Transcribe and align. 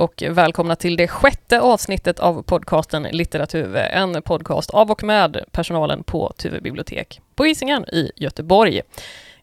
Och 0.00 0.22
välkomna 0.28 0.76
till 0.76 0.96
det 0.96 1.08
sjätte 1.08 1.60
avsnittet 1.60 2.20
av 2.20 2.42
podcasten 2.42 3.02
Litteratur, 3.02 3.76
en 3.76 4.22
podcast 4.22 4.70
av 4.70 4.90
och 4.90 5.02
med 5.02 5.44
personalen 5.50 6.02
på 6.02 6.32
Tuve 6.36 6.60
bibliotek 6.60 7.20
på 7.34 7.44
Hisingen 7.44 7.84
i 7.84 8.12
Göteborg. 8.16 8.82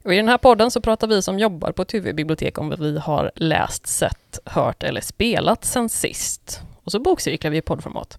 Och 0.04 0.14
I 0.14 0.18
den 0.18 0.28
här 0.28 0.38
podden 0.38 0.72
så 0.72 0.82
pratar 0.82 1.08
vi 1.08 1.22
som 1.22 1.40
jobbar 1.40 1.72
på 1.72 1.86
Tuve 1.86 2.14
bibliotek 2.14 2.58
om 2.58 2.70
vad 2.70 2.80
vi 2.80 2.98
har 2.98 3.32
läst, 3.36 3.88
sett, 3.88 4.40
hört 4.46 4.84
eller 4.84 5.02
spelat 5.02 5.66
sen 5.66 5.90
sist. 5.90 6.62
Och 6.84 6.92
så 6.92 7.00
bokcirklar 7.00 7.52
vi 7.52 7.58
i 7.58 7.62
poddformat. 7.62 8.18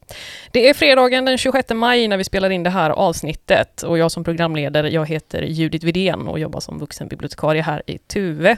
Det 0.51 0.69
är 0.69 0.75
fredagen 0.75 1.25
den 1.25 1.39
26 1.39 1.71
maj 1.71 2.09
när 2.09 2.17
vi 2.17 2.25
spelar 2.25 2.51
in 2.51 2.63
det 2.63 2.71
här 2.71 2.91
avsnittet 2.91 3.83
och 3.83 3.99
jag 3.99 4.13
som 4.13 4.25
programledare, 4.25 4.91
jag 4.91 5.07
heter 5.07 5.43
Judith 5.43 5.85
Vidén 5.85 6.29
och 6.29 6.39
jobbar 6.39 6.61
som 6.61 6.79
vuxenbibliotekarie 6.79 7.63
här 7.63 7.83
i 7.87 7.99
Tuve. 7.99 8.57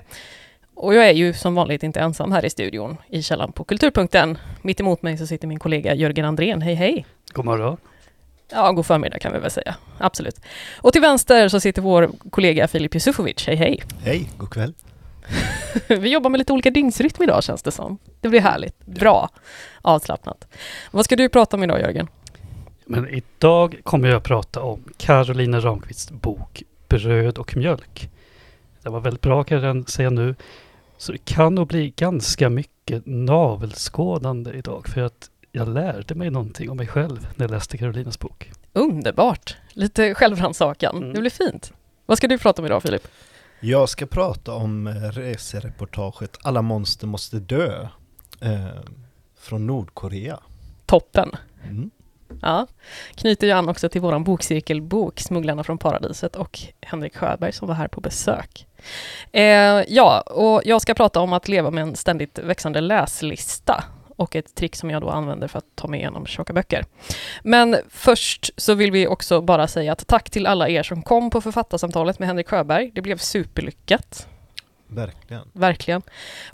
Och 0.82 0.94
jag 0.94 1.08
är 1.08 1.12
ju 1.12 1.32
som 1.32 1.54
vanligt 1.54 1.82
inte 1.82 2.00
ensam 2.00 2.32
här 2.32 2.44
i 2.44 2.50
studion 2.50 2.96
i 3.08 3.22
källaren 3.22 3.52
på 3.52 3.64
Kulturpunkten. 3.64 4.38
Mitt 4.62 4.80
emot 4.80 5.02
mig 5.02 5.18
så 5.18 5.26
sitter 5.26 5.48
min 5.48 5.58
kollega 5.58 5.94
Jörgen 5.94 6.24
Andrén. 6.24 6.62
Hej 6.62 6.74
hej! 6.74 7.06
God 7.32 7.44
morgon. 7.44 7.76
Ja, 8.50 8.72
god 8.72 8.86
förmiddag 8.86 9.18
kan 9.18 9.32
vi 9.32 9.38
väl 9.38 9.50
säga. 9.50 9.74
Absolut. 9.98 10.40
Och 10.76 10.92
till 10.92 11.02
vänster 11.02 11.48
så 11.48 11.60
sitter 11.60 11.82
vår 11.82 12.10
kollega 12.30 12.68
Filip 12.68 12.94
Yusufovic. 12.94 13.46
Hej 13.46 13.56
hej! 13.56 13.82
Hej, 14.02 14.30
god 14.36 14.50
kväll. 14.50 14.74
vi 15.88 16.12
jobbar 16.12 16.30
med 16.30 16.38
lite 16.38 16.52
olika 16.52 16.70
dygnsrytm 16.70 17.22
idag 17.22 17.42
känns 17.42 17.62
det 17.62 17.70
som. 17.70 17.98
Det 18.20 18.28
blir 18.28 18.40
härligt. 18.40 18.86
Bra. 18.86 19.28
Avslappnat. 19.82 20.46
Vad 20.90 21.04
ska 21.04 21.16
du 21.16 21.28
prata 21.28 21.56
om 21.56 21.64
idag 21.64 21.80
Jörgen? 21.80 22.08
Men 22.86 23.08
idag 23.08 23.80
kommer 23.82 24.08
jag 24.08 24.16
att 24.16 24.24
prata 24.24 24.62
om 24.62 24.84
Carolina 24.96 25.60
Ramqvists 25.60 26.10
bok 26.10 26.62
Bröd 26.88 27.38
och 27.38 27.56
mjölk. 27.56 28.10
Den 28.82 28.92
var 28.92 29.00
väldigt 29.00 29.22
bra 29.22 29.44
kan 29.44 29.62
jag 29.62 29.90
säga 29.90 30.10
nu. 30.10 30.34
Så 31.00 31.12
det 31.12 31.24
kan 31.24 31.54
nog 31.54 31.68
bli 31.68 31.90
ganska 31.90 32.50
mycket 32.50 33.02
navelskådande 33.06 34.52
idag 34.52 34.88
för 34.88 35.00
att 35.00 35.30
jag 35.52 35.68
lärde 35.68 36.14
mig 36.14 36.30
någonting 36.30 36.70
om 36.70 36.76
mig 36.76 36.86
själv 36.86 37.26
när 37.36 37.44
jag 37.44 37.50
läste 37.50 37.78
Karolinas 37.78 38.18
bok. 38.18 38.50
Underbart! 38.72 39.56
Lite 39.72 40.14
självrannsakan. 40.14 40.96
Mm. 40.96 41.12
Det 41.12 41.20
blir 41.20 41.30
fint. 41.30 41.72
Vad 42.06 42.18
ska 42.18 42.28
du 42.28 42.38
prata 42.38 42.62
om 42.62 42.66
idag 42.66 42.82
Filip? 42.82 43.08
Jag 43.60 43.88
ska 43.88 44.06
prata 44.06 44.52
om 44.52 44.86
eh, 44.86 44.92
resereportaget 44.92 46.38
Alla 46.42 46.62
monster 46.62 47.06
måste 47.06 47.38
dö 47.38 47.88
eh, 48.40 48.66
från 49.38 49.66
Nordkorea. 49.66 50.38
Toppen! 50.86 51.30
Mm. 51.64 51.90
Ja, 52.42 52.66
knyter 53.14 53.46
ju 53.46 53.52
an 53.52 53.68
också 53.68 53.88
till 53.88 54.00
våran 54.00 54.24
bokcirkelbok 54.24 55.20
Smugglarna 55.20 55.64
från 55.64 55.78
paradiset 55.78 56.36
och 56.36 56.58
Henrik 56.80 57.16
Sjöberg 57.16 57.52
som 57.52 57.68
var 57.68 57.74
här 57.74 57.88
på 57.88 58.00
besök. 58.00 58.66
Eh, 59.32 59.42
ja, 59.88 60.20
och 60.20 60.62
jag 60.64 60.82
ska 60.82 60.94
prata 60.94 61.20
om 61.20 61.32
att 61.32 61.48
leva 61.48 61.70
med 61.70 61.82
en 61.82 61.96
ständigt 61.96 62.38
växande 62.38 62.80
läslista 62.80 63.84
och 64.16 64.36
ett 64.36 64.54
trick 64.54 64.76
som 64.76 64.90
jag 64.90 65.02
då 65.02 65.10
använder 65.10 65.48
för 65.48 65.58
att 65.58 65.64
ta 65.74 65.88
mig 65.88 66.00
igenom 66.00 66.26
tjocka 66.26 66.52
böcker. 66.52 66.84
Men 67.42 67.76
först 67.88 68.50
så 68.56 68.74
vill 68.74 68.92
vi 68.92 69.06
också 69.06 69.40
bara 69.40 69.66
säga 69.66 69.92
att 69.92 70.06
tack 70.06 70.30
till 70.30 70.46
alla 70.46 70.68
er 70.68 70.82
som 70.82 71.02
kom 71.02 71.30
på 71.30 71.40
författarsamtalet 71.40 72.18
med 72.18 72.28
Henrik 72.28 72.48
Sjöberg. 72.48 72.90
Det 72.94 73.02
blev 73.02 73.16
superlyckat. 73.16 74.28
Verkligen. 74.92 75.50
Verkligen. 75.52 76.02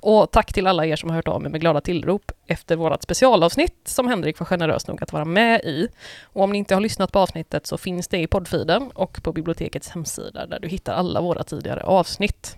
Och 0.01 0.31
tack 0.31 0.53
till 0.53 0.67
alla 0.67 0.87
er 0.87 0.97
som 0.97 1.11
har 1.11 1.17
hört 1.17 1.29
av 1.29 1.45
er 1.45 1.49
med 1.49 1.61
glada 1.61 1.81
tillrop 1.81 2.33
efter 2.47 2.77
vårt 2.77 3.03
specialavsnitt 3.03 3.81
som 3.85 4.09
Henrik 4.09 4.39
var 4.39 4.47
generös 4.47 4.87
nog 4.87 5.03
att 5.03 5.13
vara 5.13 5.25
med 5.25 5.61
i. 5.61 5.89
Och 6.23 6.43
om 6.43 6.53
ni 6.53 6.59
inte 6.59 6.75
har 6.75 6.81
lyssnat 6.81 7.13
på 7.13 7.19
avsnittet 7.19 7.67
så 7.67 7.79
finns 7.79 8.09
det 8.09 8.19
i 8.19 8.27
poddfeeden 8.27 8.91
och 8.91 9.23
på 9.23 9.33
bibliotekets 9.33 9.89
hemsida 9.89 10.47
där 10.47 10.61
du 10.61 10.69
hittar 10.69 10.95
alla 10.95 11.21
våra 11.21 11.45
tidigare 11.45 11.81
avsnitt. 11.81 12.57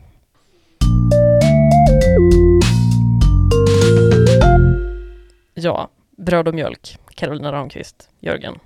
Ja, 5.55 5.88
bröd 6.17 6.49
och 6.49 6.55
mjölk, 6.55 6.99
Carolina 7.15 7.53
Ramqvist, 7.53 8.11
Jörgen. 8.21 8.59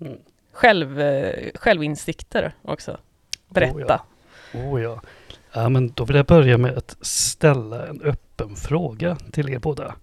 Mm. 0.00 0.18
Själv, 0.52 1.00
eh, 1.00 1.50
självinsikter 1.54 2.54
också. 2.62 2.98
Berätta. 3.48 4.00
Oh 4.54 4.60
ja. 4.62 4.70
Oh 4.70 4.82
ja. 4.82 5.00
Ja, 5.52 5.68
men 5.68 5.88
då 5.92 6.04
vill 6.04 6.16
jag 6.16 6.26
börja 6.26 6.58
med 6.58 6.78
att 6.78 6.96
ställa 7.00 7.86
en 7.86 8.02
öppen 8.02 8.56
fråga 8.56 9.16
till 9.32 9.48
er 9.48 9.58
båda. 9.58 9.94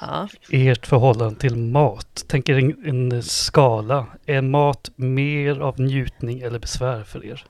Ja. 0.00 0.28
Ert 0.50 0.86
förhållande 0.86 1.40
till 1.40 1.56
mat. 1.56 2.24
Tänker 2.28 2.54
en, 2.58 2.86
en 3.12 3.22
skala. 3.22 4.06
Är 4.26 4.40
mat 4.42 4.90
mer 4.96 5.60
av 5.60 5.80
njutning 5.80 6.40
eller 6.40 6.58
besvär 6.58 7.04
för 7.04 7.24
er? 7.24 7.44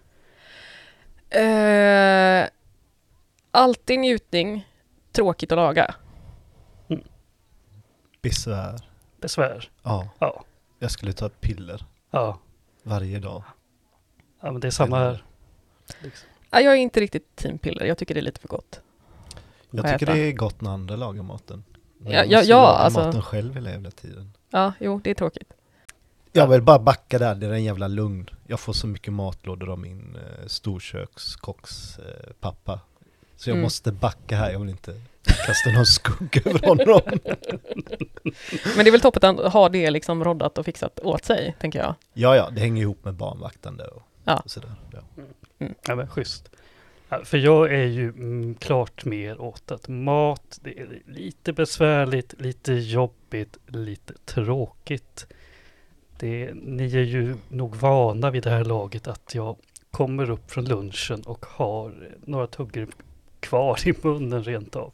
Eh, 1.30 2.48
alltid 3.50 3.98
njutning, 3.98 4.68
tråkigt 5.12 5.52
att 5.52 5.56
laga. 5.56 5.94
Besvär. 8.22 8.80
Besvär? 9.20 9.70
Ja, 9.82 10.08
Ja. 10.18 10.44
jag 10.78 10.90
skulle 10.90 11.12
ta 11.12 11.28
piller 11.28 11.84
Ja, 12.10 12.38
varje 12.82 13.18
dag. 13.18 13.42
ja 14.40 14.52
men 14.52 14.60
det 14.60 14.66
är 14.66 14.70
samma 14.70 14.98
här. 14.98 15.24
Liksom. 16.02 16.28
Ja, 16.52 16.60
jag 16.60 16.72
är 16.72 16.76
inte 16.76 17.00
riktigt 17.00 17.36
teampiller, 17.36 17.84
jag 17.84 17.98
tycker 17.98 18.14
det 18.14 18.20
är 18.20 18.22
lite 18.22 18.40
för 18.40 18.48
gott. 18.48 18.80
Jag 19.70 19.84
tycker 19.84 20.06
äta? 20.06 20.14
det 20.14 20.20
är 20.20 20.32
gott 20.32 20.60
när 20.60 20.70
andra 20.70 20.96
lagar 20.96 21.22
maten. 21.22 21.64
Men 21.98 22.12
Ja, 22.12 22.24
ja, 22.24 22.42
ja, 22.42 22.56
laga 22.62 22.68
alltså- 22.78 23.00
maten 23.00 23.22
själv 23.22 23.54
hela 23.54 23.70
jävla 23.70 23.90
tiden. 23.90 24.32
Ja, 24.50 24.72
jo, 24.80 25.00
det 25.04 25.10
är 25.10 25.14
tråkigt. 25.14 25.52
Jag 26.32 26.46
vill 26.48 26.62
bara 26.62 26.78
backa 26.78 27.18
där, 27.18 27.34
det 27.34 27.46
är 27.46 27.50
en 27.52 27.64
jävla 27.64 27.88
lugn. 27.88 28.30
Jag 28.46 28.60
får 28.60 28.72
så 28.72 28.86
mycket 28.86 29.12
matlådor 29.12 29.70
av 29.70 29.78
min 29.78 30.16
eh, 30.16 30.46
storkökskocks 30.46 31.98
eh, 31.98 32.32
pappa. 32.40 32.80
Så 33.36 33.50
jag 33.50 33.54
Mm. 33.54 33.62
måste 33.62 33.92
backa 33.92 34.36
här, 34.36 34.50
jag 34.52 34.58
vill 34.58 34.68
inte 34.68 35.00
kasta 35.46 35.70
någon 35.70 35.86
skugga 35.86 36.42
över 36.44 36.66
honom. 36.66 37.00
Men 38.76 38.84
det 38.84 38.90
är 38.90 38.92
väl 38.92 39.00
toppen 39.00 39.40
att 39.40 39.52
ha 39.52 39.68
det 39.68 39.90
liksom 39.90 40.24
roddat 40.24 40.58
och 40.58 40.64
fixat 40.64 41.00
åt 41.02 41.24
sig, 41.24 41.56
tänker 41.60 41.78
jag. 41.78 41.94
Ja, 42.12 42.36
ja, 42.36 42.50
det 42.50 42.60
hänger 42.60 42.82
ihop 42.82 43.04
med 43.04 43.14
barnvaktande 43.14 43.84
och 43.84 44.02
Ja. 44.24 44.42
sådär. 44.46 44.72
Ja. 44.92 44.98
Ja 45.86 45.94
men 45.94 46.08
schysst. 46.08 46.50
För 47.24 47.38
jag 47.38 47.74
är 47.74 47.86
ju 47.86 48.08
mm, 48.08 48.54
klart 48.54 49.04
mer 49.04 49.40
åt 49.40 49.70
att 49.70 49.88
mat, 49.88 50.58
det 50.62 50.80
är 50.80 51.02
lite 51.06 51.52
besvärligt, 51.52 52.34
lite 52.40 52.72
jobbigt, 52.72 53.56
lite 53.66 54.14
tråkigt. 54.24 55.26
Det, 56.18 56.50
ni 56.54 56.96
är 56.96 57.02
ju 57.02 57.36
nog 57.48 57.76
vana 57.76 58.30
vid 58.30 58.42
det 58.42 58.50
här 58.50 58.64
laget 58.64 59.06
att 59.06 59.34
jag 59.34 59.56
kommer 59.90 60.30
upp 60.30 60.50
från 60.50 60.64
lunchen 60.64 61.22
och 61.22 61.46
har 61.46 62.10
några 62.24 62.46
tuggor 62.46 62.88
kvar 63.40 63.88
i 63.88 63.94
munnen 64.02 64.44
rent 64.44 64.76
av. 64.76 64.92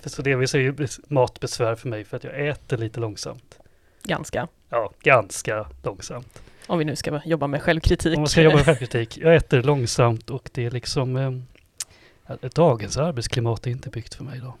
För 0.00 0.10
så 0.10 0.22
det 0.22 0.48
säga 0.48 0.62
ju 0.62 0.72
bes- 0.72 1.04
matbesvär 1.08 1.74
för 1.74 1.88
mig 1.88 2.04
för 2.04 2.16
att 2.16 2.24
jag 2.24 2.48
äter 2.48 2.76
lite 2.76 3.00
långsamt. 3.00 3.58
Ganska. 4.02 4.48
Ja, 4.68 4.92
ganska 5.02 5.66
långsamt. 5.82 6.42
Om 6.66 6.78
vi 6.78 6.84
nu 6.84 6.96
ska 6.96 7.20
jobba 7.24 7.46
med 7.46 7.62
självkritik. 7.62 8.16
Om 8.16 8.20
man 8.20 8.28
ska 8.28 8.42
jobba 8.42 8.56
med 8.56 8.64
självkritik. 8.64 9.18
Jag 9.18 9.36
äter 9.36 9.62
långsamt 9.62 10.30
och 10.30 10.50
det 10.52 10.66
är 10.66 10.70
liksom 10.70 11.16
eh, 11.16 12.36
Dagens 12.54 12.96
arbetsklimat 12.96 13.66
är 13.66 13.70
inte 13.70 13.90
byggt 13.90 14.14
för 14.14 14.24
mig 14.24 14.40
då. 14.40 14.54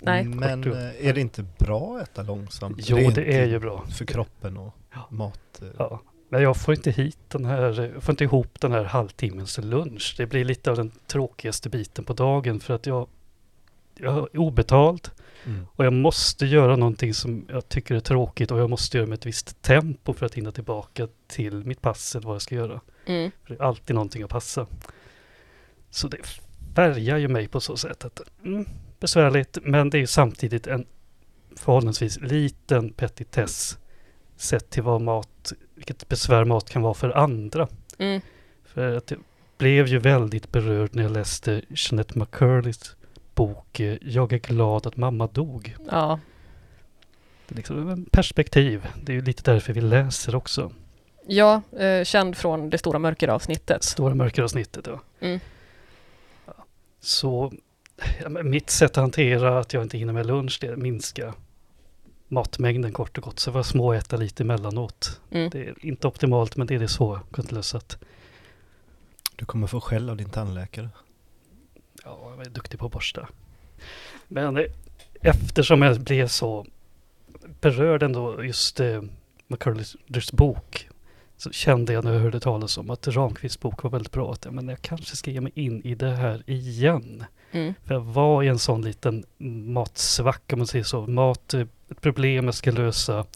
Nej. 0.00 0.24
Men 0.24 0.62
Kort 0.62 0.72
eh, 0.74 1.06
är 1.08 1.12
det 1.14 1.20
inte 1.20 1.44
bra 1.58 1.96
att 1.96 2.02
äta 2.08 2.22
långsamt? 2.22 2.76
Jo, 2.80 3.10
det 3.14 3.38
är 3.38 3.46
ju 3.46 3.58
bra. 3.58 3.84
För 3.90 4.04
kroppen 4.04 4.56
och 4.56 4.74
Ja. 4.94 5.06
mat. 5.10 5.62
eh, 5.62 5.68
Ja. 5.78 6.00
Men 6.28 6.42
jag 6.42 6.56
får 6.56 6.74
inte 6.74 6.90
hit 6.90 7.18
den 7.28 7.44
här, 7.44 7.90
jag 7.94 8.02
får 8.02 8.12
inte 8.12 8.24
ihop 8.24 8.60
den 8.60 8.72
här 8.72 8.84
halvtimmens 8.84 9.58
lunch. 9.58 10.14
Det 10.18 10.26
blir 10.26 10.44
lite 10.44 10.70
av 10.70 10.76
den 10.76 10.90
tråkigaste 11.06 11.68
biten 11.68 12.04
på 12.04 12.12
dagen 12.12 12.60
för 12.60 12.74
att 12.74 12.86
jag, 12.86 13.08
jag 13.98 14.16
är 14.18 14.38
obetald 14.38 15.08
Mm. 15.46 15.66
och 15.72 15.84
jag 15.84 15.92
måste 15.92 16.46
göra 16.46 16.76
någonting 16.76 17.14
som 17.14 17.46
jag 17.48 17.68
tycker 17.68 17.94
är 17.94 18.00
tråkigt 18.00 18.50
och 18.50 18.58
jag 18.58 18.70
måste 18.70 18.96
göra 18.96 19.06
med 19.06 19.18
ett 19.18 19.26
visst 19.26 19.62
tempo 19.62 20.12
för 20.12 20.26
att 20.26 20.34
hinna 20.34 20.52
tillbaka 20.52 21.08
till 21.26 21.64
mitt 21.64 21.80
pass 21.80 22.14
eller 22.14 22.26
vad 22.26 22.34
jag 22.34 22.42
ska 22.42 22.54
göra. 22.54 22.80
Mm. 23.06 23.30
För 23.44 23.54
det 23.54 23.60
är 23.60 23.64
alltid 23.64 23.94
någonting 23.94 24.22
att 24.22 24.30
passa. 24.30 24.66
Så 25.90 26.08
det 26.08 26.18
färgar 26.74 27.16
ju 27.16 27.28
mig 27.28 27.48
på 27.48 27.60
så 27.60 27.76
sätt 27.76 28.04
att 28.04 28.20
mm, 28.44 28.66
besvärligt, 29.00 29.58
men 29.62 29.90
det 29.90 29.98
är 29.98 30.06
samtidigt 30.06 30.66
en 30.66 30.86
förhållandevis 31.56 32.20
liten 32.20 32.92
petitess 32.92 33.78
sett 34.36 34.70
till 34.70 34.82
vad 34.82 35.00
mat, 35.00 35.52
vilket 35.74 36.08
besvär 36.08 36.44
mat 36.44 36.70
kan 36.70 36.82
vara 36.82 36.94
för 36.94 37.10
andra. 37.10 37.68
Mm. 37.98 38.20
För 38.64 38.96
att 38.96 39.10
jag 39.10 39.20
blev 39.58 39.86
ju 39.86 39.98
väldigt 39.98 40.52
berörd 40.52 40.90
när 40.92 41.02
jag 41.02 41.12
läste 41.12 41.62
Jeanette 41.68 42.18
McCurleys 42.18 42.96
bok 43.34 43.80
eh, 43.80 43.96
Jag 44.02 44.32
är 44.32 44.38
glad 44.38 44.86
att 44.86 44.96
mamma 44.96 45.26
dog. 45.26 45.76
Ja, 45.90 46.20
Det 47.48 47.54
är 47.54 47.56
liksom 47.56 47.88
en 47.88 48.04
perspektiv. 48.04 48.86
Det 49.02 49.12
är 49.12 49.16
ju 49.16 49.22
lite 49.22 49.52
därför 49.52 49.72
vi 49.72 49.80
läser 49.80 50.34
också. 50.34 50.72
ja 51.26 51.62
eh, 51.78 52.04
känd 52.04 52.36
från 52.36 52.70
det 52.70 52.78
stora 52.78 52.98
mörkeravsnittet. 52.98 53.82
Stora 53.84 54.14
mörkeravsnittet. 54.14 54.86
Ja. 54.86 55.00
Mm. 55.20 55.40
Så 57.00 57.52
ja, 58.22 58.28
mitt 58.28 58.70
sätt 58.70 58.90
att 58.90 58.96
hantera 58.96 59.58
att 59.58 59.72
jag 59.72 59.82
inte 59.82 59.98
hinner 59.98 60.12
med 60.12 60.26
lunch, 60.26 60.58
det 60.60 60.66
är 60.66 60.72
att 60.72 60.78
minska 60.78 61.34
matmängden 62.28 62.92
kort 62.92 63.18
och 63.18 63.24
gott. 63.24 63.38
Så 63.38 63.48
jag 63.48 63.54
får 63.54 63.62
småäta 63.62 64.16
lite 64.16 64.42
emellanåt. 64.42 65.20
Mm. 65.30 65.50
Det 65.50 65.58
är 65.68 65.74
inte 65.86 66.06
optimalt, 66.06 66.56
men 66.56 66.66
det 66.66 66.74
är 66.74 66.78
det 66.78 66.88
så 66.88 67.14
jag 67.14 67.34
kunnat 67.34 67.52
lösa. 67.52 67.78
att- 67.78 67.98
Du 69.36 69.44
kommer 69.44 69.66
få 69.66 69.80
skäll 69.80 70.10
av 70.10 70.16
din 70.16 70.28
tandläkare. 70.30 70.88
Ja, 72.04 72.32
jag 72.36 72.46
är 72.46 72.50
duktig 72.50 72.80
på 72.80 72.86
att 72.86 72.92
borsta. 72.92 73.28
Men 74.28 74.56
eh, 74.56 74.64
eftersom 75.20 75.82
jag 75.82 76.00
blev 76.00 76.26
så 76.26 76.66
berörd 77.60 78.02
ändå 78.02 78.44
just 78.44 78.80
eh, 78.80 79.02
McCullers 79.48 80.32
bok 80.32 80.88
så 81.36 81.50
kände 81.50 81.92
jag 81.92 82.04
när 82.04 82.12
jag 82.12 82.20
hörde 82.20 82.40
talas 82.40 82.78
om 82.78 82.90
att 82.90 83.08
Ramqvists 83.08 83.60
bok 83.60 83.82
var 83.82 83.90
väldigt 83.90 84.12
bra. 84.12 84.32
Att, 84.32 84.52
men 84.52 84.68
jag 84.68 84.82
kanske 84.82 85.16
ska 85.16 85.30
ge 85.30 85.40
mig 85.40 85.52
in 85.54 85.82
i 85.82 85.94
det 85.94 86.10
här 86.10 86.42
igen. 86.46 87.24
Mm. 87.50 87.74
För 87.84 87.94
jag 87.94 88.00
var 88.00 88.42
i 88.42 88.48
en 88.48 88.58
sån 88.58 88.82
liten 88.82 89.24
matsvacka 89.66 90.54
om 90.54 90.58
man 90.58 90.66
säger 90.66 90.84
så. 90.84 91.06
Mat, 91.06 91.54
eh, 91.54 91.66
ett 91.90 92.00
problem 92.00 92.44
jag 92.44 92.54
ska 92.54 92.70
lösa. 92.70 93.26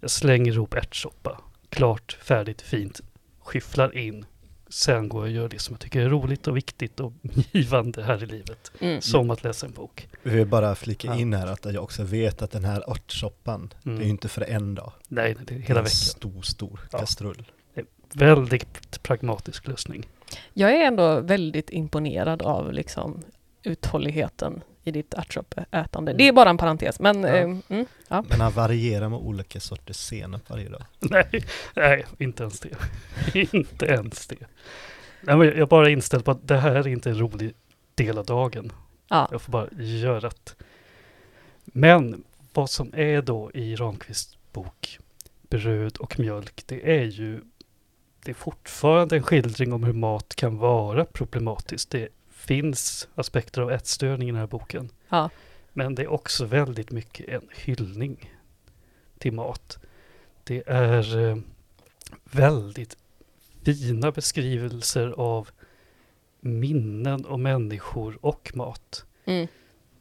Jag 0.00 0.10
slänger 0.10 0.52
ihop 0.52 0.74
ärtsoppa. 0.74 1.40
Klart, 1.68 2.18
färdigt, 2.20 2.62
fint. 2.62 3.00
Skyfflar 3.40 3.96
in. 3.96 4.26
Sen 4.72 5.08
går 5.08 5.20
jag 5.22 5.30
och 5.30 5.34
gör 5.42 5.48
det 5.48 5.58
som 5.58 5.72
jag 5.72 5.80
tycker 5.80 6.00
är 6.00 6.08
roligt 6.08 6.46
och 6.46 6.56
viktigt 6.56 7.00
och 7.00 7.12
givande 7.52 8.02
här 8.02 8.22
i 8.22 8.26
livet. 8.26 8.72
Mm. 8.80 9.00
Som 9.00 9.30
att 9.30 9.44
läsa 9.44 9.66
en 9.66 9.72
bok. 9.72 10.08
Vi 10.22 10.30
vill 10.36 10.46
bara 10.46 10.74
flika 10.74 11.08
Ja. 11.08 11.18
in 11.18 11.34
här 11.34 11.46
att 11.46 11.64
jag 11.64 11.82
också 11.84 12.02
vet 12.02 12.42
att 12.42 12.50
den 12.50 12.64
här 12.64 12.90
örtsoppan, 12.90 13.72
Mm. 13.84 13.98
det 13.98 14.02
är 14.02 14.04
ju 14.04 14.10
inte 14.10 14.28
för 14.28 14.42
en 14.42 14.74
dag. 14.74 14.92
Nej, 15.08 15.34
det 15.34 15.40
är 15.40 15.44
Det 15.46 15.54
är 15.54 15.58
hela 15.58 15.80
en 15.80 15.84
veckan. 15.84 15.94
stor, 15.96 16.42
stor 16.42 16.80
Ja. 16.92 16.98
kastrull. 16.98 17.44
Väldigt 18.14 19.02
pragmatisk 19.02 19.68
lösning. 19.68 20.06
Jag 20.52 20.72
är 20.72 20.80
ändå 20.86 21.20
väldigt 21.20 21.70
imponerad 21.70 22.42
av 22.42 22.72
liksom 22.72 23.22
uthålligheten 23.62 24.62
i 24.84 24.90
ditt 24.90 25.14
ärtsoppätande. 25.14 26.12
Det 26.12 26.28
är 26.28 26.32
bara 26.32 26.50
en 26.50 26.56
parentes, 26.58 27.00
men 27.00 27.20
Ja. 27.22 27.28
eh, 27.28 27.42
mm, 27.42 27.86
ja. 28.08 28.24
Men 28.28 28.40
han 28.40 28.52
varierar 28.52 29.08
med 29.08 29.18
olika 29.18 29.60
sorters 29.60 29.96
senap 29.96 30.50
varje 30.50 30.68
dag. 30.68 30.82
Nej, 31.00 31.44
nej, 31.76 32.04
inte 32.18 32.42
ens 32.42 32.60
det. 32.60 32.76
inte 33.54 33.86
ens 33.86 34.26
det. 34.26 34.36
Nej, 35.20 35.36
men 35.36 35.46
jag 35.46 35.58
är 35.58 35.66
bara 35.66 35.90
inställd 35.90 36.24
på 36.24 36.30
att 36.30 36.48
det 36.48 36.56
här 36.56 36.74
är 36.74 36.88
inte 36.88 37.10
en 37.10 37.18
rolig 37.18 37.54
del 37.94 38.18
av 38.18 38.24
dagen. 38.26 38.72
ja. 39.08 39.28
Jag 39.30 39.42
får 39.42 39.52
bara 39.52 39.68
göra 39.78 40.20
det. 40.20 40.54
Men 41.64 42.24
vad 42.52 42.70
som 42.70 42.94
är 42.94 43.22
då 43.22 43.50
i 43.54 43.76
Ramqvists 43.76 44.36
bok 44.52 44.98
Bröd 45.50 45.96
och 45.96 46.18
mjölk, 46.18 46.62
det 46.66 46.96
är 46.98 47.04
ju 47.04 47.40
det 48.24 48.30
är 48.30 48.34
fortfarande 48.34 49.16
en 49.16 49.22
skildring 49.22 49.72
om 49.72 49.84
hur 49.84 49.92
mat 49.92 50.34
kan 50.36 50.58
vara 50.58 51.04
problematiskt. 51.04 51.90
Det 51.90 52.08
finns 52.46 53.08
aspekter 53.14 53.62
av 53.62 53.70
ätstörning 53.70 54.28
i 54.28 54.32
den 54.32 54.40
här 54.40 54.46
boken. 54.46 54.88
Ja. 55.08 55.30
Men 55.72 55.94
det 55.94 56.02
är 56.02 56.08
också 56.08 56.44
väldigt 56.44 56.90
mycket 56.90 57.28
en 57.28 57.48
hyllning 57.54 58.30
till 59.18 59.32
mat. 59.32 59.78
Det 60.44 60.62
är 60.66 61.18
eh, 61.18 61.36
väldigt 62.24 62.96
fina 63.64 64.12
beskrivelser 64.12 65.08
av 65.08 65.48
minnen 66.40 67.24
och 67.24 67.40
människor 67.40 68.18
och 68.20 68.52
mat. 68.54 69.04
Mm. 69.24 69.48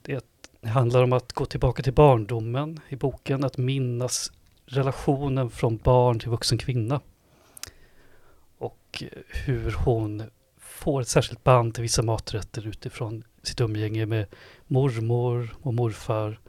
Det 0.01 0.67
handlar 0.67 1.03
om 1.03 1.13
att 1.13 1.33
gå 1.33 1.45
tillbaka 1.45 1.83
till 1.83 1.93
barndomen 1.93 2.79
i 2.89 2.95
boken, 2.95 3.43
att 3.43 3.57
minnas 3.57 4.31
relationen 4.65 5.49
från 5.49 5.77
barn 5.77 6.19
till 6.19 6.29
vuxen 6.29 6.57
kvinna. 6.57 7.01
Och 8.57 9.03
eh, 9.03 9.07
hur 9.27 9.75
hon 9.85 10.23
får 10.81 11.01
ett 11.01 11.07
särskilt 11.07 11.43
band 11.43 11.73
till 11.73 11.81
vissa 11.81 12.01
maträtter 12.01 12.67
utifrån 12.67 13.23
sitt 13.43 13.61
umgänge 13.61 14.05
med 14.05 14.25
mormor 14.67 15.55
och 15.61 15.73
morfar. 15.73 16.39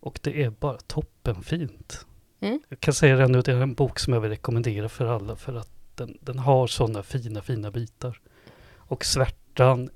Och 0.00 0.18
det 0.22 0.42
är 0.42 0.50
bara 0.50 0.76
toppenfint. 0.76 2.06
Mm. 2.40 2.60
Jag 2.68 2.80
kan 2.80 2.94
säga 2.94 3.16
det 3.16 3.28
nu, 3.28 3.40
det 3.40 3.52
är 3.52 3.60
en 3.60 3.74
bok 3.74 3.98
som 3.98 4.12
jag 4.12 4.20
vill 4.20 4.30
rekommendera 4.30 4.88
för 4.88 5.06
alla 5.06 5.36
för 5.36 5.54
att 5.54 5.70
den, 5.94 6.18
den 6.20 6.38
har 6.38 6.66
sådana 6.66 7.02
fina, 7.02 7.42
fina 7.42 7.70
bitar. 7.70 8.20
Och 8.76 9.04
svärtan 9.04 9.90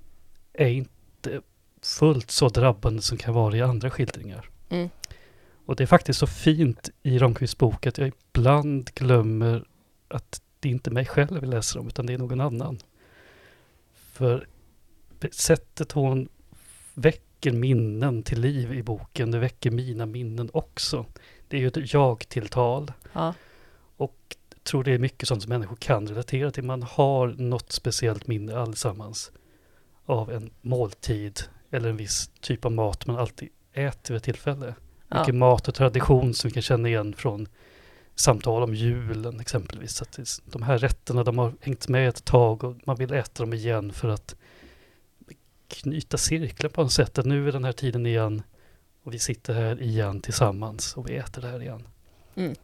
är 0.53 0.69
inte 0.69 1.41
fullt 1.83 2.31
så 2.31 2.49
drabbande 2.49 3.03
som 3.03 3.19
kan 3.19 3.35
vara 3.35 3.57
i 3.57 3.63
andra 3.63 3.91
skildringar. 3.91 4.51
Mm. 4.69 4.89
Och 5.67 5.77
det 5.77 5.85
är 5.85 5.87
faktiskt 5.87 6.19
så 6.19 6.27
fint 6.27 6.91
i 7.03 7.19
Ramqvists 7.19 7.59
bok 7.59 7.87
att 7.87 7.99
jag 7.99 8.13
ibland 8.33 8.91
glömmer 8.95 9.65
att 10.09 10.43
det 10.61 10.69
är 10.69 10.73
inte 10.73 10.91
mig 10.91 11.07
själv 11.07 11.29
jag 11.33 11.47
läser 11.47 11.81
om 11.81 11.87
utan 11.87 12.07
det 12.07 12.13
är 12.13 12.19
någon 12.19 12.41
annan. 12.41 12.79
För 14.19 14.47
sättet 15.33 15.93
hon 15.93 16.29
väcker 16.95 17.53
minnen 17.53 18.23
till 18.23 18.41
liv 18.41 18.73
i 18.73 18.83
boken, 18.83 19.31
det 19.31 19.39
väcker 19.39 19.71
mina 19.71 20.07
minnen 20.07 20.51
också. 20.53 21.07
Det 21.49 21.57
är 21.57 21.61
ju 21.61 21.69
ett 21.69 21.93
jag-tilltal 21.93 22.93
Ja. 23.13 23.35
och 23.97 24.37
tror 24.63 24.85
det 24.85 24.93
är 24.93 24.99
mycket 24.99 25.29
sånt 25.29 25.43
som 25.43 25.49
människor 25.49 25.77
kan 25.77 26.07
relatera 26.07 26.51
till. 26.51 26.65
Man 26.65 26.83
har 26.83 27.29
något 27.29 27.73
speciellt 27.73 28.27
minne 28.27 28.59
allesammans 28.59 29.33
av 30.05 30.33
en 30.33 30.51
måltid 30.61 31.41
eller 31.71 31.89
en 31.89 31.97
viss 31.97 32.31
typ 32.41 32.65
av 32.65 32.73
mat 32.73 33.07
man 33.07 33.19
alltid 33.19 33.49
äter 33.73 34.15
vid 34.15 34.17
ett 34.17 34.25
tillfälle. 34.25 34.75
Ja. 35.09 35.21
Mycket 35.21 35.35
mat 35.35 35.69
och 35.69 35.75
tradition 35.75 36.35
som 36.35 36.49
vi 36.49 36.55
kan 36.55 36.63
känna 36.63 36.89
igen 36.89 37.15
från 37.15 37.49
samtal 38.19 38.63
om 38.63 38.75
julen 38.75 39.41
exempelvis. 39.41 39.93
Så 39.95 40.05
att 40.05 40.41
de 40.45 40.63
här 40.63 40.79
rätterna 40.79 41.25
de 41.25 41.39
har 41.39 41.53
hängt 41.61 41.89
med 41.89 42.09
ett 42.09 42.25
tag 42.25 42.65
och 42.65 42.77
man 42.85 42.97
vill 42.97 43.13
äta 43.13 43.43
dem 43.43 43.53
igen 43.53 43.93
för 43.93 44.09
att 44.09 44.37
knyta 45.69 46.17
cirkeln 46.17 46.73
på 46.73 46.83
något 46.83 46.93
sätt. 46.93 47.19
Att 47.19 47.27
nu 47.27 47.49
är 47.49 47.53
den 47.53 47.65
här 47.65 47.73
tiden 47.73 48.07
igen 48.07 48.43
och 49.03 49.15
vi 49.15 49.19
sitter 49.19 49.55
här 49.55 49.83
igen 49.83 50.21
tillsammans 50.21 50.97
och 50.97 51.09
vi 51.09 51.17
äter 51.17 51.43
det 51.43 51.49
här 51.49 51.63
igen. 51.63 51.89
Mm. 52.35 52.55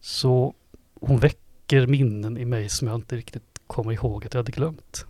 Så 0.00 0.54
hon 0.94 1.18
väcker 1.18 1.86
minnen 1.86 2.38
i 2.38 2.44
mig 2.44 2.68
som 2.68 2.88
jag 2.88 2.94
inte 2.94 3.16
riktigt 3.16 3.60
kommer 3.66 3.92
ihåg 3.92 4.26
att 4.26 4.34
jag 4.34 4.38
hade 4.38 4.52
glömt. 4.52 5.06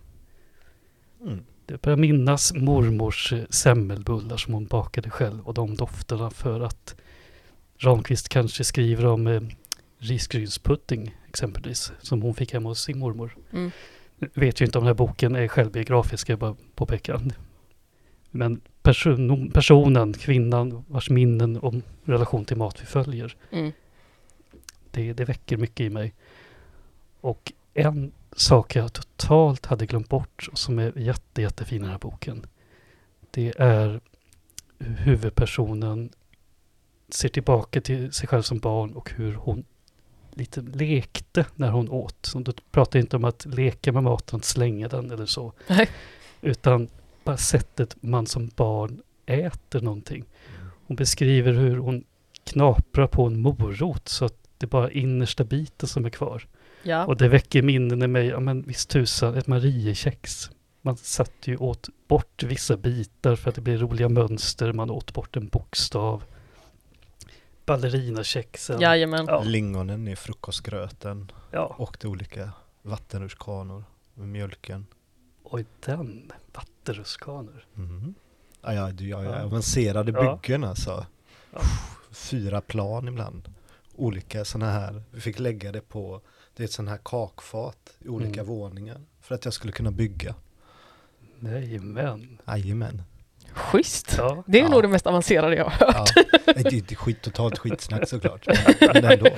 Mm. 1.21 1.45
Jag 1.67 1.79
börjar 1.79 1.97
minnas 1.97 2.53
mormors 2.53 3.33
eh, 3.33 3.45
semmelbullar 3.49 4.37
som 4.37 4.53
hon 4.53 4.65
bakade 4.65 5.09
själv 5.09 5.47
och 5.47 5.53
de 5.53 5.75
dofterna 5.75 6.29
för 6.29 6.61
att 6.61 6.95
Ramqvist 7.83 8.29
kanske 8.29 8.63
skriver 8.63 9.05
om 9.05 9.27
eh, 9.27 9.41
risgrynspudding 9.97 11.15
exempelvis 11.27 11.91
som 12.01 12.21
hon 12.21 12.35
fick 12.35 12.53
hemma 12.53 12.69
hos 12.69 12.81
sin 12.83 12.99
mormor. 12.99 13.37
Mm. 13.51 13.71
Vet 14.33 14.61
ju 14.61 14.65
inte 14.65 14.77
om 14.77 14.83
den 14.83 14.87
här 14.87 14.93
boken 14.93 15.35
är 15.35 15.47
självbiografisk, 15.47 16.29
jag 16.29 16.39
bara 16.39 16.55
påpeka. 16.75 17.21
Men 18.31 18.61
person, 18.81 19.51
personen, 19.51 20.13
kvinnan 20.13 20.85
vars 20.87 21.09
minnen 21.09 21.57
om 21.61 21.81
relation 22.05 22.45
till 22.45 22.57
mat 22.57 22.81
vi 22.81 22.85
följer, 22.85 23.35
Mm. 23.51 23.71
det, 24.91 25.13
det 25.13 25.25
väcker 25.25 25.57
mycket 25.57 25.85
i 25.85 25.89
mig. 25.89 26.13
Och 27.21 27.51
en 27.73 28.11
sak 28.35 28.75
jag 28.75 28.93
totalt 28.93 29.65
hade 29.65 29.85
glömt 29.85 30.09
bort 30.09 30.47
och 30.51 30.57
som 30.59 30.79
är 30.79 30.97
jätte, 30.97 31.41
jättefin 31.41 31.77
i 31.77 31.81
den 31.81 31.91
här 31.91 31.99
boken. 31.99 32.45
Det 33.31 33.53
är 33.57 33.99
huvudpersonen 34.77 36.09
ser 37.13 37.29
tillbaka 37.29 37.81
till 37.81 38.11
sig 38.11 38.27
själv 38.27 38.41
som 38.41 38.59
barn 38.59 38.93
och 38.93 39.11
hur 39.11 39.33
hon 39.33 39.63
lite 40.33 40.61
lekte 40.61 41.45
när 41.55 41.71
hon 41.71 41.89
åt. 41.89 42.25
Så 42.25 42.39
då 42.39 42.51
pratar 42.71 42.99
inte 42.99 43.15
om 43.15 43.23
att 43.23 43.45
leka 43.45 43.91
med 43.91 44.03
maten, 44.03 44.41
slänga 44.41 44.87
den 44.87 45.11
eller 45.11 45.25
så. 45.25 45.53
Nej. 45.67 45.89
Utan 46.41 46.87
bara 47.23 47.37
sättet 47.37 47.95
man 48.03 48.25
som 48.25 48.51
barn 48.55 49.01
äter 49.25 49.81
någonting. 49.81 50.25
Hon 50.87 50.95
beskriver 50.95 51.53
hur 51.53 51.77
hon 51.77 52.03
knaprar 52.43 53.07
på 53.07 53.25
en 53.25 53.41
morot 53.41 54.09
så 54.09 54.25
att 54.25 54.37
det 54.57 54.65
är 54.65 54.69
bara 54.69 54.91
innersta 54.91 55.43
biten 55.43 55.89
som 55.89 56.05
är 56.05 56.09
kvar. 56.09 56.47
Ja. 56.83 57.05
Och 57.05 57.17
det 57.17 57.29
väcker 57.29 57.61
minnen 57.61 58.03
i 58.03 58.07
mig, 58.07 58.27
ja 58.27 58.39
men 58.39 58.61
visst 58.61 58.89
tusan, 58.89 59.37
ett 59.37 59.47
Mariekex. 59.47 60.49
Man 60.81 60.97
satt 60.97 61.47
ju 61.47 61.57
åt 61.57 61.89
bort 62.07 62.43
vissa 62.43 62.77
bitar 62.77 63.35
för 63.35 63.49
att 63.49 63.55
det 63.55 63.61
blir 63.61 63.77
roliga 63.77 64.09
mönster, 64.09 64.73
man 64.73 64.89
åt 64.89 65.13
bort 65.13 65.37
en 65.37 65.47
bokstav. 65.47 66.23
Ballerinakexen. 67.65 68.81
Jajamän. 68.81 69.25
Ja. 69.27 69.43
Lingonen 69.43 70.07
i 70.07 70.15
frukostgröten 70.15 71.31
ja. 71.51 71.75
och 71.79 71.97
de 72.01 72.07
olika 72.07 72.51
vattenrutschkanor 72.81 73.83
med 74.13 74.27
mjölken. 74.27 74.85
Oj, 75.43 75.65
den. 75.85 76.31
Vattenrutschkanor. 76.53 77.65
Mm. 77.77 78.13
Ja, 78.61 78.73
ja, 78.73 78.91
du, 78.91 79.07
ja, 79.07 79.23
ja, 79.23 79.43
avancerade 79.43 80.11
Ja. 80.11 80.39
byggen 80.43 80.63
alltså. 80.63 81.05
Ja. 81.53 81.59
Fyra 82.11 82.61
plan 82.61 83.07
ibland. 83.07 83.53
Olika 83.95 84.45
sådana 84.45 84.71
här. 84.71 85.03
Vi 85.11 85.21
fick 85.21 85.39
lägga 85.39 85.71
det 85.71 85.81
på, 85.81 86.21
det 86.55 86.63
är 86.63 86.65
ett 86.65 86.71
sån 86.71 86.87
här 86.87 86.99
kakfat 87.03 87.97
i 87.99 88.07
olika 88.07 88.41
Mm. 88.41 88.45
våningar. 88.45 89.01
För 89.21 89.35
att 89.35 89.45
jag 89.45 89.53
skulle 89.53 89.73
kunna 89.73 89.91
bygga. 89.91 90.35
Nej, 91.39 91.79
men. 91.79 92.37
Jajamän. 92.47 93.03
Schysst. 93.53 94.15
Ja. 94.17 94.43
Det 94.47 94.59
är 94.59 94.63
Ja. 94.63 94.69
nog 94.69 94.81
det 94.81 94.87
mest 94.87 95.07
avancerade 95.07 95.55
jag 95.55 95.65
har 95.65 95.85
hört. 95.93 96.11
Ja. 96.15 96.53
Det 96.55 96.65
är 96.65 96.73
inte 96.73 96.95
skit, 96.95 97.21
totalt 97.21 97.57
skitsnack 97.59 98.09
såklart. 98.09 98.47
Men, 98.93 99.05
ändå. 99.05 99.25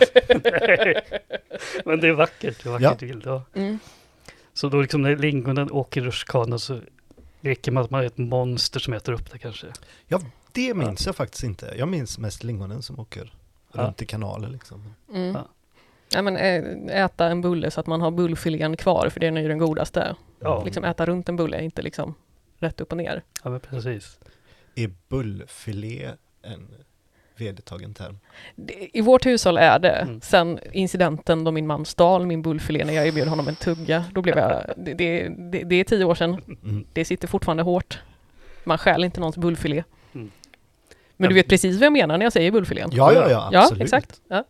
men 1.85 1.99
det 1.99 2.07
är 2.07 2.11
vackert, 2.13 2.63
det 2.63 2.69
är 2.69 2.71
vackert 2.79 2.99
bild. 2.99 3.23
Ja. 3.25 3.43
Mm. 3.55 3.79
Så 4.53 4.69
då 4.69 4.81
liksom 4.81 5.01
när 5.01 5.15
lingonen 5.15 5.71
åker 5.71 6.01
rutschkana 6.01 6.57
så 6.57 6.79
leker 7.41 7.71
man 7.71 7.83
att 7.83 7.89
man 7.89 8.01
är 8.01 8.05
ett 8.05 8.17
monster 8.17 8.79
som 8.79 8.93
äter 8.93 9.13
upp 9.13 9.31
det 9.31 9.37
kanske. 9.37 9.67
Det 10.51 10.73
minns 10.73 11.05
jag 11.05 11.15
faktiskt 11.15 11.43
inte. 11.43 11.73
Jag 11.77 11.87
minns 11.87 12.17
mest 12.19 12.43
lingonen 12.43 12.81
som 12.81 12.99
åker 12.99 13.33
Ja. 13.73 13.81
runt 13.83 14.01
i 14.01 14.05
kanalen 14.05 14.51
liksom. 14.51 14.93
Mm. 15.13 15.33
Ja. 15.35 15.47
Ja, 16.09 16.21
men, 16.21 16.37
ä- 16.37 16.89
äta 17.05 17.25
en 17.27 17.41
bulle 17.41 17.71
så 17.71 17.79
att 17.79 17.87
man 17.87 18.01
har 18.01 18.11
bullfilén 18.11 18.77
kvar, 18.77 19.09
för 19.09 19.19
den 19.19 19.37
är 19.37 19.41
ju 19.41 19.47
den 19.47 19.57
godaste. 19.57 20.15
Ja. 20.39 20.63
Liksom 20.65 20.83
äta 20.83 21.05
runt 21.05 21.29
en 21.29 21.35
bulle, 21.35 21.61
inte 21.63 21.81
liksom 21.81 22.15
rätt 22.63 22.81
upp 22.81 22.91
och 22.91 22.97
ner. 22.97 23.23
Ja, 23.43 23.49
men 23.49 23.59
precis. 23.59 24.19
Är 24.75 24.89
bullfilé 25.09 26.09
en 26.41 26.67
vedertagen 27.37 27.93
term? 27.93 28.19
I 28.93 29.01
vårt 29.01 29.25
hushåll 29.25 29.57
är 29.57 29.79
det. 29.79 29.89
Mm. 29.89 30.21
Sen 30.21 30.59
incidenten 30.71 31.43
då 31.43 31.51
min 31.51 31.67
man 31.67 31.85
stal 31.85 32.25
min 32.25 32.41
bullfilé 32.41 32.85
när 32.85 32.93
jag 32.93 33.07
erbjöd 33.07 33.27
honom 33.27 33.47
en 33.47 33.55
tugga, 33.55 34.05
då 34.13 34.21
blev 34.21 34.37
jag... 34.37 34.63
Det, 34.77 34.93
det, 34.93 35.29
det, 35.51 35.63
det 35.63 35.75
är 35.75 35.83
tio 35.83 36.05
år 36.05 36.15
sedan. 36.15 36.41
Mm. 36.63 36.85
Det 36.93 37.05
sitter 37.05 37.27
fortfarande 37.27 37.63
hårt. 37.63 37.99
Man 38.63 38.77
stjäl 38.77 39.03
inte 39.03 39.19
någons 39.19 39.37
bullfilé. 39.37 39.83
Mm. 40.13 40.31
Men 41.17 41.29
du 41.29 41.35
vet 41.35 41.47
precis 41.47 41.75
vad 41.75 41.85
jag 41.85 41.93
menar 41.93 42.17
när 42.17 42.25
jag 42.25 42.33
säger 42.33 42.51
bullfilén? 42.51 42.89
Ja, 42.93 43.13
ja, 43.13 43.29
ja, 43.29 43.49
Ja, 43.51 43.61
absolut. 43.63 43.83
exakt. 43.83 44.21
Ja. 44.27 44.43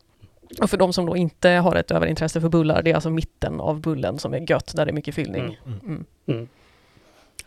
Och 0.62 0.70
för 0.70 0.77
de 0.77 0.93
som 0.93 1.05
då 1.05 1.17
inte 1.17 1.50
har 1.50 1.75
ett 1.75 1.91
överintresse 1.91 2.41
för 2.41 2.50
bullar, 2.50 2.82
det 2.82 2.91
är 2.91 2.96
alltså 2.96 3.10
mitten 3.10 3.60
av 3.60 3.82
bullen 3.82 4.20
som 4.20 4.34
är 4.34 4.51
gött, 4.51 4.74
där 4.75 4.86
det 4.86 4.91
är 4.91 4.93
mycket 4.93 5.15
fyllning. 5.15 5.60
Mm. 6.27 6.48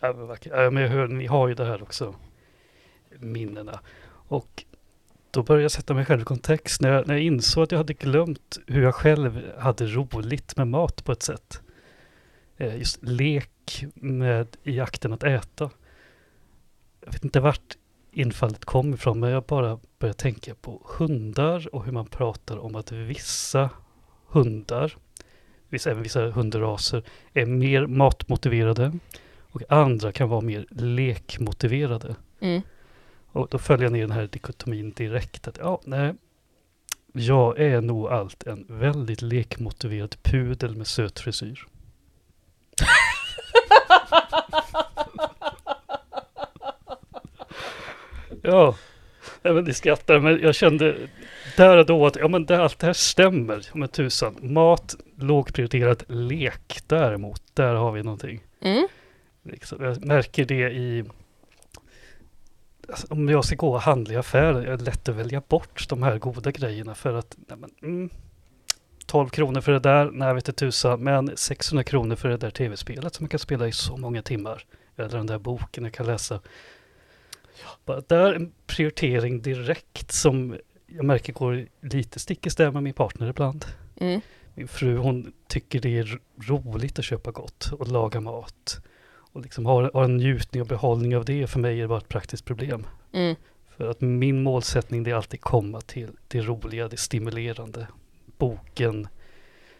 Ja, 0.00 0.12
men. 0.12 0.36
Ja, 0.42 0.70
men 0.70 0.82
jag 0.82 0.90
hör, 0.90 1.08
ni 1.08 1.26
har 1.26 1.48
ju 1.48 1.54
det 1.54 1.64
här 1.64 1.82
också, 1.82 2.14
minnena. 3.18 3.80
Och 4.28 4.64
då 5.30 5.42
började 5.42 5.62
jag 5.62 5.70
sätta 5.70 5.94
mig 5.94 6.04
själv 6.04 6.20
i 6.20 6.24
kontext 6.24 6.80
när 6.80 6.92
jag, 6.92 7.06
när 7.06 7.14
jag 7.14 7.22
insåg 7.22 7.64
att 7.64 7.72
jag 7.72 7.78
hade 7.78 7.94
glömt 7.94 8.58
hur 8.66 8.82
jag 8.82 8.94
själv 8.94 9.52
hade 9.58 9.86
roligt 9.86 10.56
med 10.56 10.68
mat 10.68 11.04
på 11.04 11.12
ett 11.12 11.22
sätt. 11.22 11.62
Eh, 12.56 12.76
Just 12.76 13.02
lek 13.02 13.84
med 13.94 14.56
i 14.62 14.80
akten 14.80 15.12
att 15.12 15.22
äta. 15.22 15.70
Jag 17.00 17.12
vet 17.12 17.24
inte 17.24 17.40
vart 17.40 17.76
infallet 18.12 18.64
kom 18.64 18.94
ifrån, 18.94 19.20
men 19.20 19.30
jag 19.30 19.44
bara 19.44 19.78
började 19.98 20.18
tänka 20.18 20.54
på 20.54 20.82
hundar 20.98 21.74
och 21.74 21.84
hur 21.84 21.92
man 21.92 22.06
pratar 22.06 22.58
om 22.58 22.74
att 22.74 22.92
vissa 22.92 23.70
hundar, 24.26 24.96
vissa, 25.68 25.90
även 25.90 26.02
vissa 26.02 26.30
hundraser, 26.30 27.02
är 27.32 27.46
mer 27.46 27.86
matmotiverade 27.86 28.98
och 29.56 29.62
andra 29.68 30.12
kan 30.12 30.28
vara 30.28 30.40
mer 30.40 30.66
lekmotiverade. 30.70 32.16
Mm. 32.40 32.62
Och 33.26 33.48
då 33.50 33.58
följer 33.58 33.84
jag 33.84 33.92
ner 33.92 34.00
den 34.00 34.10
här 34.10 34.26
dikotomin 34.26 34.92
direkt. 34.92 35.48
Att, 35.48 35.58
ja, 35.58 35.80
nej, 35.84 36.14
jag 37.12 37.58
är 37.58 37.80
nog 37.80 38.06
allt 38.06 38.42
en 38.42 38.66
väldigt 38.68 39.22
lekmotiverad 39.22 40.16
pudel 40.22 40.76
med 40.76 40.86
söt 40.86 41.20
frisyr. 41.20 41.66
ja, 48.42 48.76
men 49.42 49.64
ni 49.64 49.74
skrattar, 49.74 50.20
men 50.20 50.40
jag 50.40 50.54
kände 50.54 50.96
där 51.56 51.76
och 51.76 51.86
då 51.86 52.06
att 52.06 52.16
ja, 52.16 52.28
men 52.28 52.46
det, 52.46 52.62
allt 52.62 52.78
det 52.78 52.86
här 52.86 52.92
stämmer. 52.92 53.66
Ja, 53.72 53.78
men 53.78 53.88
tusan, 53.88 54.36
mat, 54.40 54.96
lågprioriterat, 55.18 56.04
lek 56.08 56.78
däremot, 56.86 57.42
där 57.54 57.74
har 57.74 57.92
vi 57.92 58.02
någonting. 58.02 58.40
Mm. 58.60 58.88
Liksom, 59.46 59.84
jag 59.84 60.04
märker 60.04 60.44
det 60.44 60.70
i... 60.70 61.04
Alltså, 62.88 63.06
om 63.10 63.28
jag 63.28 63.44
ska 63.44 63.56
gå 63.56 63.72
och 63.72 63.80
handla 63.80 64.14
i 64.14 64.16
affären, 64.16 64.56
är 64.56 64.76
det 64.76 64.84
lätt 64.84 65.08
att 65.08 65.14
välja 65.16 65.42
bort 65.48 65.88
de 65.88 66.02
här 66.02 66.18
goda 66.18 66.50
grejerna 66.50 66.94
för 66.94 67.14
att 67.14 67.36
nej 67.48 67.58
men, 67.58 67.70
mm, 67.82 68.10
12 69.06 69.28
kronor 69.28 69.60
för 69.60 69.72
det 69.72 69.78
där, 69.78 70.10
nej 70.10 70.34
vet 70.34 70.44
du 70.44 70.52
tusan, 70.52 71.00
men 71.00 71.36
600 71.36 71.84
kronor 71.84 72.16
för 72.16 72.28
det 72.28 72.36
där 72.36 72.50
tv-spelet 72.50 73.14
som 73.14 73.24
man 73.24 73.28
kan 73.28 73.38
spela 73.40 73.68
i 73.68 73.72
så 73.72 73.96
många 73.96 74.22
timmar. 74.22 74.64
Eller 74.96 75.08
den 75.08 75.26
där 75.26 75.38
boken 75.38 75.84
jag 75.84 75.92
kan 75.92 76.06
läsa. 76.06 76.40
Bara 77.84 78.00
där 78.00 78.34
en 78.34 78.52
prioritering 78.66 79.42
direkt 79.42 80.12
som 80.12 80.56
jag 80.86 81.04
märker 81.04 81.32
går 81.32 81.66
lite 81.80 82.18
stick 82.18 82.46
i 82.46 82.50
stäv 82.50 82.72
med 82.72 82.82
min 82.82 82.94
partner 82.94 83.28
ibland. 83.28 83.64
Mm. 84.00 84.20
Min 84.54 84.68
fru 84.68 84.96
hon 84.96 85.32
tycker 85.48 85.80
det 85.80 85.98
är 85.98 86.04
ro- 86.04 86.62
roligt 86.72 86.98
att 86.98 87.04
köpa 87.04 87.30
gott 87.30 87.70
och 87.72 87.88
laga 87.88 88.20
mat. 88.20 88.80
Och 89.36 89.42
liksom 89.42 89.66
har, 89.66 89.90
har 89.94 90.04
en 90.04 90.16
njutning 90.16 90.62
och 90.62 90.68
behållning 90.68 91.16
av 91.16 91.24
det. 91.24 91.46
För 91.46 91.58
mig 91.60 91.78
är 91.78 91.82
det 91.82 91.88
bara 91.88 91.98
ett 91.98 92.08
praktiskt 92.08 92.44
problem. 92.44 92.86
Mm. 93.12 93.36
För 93.76 93.90
att 93.90 94.00
min 94.00 94.42
målsättning 94.42 95.02
det 95.02 95.10
är 95.10 95.14
alltid 95.14 95.40
komma 95.40 95.80
till 95.80 96.08
det 96.28 96.40
roliga, 96.40 96.88
det 96.88 96.96
stimulerande. 96.96 97.86
Boken, 98.38 99.08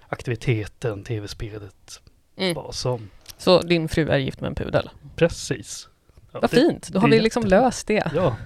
aktiviteten, 0.08 1.04
tv-spelet, 1.04 2.00
Mm. 2.36 2.54
vad 2.54 2.74
som. 2.74 3.10
Så 3.38 3.60
din 3.62 3.88
fru 3.88 4.08
är 4.08 4.18
gift 4.18 4.40
med 4.40 4.48
en 4.48 4.54
pudel? 4.54 4.90
Precis. 5.16 5.88
Ja, 6.32 6.38
Vad 6.40 6.50
det- 6.50 6.56
fint, 6.56 6.88
då 6.88 6.98
har 6.98 7.08
vi 7.08 7.20
liksom 7.20 7.42
jättebra. 7.42 7.60
löst 7.64 7.86
det. 7.86 8.10
Ja. 8.14 8.36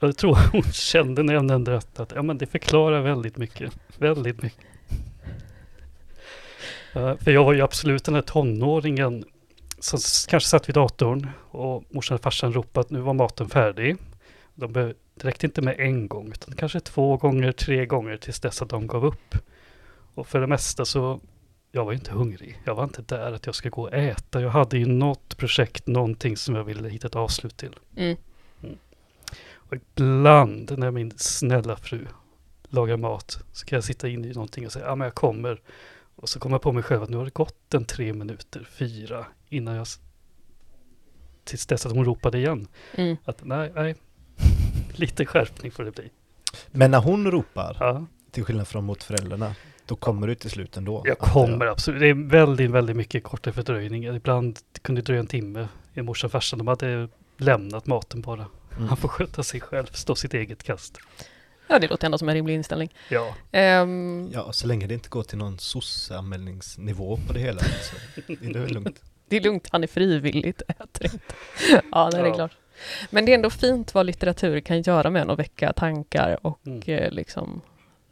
Jag 0.00 0.16
tror 0.16 0.38
hon 0.52 0.62
kände 0.62 1.22
när 1.22 1.34
jag 1.34 1.44
nämnde 1.44 1.70
detta 1.72 2.02
att 2.02 2.12
ja, 2.16 2.22
men 2.22 2.38
det 2.38 2.46
förklarar 2.46 3.00
väldigt 3.00 3.36
mycket. 3.36 3.72
Väldigt 3.98 4.42
mycket. 4.42 4.64
Ja, 6.92 7.16
för 7.16 7.30
jag 7.30 7.44
var 7.44 7.52
ju 7.52 7.60
absolut 7.60 8.04
den 8.04 8.14
här 8.14 8.22
tonåringen 8.22 9.24
som 9.80 9.96
s- 9.96 10.26
kanske 10.28 10.48
satt 10.48 10.68
vid 10.68 10.74
datorn 10.74 11.30
och 11.50 11.84
morsan 11.90 12.14
och 12.14 12.20
farsan 12.22 12.52
ropade 12.52 12.80
att 12.80 12.90
nu 12.90 13.00
var 13.00 13.14
maten 13.14 13.48
färdig. 13.48 13.96
De 14.54 14.72
be- 14.72 14.94
det 15.14 15.24
räckte 15.28 15.46
inte 15.46 15.62
med 15.62 15.80
en 15.80 16.08
gång 16.08 16.28
utan 16.32 16.54
kanske 16.56 16.80
två 16.80 17.16
gånger, 17.16 17.52
tre 17.52 17.86
gånger 17.86 18.16
tills 18.16 18.40
dess 18.40 18.62
att 18.62 18.68
de 18.68 18.86
gav 18.86 19.04
upp. 19.06 19.34
Och 20.14 20.26
för 20.26 20.40
det 20.40 20.46
mesta 20.46 20.84
så, 20.84 21.20
jag 21.72 21.84
var 21.84 21.92
ju 21.92 21.98
inte 21.98 22.12
hungrig. 22.12 22.60
Jag 22.64 22.74
var 22.74 22.84
inte 22.84 23.02
där 23.02 23.32
att 23.32 23.46
jag 23.46 23.54
ska 23.54 23.68
gå 23.68 23.82
och 23.82 23.94
äta. 23.94 24.40
Jag 24.40 24.50
hade 24.50 24.78
ju 24.78 24.86
något 24.86 25.36
projekt, 25.36 25.86
någonting 25.86 26.36
som 26.36 26.54
jag 26.54 26.64
ville 26.64 26.88
hitta 26.88 27.06
ett 27.06 27.16
avslut 27.16 27.56
till. 27.56 27.76
Mm. 27.96 28.16
Och 29.54 29.74
ibland 29.76 30.78
när 30.78 30.90
min 30.90 31.12
snälla 31.16 31.76
fru 31.76 32.06
lagar 32.68 32.96
mat 32.96 33.38
så 33.52 33.66
kan 33.66 33.76
jag 33.76 33.84
sitta 33.84 34.08
in 34.08 34.24
i 34.24 34.32
någonting 34.32 34.66
och 34.66 34.72
säga 34.72 34.86
ja 34.86 34.94
men 34.94 35.04
jag 35.04 35.14
kommer. 35.14 35.60
Och 36.16 36.28
så 36.28 36.40
kommer 36.40 36.54
jag 36.54 36.62
på 36.62 36.72
mig 36.72 36.82
själv 36.82 37.02
att 37.02 37.08
nu 37.08 37.16
har 37.16 37.24
det 37.24 37.34
gått 37.34 37.74
en 37.74 37.84
tre 37.84 38.12
minuter, 38.12 38.68
fyra 38.72 39.26
innan 39.48 39.74
jag 39.74 39.86
tills 41.44 41.66
dess 41.66 41.86
att 41.86 41.92
hon 41.92 42.04
ropade 42.04 42.38
igen. 42.38 42.68
Mm. 42.94 43.16
Att 43.24 43.44
nej, 43.44 43.72
nej, 43.74 43.94
lite 44.92 45.26
skärpning 45.26 45.72
får 45.72 45.84
det 45.84 45.90
bli. 45.90 46.10
Men 46.70 46.90
när 46.90 46.98
hon 47.00 47.30
ropar, 47.30 47.76
Ja, 47.80 48.06
till 48.30 48.44
skillnad 48.44 48.68
från 48.68 48.84
mot 48.84 49.02
föräldrarna, 49.02 49.54
då 49.86 49.96
kommer 49.96 50.26
du 50.26 50.34
till 50.34 50.50
slut 50.50 50.76
ändå? 50.76 51.02
jag 51.06 51.18
kommer 51.18 51.66
absolut. 51.66 52.00
Det 52.00 52.06
är 52.08 52.28
väldigt, 52.30 52.70
väldigt 52.70 52.96
mycket 52.96 53.24
kortare 53.24 53.54
fördröjning. 53.54 54.04
Ibland 54.04 54.58
kunde 54.82 55.00
det 55.00 55.04
dröja 55.06 55.20
en 55.20 55.26
timme. 55.26 55.68
Min 55.92 56.04
morsa 56.04 56.26
och 56.26 56.32
farsan, 56.32 56.58
de 56.58 56.68
hade 56.68 57.08
lämnat 57.36 57.86
maten 57.86 58.20
bara. 58.20 58.46
Mm. 58.76 58.88
Han 58.88 58.96
får 58.96 59.08
sköta 59.08 59.42
sig 59.42 59.60
själv, 59.60 59.86
stå 59.92 60.14
sitt 60.14 60.34
eget 60.34 60.62
kast. 60.62 60.98
Ja, 61.68 61.78
det 61.78 61.88
låter 61.88 62.06
ändå 62.06 62.18
som 62.18 62.28
en 62.28 62.34
rimlig 62.34 62.54
inställning. 62.54 62.94
Ja, 63.10 63.34
Ehm, 63.52 64.30
Ja, 64.32 64.52
så 64.52 64.66
länge 64.66 64.86
det 64.86 64.94
inte 64.94 65.08
går 65.08 65.22
till 65.22 65.38
någon 65.38 65.58
soc-anmälningsnivå 65.58 67.18
på 67.26 67.32
det 67.32 67.40
hela 67.40 67.60
så 67.60 67.96
är 68.32 68.52
det 68.52 68.58
väl 68.58 68.72
lugnt. 68.74 69.02
Det 69.28 69.36
är 69.36 69.40
lugnt, 69.40 69.68
han 69.72 69.82
är 69.82 69.86
frivilligt, 69.86 70.62
inte. 70.80 71.18
ja, 71.92 72.10
nej, 72.12 72.22
det 72.22 72.28
är 72.28 72.34
klart. 72.34 72.56
Men 73.10 73.24
det 73.24 73.32
är 73.32 73.34
ändå 73.34 73.50
fint 73.50 73.94
vad 73.94 74.06
litteratur 74.06 74.60
kan 74.60 74.82
göra 74.82 75.10
med 75.10 75.22
en 75.22 75.30
och 75.30 75.38
väcka 75.38 75.72
tankar 75.72 76.46
och 76.46 76.66
Mm. 76.66 76.82
eh, 76.86 77.10
liksom 77.10 77.60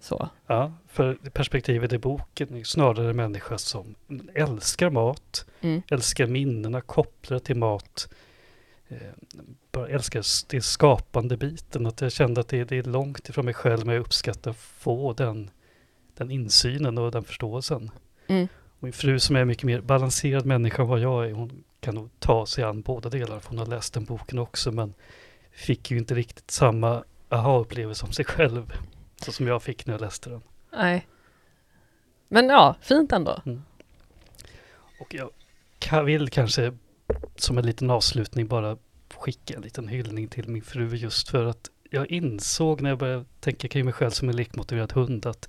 så. 0.01 0.29
Ja, 0.47 0.73
för 0.89 1.15
perspektivet 1.15 1.93
i 1.93 1.99
boken 1.99 2.57
är 2.57 2.65
snarare 2.65 3.11
en 3.11 3.17
människa 3.17 3.59
som 3.59 3.95
älskar 4.35 4.91
mat, 4.91 5.47
Mm. 5.61 5.83
älskar 5.91 6.27
minnena 6.27 6.81
kopplade 6.81 7.41
till 7.45 7.57
mat. 7.57 8.09
Eh, 8.89 8.97
bara 9.73 9.89
älskar 9.89 10.23
det 10.51 10.61
skapande 10.61 11.37
biten. 11.37 11.87
Att 11.87 12.01
jag 12.01 12.13
kände 12.13 12.41
att 12.41 12.49
det, 12.49 12.65
det 12.65 12.77
är 12.79 12.83
långt 12.83 13.29
ifrån 13.29 13.45
mig 13.45 13.55
själv 13.55 13.87
men 13.87 13.95
jag 13.95 14.01
uppskattar 14.01 14.51
att 14.51 14.57
få 14.57 15.13
den, 15.13 15.51
den 16.17 16.31
insynen 16.31 16.99
och 16.99 17.11
den 17.11 17.25
förståelsen. 17.25 17.91
Mm. 18.29 18.49
Min 18.87 18.93
fru 18.93 19.19
som 19.19 19.37
är 19.37 19.45
mycket 19.45 19.65
mer 19.65 19.81
balanserad 19.81 20.47
människa 20.47 20.83
än 20.83 20.89
vad 20.89 21.01
jag 21.01 21.27
är, 21.27 21.33
hon 21.33 21.65
kan 21.81 21.95
nog 21.95 22.11
ta 22.19 22.47
sig 22.47 22.65
an 22.65 22.83
båda 22.83 23.09
delarna. 23.09 23.41
För 23.41 23.49
hon 23.49 23.59
har 23.59 23.67
läst 23.67 23.95
den 23.95 24.05
boken 24.05 24.39
också 24.39 24.73
men 24.73 24.95
fick 25.53 25.91
ju 25.91 25.99
inte 25.99 26.15
riktigt 26.15 26.51
samma 26.51 27.05
aha-upplevelse 27.29 28.07
om 28.07 28.13
sig 28.13 28.25
själv. 28.25 28.73
Så 29.17 29.33
som 29.33 29.47
jag 29.47 29.63
fick 29.63 29.87
när 29.87 29.95
jag 29.95 30.01
läste 30.01 30.31
den. 30.31 30.41
Nej. 30.73 31.07
Men 32.29 32.49
ja, 32.49 32.77
fint 32.81 33.13
ändå. 33.13 33.43
Och 35.01 35.15
jag 35.15 36.05
vill 36.05 36.29
kanske 36.29 36.73
som 37.37 37.59
en 37.59 37.67
liten 37.67 37.91
avslutning 37.91 38.47
bara 38.47 38.79
skicka 39.15 39.55
en 39.55 39.63
liten 39.63 39.89
hyllning 39.89 40.29
till 40.29 40.49
min 40.49 40.63
fru 40.63 40.97
just 40.97 41.29
för 41.29 41.45
att 41.45 41.71
jag 41.91 42.11
insåg 42.11 42.81
när 42.81 42.91
jag 42.91 42.99
började 42.99 43.25
tänka 43.41 43.69
kring 43.69 43.85
mig 43.85 43.95
själv 43.95 44.11
som 44.11 44.29
en 44.29 44.37
lekmotiverad 44.37 44.93
hund 44.93 45.27
att 45.27 45.49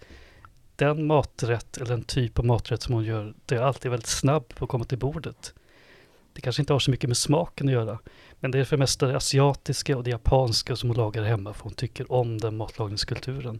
den 0.77 1.05
maträtt 1.05 1.77
eller 1.77 1.93
en 1.93 2.03
typ 2.03 2.39
av 2.39 2.45
maträtt 2.45 2.81
som 2.81 2.93
hon 2.93 3.03
gör, 3.03 3.33
det 3.45 3.55
är 3.55 3.61
alltid 3.61 3.91
väldigt 3.91 4.07
snabb 4.07 4.55
på 4.55 4.65
att 4.65 4.71
komma 4.71 4.85
till 4.85 4.97
bordet. 4.97 5.53
Det 6.33 6.41
kanske 6.41 6.61
inte 6.61 6.73
har 6.73 6.79
så 6.79 6.91
mycket 6.91 7.09
med 7.09 7.17
smaken 7.17 7.67
att 7.67 7.73
göra, 7.73 7.99
men 8.39 8.51
det 8.51 8.59
är 8.59 8.63
för 8.63 8.77
det 8.77 8.79
mesta 8.79 9.07
det 9.07 9.17
asiatiska 9.17 9.97
och 9.97 10.03
det 10.03 10.09
japanska 10.09 10.75
som 10.75 10.89
hon 10.89 10.97
lagar 10.97 11.23
hemma 11.23 11.53
för 11.53 11.63
hon 11.63 11.73
tycker 11.73 12.11
om 12.11 12.37
den 12.37 12.57
matlagningskulturen. 12.57 13.59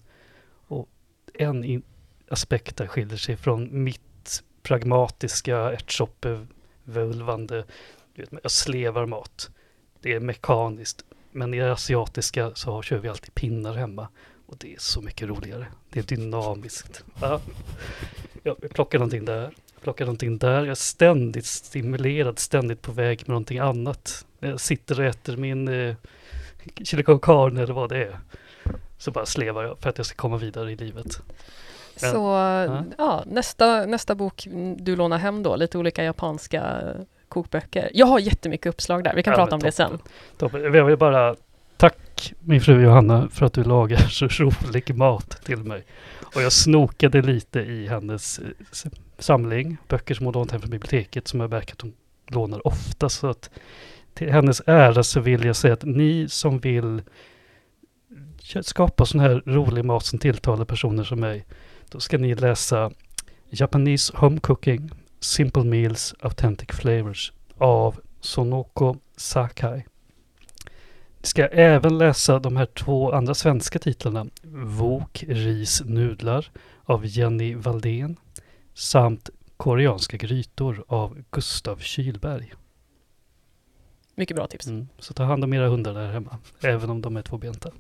Och 0.68 0.90
en 1.34 1.64
in- 1.64 1.84
aspekt 2.30 2.78
där 2.78 2.88
skiljer 2.88 3.18
sig 3.18 3.38
från 3.38 3.84
mitt 3.84 4.44
pragmatiska 4.64 5.58
ärtsoppevulvande, 5.58 7.66
du 8.14 8.22
vet, 8.22 8.30
jag 8.44 8.52
slevar 8.52 9.06
mat. 9.06 9.50
Det 10.02 10.14
är 10.14 10.20
mekaniskt. 10.20 11.04
Men 11.32 11.54
i 11.54 11.60
det 11.60 11.72
asiatiska 11.72 12.52
så 12.56 12.82
kör 12.82 12.98
vi 12.98 13.10
alltid 13.10 13.36
pinnar 13.36 13.74
hemma. 13.74 14.08
Och 14.48 14.58
det 14.58 14.74
är 14.74 14.80
så 14.80 15.02
mycket 15.02 15.28
roligare. 15.28 15.68
Det 15.90 16.00
är 16.00 16.04
dynamiskt. 16.04 17.04
Ja. 17.22 17.42
Jag 18.44 18.70
plockar 18.70 19.00
någonting 19.00 19.26
där. 19.26 19.52
plockar 19.82 20.06
någonting 20.06 20.38
där. 20.38 20.58
Jag 20.58 20.68
är 20.68 20.76
ständigt 20.76 21.46
stimulerad, 21.46 22.40
ständigt 22.40 22.82
på 22.82 22.92
väg 22.92 23.20
med 23.20 23.30
någonting 23.30 23.60
annat. 23.60 24.26
Jag 24.40 24.60
sitter 24.60 25.00
och 25.00 25.06
äter 25.06 25.38
min 25.38 25.68
eh, 25.68 25.96
chili 26.84 27.04
con 27.04 27.20
carne 27.20 27.64
eller 27.64 27.74
vad 27.74 27.90
det 27.90 27.98
är. 27.98 28.20
Så 28.98 29.12
bara 29.12 29.26
slevar 29.26 29.64
jag 29.64 29.80
för 29.80 29.90
att 29.90 29.98
jag 29.98 30.06
ska 30.06 30.16
komma 30.16 30.38
vidare 30.38 30.72
i 30.72 30.76
livet. 30.76 31.22
Ja. 32.02 32.12
Så 32.12 32.18
ja. 32.98 33.24
nästa, 33.26 33.86
nästa 33.86 34.16
bok 34.16 34.48
du 34.78 34.96
lånar 34.96 35.18
hem 35.18 35.44
då, 35.44 35.56
lite 35.56 35.78
olika 35.78 36.04
japanska 36.04 36.94
kokböcker. 37.28 37.92
Jag 37.94 38.06
har 38.06 38.20
jättemycket 38.20 38.70
uppslag 38.70 39.04
där, 39.04 39.16
vi 39.16 39.24
kan 39.24 39.32
Ja, 39.32 39.38
prata 39.38 39.56
om 39.56 39.62
det 39.62 39.72
sen. 39.72 40.00
Toppen. 40.38 40.62
Jag 40.74 40.86
vill 40.86 40.98
bara 40.98 41.36
tack 42.18 42.34
min 42.40 42.62
fru 42.62 42.84
Johanna 42.84 43.30
för 43.30 43.46
att 43.46 43.54
du 43.54 43.64
lagar 43.64 43.98
så 43.98 44.28
rolig 44.44 44.96
mat 44.96 45.30
till 45.44 45.64
mig. 45.64 45.86
Och 46.36 46.42
jag 46.42 46.52
snokade 46.52 47.22
lite 47.22 47.60
i 47.60 47.88
hennes 47.88 48.40
eh, 48.40 48.92
samling, 49.20 49.78
böcker 49.88 50.16
som 50.16 50.26
hon 50.26 50.34
lånat 50.34 50.52
hem 50.52 50.62
från 50.62 50.72
biblioteket 50.72 51.28
som 51.28 51.40
jag 51.40 51.50
märker 51.50 51.74
att 51.74 51.82
hon 51.82 51.94
lånar 52.28 52.68
ofta. 52.68 53.10
Så 53.10 53.28
att 53.28 53.50
till 54.14 54.32
hennes 54.32 54.62
ära 54.66 55.04
så 55.04 55.20
vill 55.20 55.46
jag 55.46 55.56
säga 55.56 55.74
att 55.74 55.84
ni 55.84 56.30
som 56.30 56.60
vill 56.60 57.02
skapa 58.62 59.06
sån 59.06 59.20
här 59.20 59.44
rolig 59.46 59.86
mat 59.86 60.06
som 60.06 60.20
tilltalar 60.20 60.66
personer 60.66 61.04
som 61.04 61.20
mig, 61.20 61.46
då 61.90 62.00
ska 62.00 62.18
ni 62.18 62.36
läsa 62.36 62.92
Japanese 63.50 64.14
Home 64.16 64.40
Cooking, 64.40 64.92
Simple 65.20 65.64
Meals, 65.64 66.16
Authentic 66.20 66.70
Flavors 66.70 67.32
av 67.58 68.00
Sonoko 68.22 68.96
Sakai. 69.18 69.86
Ska 71.22 71.48
även 71.48 71.98
läsa 71.98 72.40
de 72.40 72.58
här 72.58 72.66
två 72.66 73.12
andra 73.12 73.34
svenska 73.34 73.80
titlarna. 73.80 74.26
Vok, 74.64 75.24
ris, 75.28 75.82
nudlar 75.86 76.52
av 76.84 77.06
Jenny 77.06 77.56
Valdén 77.56 78.18
samt 78.74 79.30
Koreanska 79.58 80.18
grytor 80.18 80.84
av 80.88 81.24
Gustav 81.32 81.78
Kylberg. 81.78 82.54
Mycket 84.16 84.36
bra 84.36 84.48
tips. 84.48 84.68
Mm. 84.68 84.88
Så 85.00 85.14
ta 85.14 85.24
hand 85.24 85.44
om 85.44 85.54
era 85.54 85.68
hundar 85.68 85.94
där 85.94 86.12
hemma, 86.12 86.38
även 86.62 86.90
om 86.90 87.02
de 87.02 87.18
är 87.18 87.22
tvåbenta. 87.22 87.72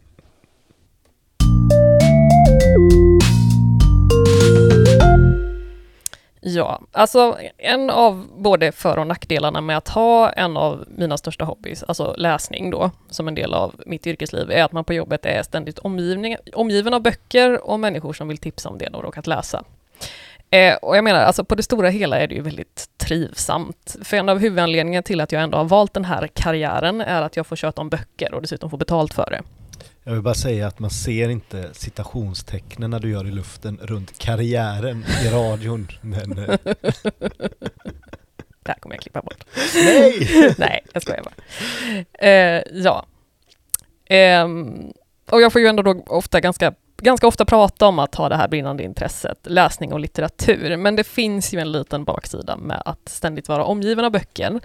Ja, 6.49 6.81
alltså 6.91 7.37
en 7.57 7.89
av 7.89 8.27
både 8.37 8.71
för 8.71 8.97
och 8.99 9.07
nackdelarna 9.07 9.61
med 9.61 9.77
att 9.77 9.87
ha 9.87 10.29
en 10.29 10.57
av 10.57 10.85
mina 10.87 11.17
största 11.17 11.45
hobbys, 11.45 11.83
alltså 11.83 12.15
läsning 12.17 12.69
då, 12.69 12.91
som 13.09 13.27
en 13.27 13.35
del 13.35 13.53
av 13.53 13.75
mitt 13.85 14.07
yrkesliv, 14.07 14.51
är 14.51 14.63
att 14.63 14.71
man 14.71 14.83
på 14.83 14.93
jobbet 14.93 15.25
är 15.25 15.43
ständigt 15.43 15.79
omgivning, 15.79 16.35
omgiven 16.53 16.93
av 16.93 17.01
böcker 17.01 17.69
och 17.69 17.79
människor 17.79 18.13
som 18.13 18.27
vill 18.27 18.37
tipsa 18.37 18.69
om 18.69 18.77
det 18.77 18.89
de 18.89 19.01
råkat 19.01 19.27
läsa. 19.27 19.63
Eh, 20.49 20.75
och 20.75 20.97
jag 20.97 21.03
menar, 21.03 21.19
alltså 21.19 21.43
på 21.43 21.55
det 21.55 21.63
stora 21.63 21.89
hela 21.89 22.19
är 22.19 22.27
det 22.27 22.35
ju 22.35 22.41
väldigt 22.41 22.89
trivsamt. 22.97 23.95
För 24.03 24.17
en 24.17 24.29
av 24.29 24.39
huvudanledningarna 24.39 25.03
till 25.03 25.21
att 25.21 25.31
jag 25.31 25.41
ändå 25.41 25.57
har 25.57 25.65
valt 25.65 25.93
den 25.93 26.05
här 26.05 26.27
karriären 26.27 27.01
är 27.01 27.21
att 27.21 27.35
jag 27.35 27.47
får 27.47 27.55
köta 27.55 27.81
om 27.81 27.89
böcker 27.89 28.33
och 28.33 28.41
dessutom 28.41 28.69
får 28.69 28.77
betalt 28.77 29.13
för 29.13 29.29
det. 29.31 29.41
Jag 30.07 30.13
vill 30.13 30.21
bara 30.21 30.33
säga 30.33 30.67
att 30.67 30.79
man 30.79 30.89
ser 30.89 31.29
inte 31.29 31.69
citationstecknen 31.73 32.89
när 32.89 32.99
du 32.99 33.09
gör 33.09 33.27
i 33.27 33.31
luften 33.31 33.79
runt 33.81 34.19
karriären 34.19 35.05
i 35.23 35.29
radion. 35.29 35.87
Men 36.01 36.37
eh, 36.37 36.57
Det 38.63 38.67
här 38.67 38.79
kommer 38.79 38.95
jag 38.95 39.01
klippa 39.01 39.21
bort. 39.21 39.43
nej! 39.75 40.53
Nej, 40.57 40.83
jag 40.93 41.01
skojar 41.01 41.23
bara. 41.23 41.33
Eh, 42.27 42.63
ja. 42.71 43.05
Ehm, 44.05 44.91
och 45.29 45.41
jag 45.41 45.51
får 45.51 45.61
ju 45.61 45.67
ändå 45.67 45.83
då 45.83 46.03
ofta 46.07 46.39
ganska, 46.39 46.73
ganska 46.97 47.27
ofta 47.27 47.45
prata 47.45 47.87
om 47.87 47.99
att 47.99 48.15
ha 48.15 48.29
det 48.29 48.35
här 48.35 48.47
brinnande 48.47 48.83
intresset, 48.83 49.39
läsning 49.43 49.93
och 49.93 49.99
litteratur. 49.99 50.77
Men 50.77 50.95
det 50.95 51.03
finns 51.03 51.53
ju 51.53 51.59
en 51.59 51.71
liten 51.71 52.03
baksida 52.03 52.57
med 52.57 52.81
att 52.85 53.09
ständigt 53.09 53.47
vara 53.49 53.63
omgiven 53.63 54.05
av 54.05 54.11
böcker. 54.11 54.59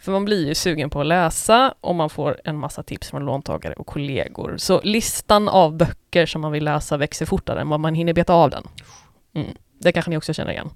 För 0.00 0.12
man 0.12 0.24
blir 0.24 0.46
ju 0.46 0.54
sugen 0.54 0.90
på 0.90 1.00
att 1.00 1.06
läsa 1.06 1.74
och 1.80 1.94
man 1.94 2.10
får 2.10 2.40
en 2.44 2.58
massa 2.58 2.82
tips 2.82 3.10
från 3.10 3.24
låntagare 3.24 3.74
och 3.74 3.86
kollegor. 3.86 4.56
Så 4.56 4.80
listan 4.82 5.48
av 5.48 5.76
böcker 5.76 6.26
som 6.26 6.40
man 6.40 6.52
vill 6.52 6.64
läsa 6.64 6.96
växer 6.96 7.26
fortare 7.26 7.60
än 7.60 7.68
vad 7.68 7.80
man 7.80 7.94
hinner 7.94 8.12
beta 8.12 8.34
av 8.34 8.50
den. 8.50 8.66
Mm. 9.32 9.48
Det 9.78 9.92
kanske 9.92 10.10
ni 10.10 10.16
också 10.16 10.32
känner 10.32 10.50
igen. 10.52 10.70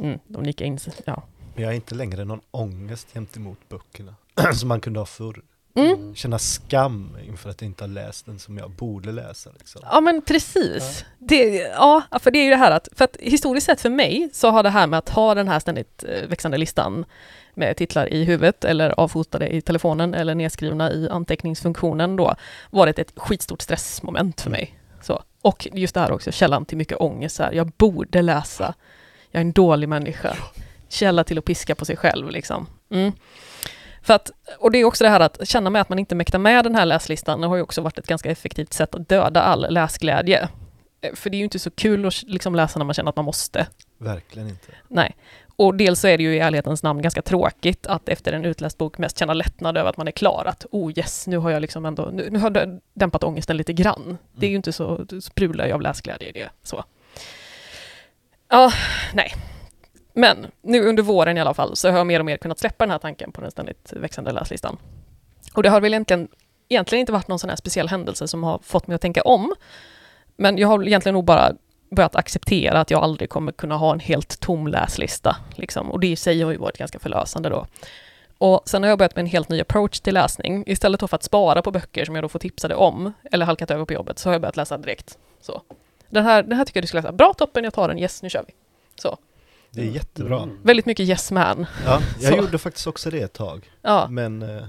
Mm, 0.00 0.18
de 0.26 0.42
nickar 0.42 0.64
in 0.64 0.78
sig. 0.78 0.92
Ja. 1.04 1.22
Men 1.54 1.62
jag 1.62 1.70
har 1.70 1.74
inte 1.74 1.94
längre 1.94 2.24
någon 2.24 2.40
ångest 2.50 3.12
gentemot 3.14 3.68
böckerna 3.68 4.14
som 4.54 4.68
man 4.68 4.80
kunde 4.80 5.00
ha 5.00 5.06
förr. 5.06 5.42
Mm. 5.74 6.14
Känna 6.14 6.38
skam 6.38 7.16
inför 7.28 7.50
att 7.50 7.62
inte 7.62 7.84
har 7.84 7.88
läst 7.88 8.26
den 8.26 8.38
som 8.38 8.58
jag 8.58 8.70
borde 8.70 9.12
läsa. 9.12 9.50
Liksom. 9.58 9.82
Ja 9.84 10.00
men 10.00 10.22
precis. 10.22 11.04
Det, 11.18 11.56
ja, 11.56 12.02
för 12.20 12.30
det 12.30 12.38
är 12.38 12.44
ju 12.44 12.50
det 12.50 12.56
här 12.56 12.70
att, 12.70 12.88
för 12.92 13.04
att 13.04 13.16
historiskt 13.20 13.66
sett 13.66 13.80
för 13.80 13.90
mig 13.90 14.30
så 14.32 14.50
har 14.50 14.62
det 14.62 14.70
här 14.70 14.86
med 14.86 14.98
att 14.98 15.08
ha 15.08 15.34
den 15.34 15.48
här 15.48 15.60
ständigt 15.60 16.04
eh, 16.08 16.28
växande 16.28 16.58
listan 16.58 17.04
med 17.54 17.76
titlar 17.76 18.12
i 18.12 18.24
huvudet 18.24 18.64
eller 18.64 19.00
avfotade 19.00 19.48
i 19.48 19.60
telefonen 19.60 20.14
eller 20.14 20.34
nedskrivna 20.34 20.92
i 20.92 21.08
anteckningsfunktionen 21.08 22.16
då 22.16 22.34
varit 22.70 22.98
ett 22.98 23.12
skitstort 23.16 23.62
stressmoment 23.62 24.40
för 24.40 24.50
mig. 24.50 24.78
Så. 25.00 25.22
Och 25.42 25.68
just 25.72 25.94
det 25.94 26.00
här 26.00 26.12
också, 26.12 26.32
källan 26.32 26.64
till 26.64 26.78
mycket 26.78 27.00
ångest. 27.00 27.36
Så 27.36 27.42
här, 27.42 27.52
jag 27.52 27.66
borde 27.66 28.22
läsa. 28.22 28.74
Jag 29.30 29.40
är 29.40 29.44
en 29.44 29.52
dålig 29.52 29.88
människa. 29.88 30.36
Källa 30.88 31.24
till 31.24 31.38
att 31.38 31.44
piska 31.44 31.74
på 31.74 31.84
sig 31.84 31.96
själv 31.96 32.30
liksom. 32.30 32.66
Mm. 32.90 33.12
För 34.02 34.14
att, 34.14 34.30
och 34.58 34.70
det 34.70 34.78
är 34.78 34.84
också 34.84 35.04
det 35.04 35.10
här 35.10 35.20
att 35.20 35.48
känna 35.48 35.70
med 35.70 35.82
att 35.82 35.88
man 35.88 35.98
inte 35.98 36.14
mäktar 36.14 36.38
med 36.38 36.64
den 36.64 36.74
här 36.74 36.86
läslistan, 36.86 37.40
det 37.40 37.46
har 37.46 37.56
ju 37.56 37.62
också 37.62 37.80
varit 37.80 37.98
ett 37.98 38.06
ganska 38.06 38.30
effektivt 38.30 38.72
sätt 38.72 38.94
att 38.94 39.08
döda 39.08 39.42
all 39.42 39.66
läsglädje. 39.70 40.48
Eh, 41.00 41.14
För 41.14 41.30
det 41.30 41.36
är 41.36 41.38
ju 41.38 41.44
inte 41.44 41.58
så 41.58 41.70
kul 41.70 42.06
att 42.06 42.22
liksom 42.22 42.54
läsa 42.54 42.78
när 42.78 42.86
man 42.86 42.94
känner 42.94 43.08
att 43.08 43.16
man 43.16 43.24
måste. 43.24 43.66
Verkligen 43.98 44.48
inte. 44.48 44.72
Nej. 44.88 45.16
Och 45.56 45.74
dels 45.74 46.00
så 46.00 46.08
är 46.08 46.18
det 46.18 46.24
ju 46.24 46.34
i 46.34 46.38
ärlighetens 46.38 46.82
namn 46.82 47.02
ganska 47.02 47.22
tråkigt 47.22 47.86
att 47.86 48.08
efter 48.08 48.32
en 48.32 48.44
utläst 48.44 48.78
bok 48.78 48.98
mest 48.98 49.18
känna 49.18 49.34
lättnad 49.34 49.76
över 49.76 49.90
att 49.90 49.96
man 49.96 50.08
är 50.08 50.12
klar. 50.12 50.44
Att 50.46 50.66
oh 50.70 50.92
yes, 50.96 51.26
nu 51.26 51.36
har 51.36 51.50
jag 51.50 51.60
liksom 51.60 51.86
ändå, 51.86 52.10
nu, 52.12 52.28
nu 52.30 52.38
har 52.38 52.52
jag 52.54 52.80
dämpat 52.94 53.24
ångesten 53.24 53.56
lite 53.56 53.72
grann. 53.72 54.18
Det 54.32 54.46
är 54.46 54.50
ju 54.50 54.56
inte 54.56 54.72
så, 54.72 54.96
det 54.96 55.22
sprudlar 55.22 55.66
ju 55.66 55.72
av 55.72 55.80
läsglädje 55.80 56.28
i 56.28 56.32
det. 56.32 56.50
Så. 56.62 56.84
Ja, 58.48 58.72
nej. 59.14 59.34
Men 60.12 60.46
nu 60.62 60.88
under 60.88 61.02
våren 61.02 61.38
i 61.38 61.40
alla 61.40 61.54
fall 61.54 61.76
så 61.76 61.90
har 61.90 61.98
jag 61.98 62.06
mer 62.06 62.18
och 62.18 62.26
mer 62.26 62.36
kunnat 62.36 62.58
släppa 62.58 62.84
den 62.84 62.90
här 62.90 62.98
tanken 62.98 63.32
på 63.32 63.40
den 63.40 63.50
ständigt 63.50 63.92
växande 63.96 64.32
läslistan. 64.32 64.76
Och 65.54 65.62
det 65.62 65.68
har 65.68 65.80
väl 65.80 65.94
egentligen, 65.94 66.28
egentligen 66.68 67.00
inte 67.00 67.12
varit 67.12 67.28
någon 67.28 67.38
sån 67.38 67.50
här 67.50 67.56
speciell 67.56 67.88
händelse 67.88 68.28
som 68.28 68.44
har 68.44 68.58
fått 68.62 68.86
mig 68.86 68.94
att 68.94 69.00
tänka 69.00 69.22
om. 69.22 69.54
Men 70.36 70.58
jag 70.58 70.68
har 70.68 70.86
egentligen 70.86 71.14
nog 71.14 71.24
bara 71.24 71.52
börjat 71.90 72.16
acceptera 72.16 72.80
att 72.80 72.90
jag 72.90 73.02
aldrig 73.02 73.30
kommer 73.30 73.52
kunna 73.52 73.76
ha 73.76 73.92
en 73.92 74.00
helt 74.00 74.40
tom 74.40 74.66
läslista. 74.66 75.36
Liksom. 75.54 75.90
Och 75.90 76.00
det 76.00 76.06
i 76.06 76.16
sig 76.16 76.42
har 76.42 76.52
ju 76.52 76.58
varit 76.58 76.78
ganska 76.78 76.98
förlösande 76.98 77.48
då. 77.48 77.66
Och 78.38 78.62
sen 78.64 78.82
har 78.82 78.90
jag 78.90 78.98
börjat 78.98 79.16
med 79.16 79.22
en 79.22 79.30
helt 79.30 79.48
ny 79.48 79.60
approach 79.60 80.00
till 80.00 80.14
läsning. 80.14 80.64
Istället 80.66 81.10
för 81.10 81.14
att 81.14 81.22
spara 81.22 81.62
på 81.62 81.70
böcker 81.70 82.04
som 82.04 82.14
jag 82.14 82.24
då 82.24 82.28
får 82.28 82.38
tipsade 82.38 82.74
om, 82.74 83.12
eller 83.32 83.46
halkat 83.46 83.70
över 83.70 83.84
på 83.84 83.92
jobbet, 83.92 84.18
så 84.18 84.28
har 84.28 84.34
jag 84.34 84.40
börjat 84.40 84.56
läsa 84.56 84.78
direkt. 84.78 85.18
Så. 85.40 85.62
Den, 86.08 86.24
här, 86.24 86.42
den 86.42 86.58
här 86.58 86.64
tycker 86.64 86.78
jag 86.78 86.82
du 86.82 86.86
ska 86.86 86.98
läsa. 86.98 87.12
Bra 87.12 87.32
toppen, 87.32 87.64
jag 87.64 87.74
tar 87.74 87.88
den. 87.88 87.98
Yes, 87.98 88.22
nu 88.22 88.30
kör 88.30 88.44
vi. 88.46 88.52
Så. 88.96 89.18
Det 89.74 89.80
är 89.80 89.84
jättebra. 89.90 90.42
Mm. 90.42 90.58
Väldigt 90.62 90.86
mycket 90.86 91.08
yes 91.08 91.30
man. 91.30 91.66
Ja, 91.86 92.00
jag 92.20 92.32
Så. 92.32 92.38
gjorde 92.38 92.58
faktiskt 92.58 92.86
också 92.86 93.10
det 93.10 93.20
ett 93.20 93.32
tag. 93.32 93.70
Ja. 93.82 94.06
Men 94.10 94.42
eh, 94.42 94.62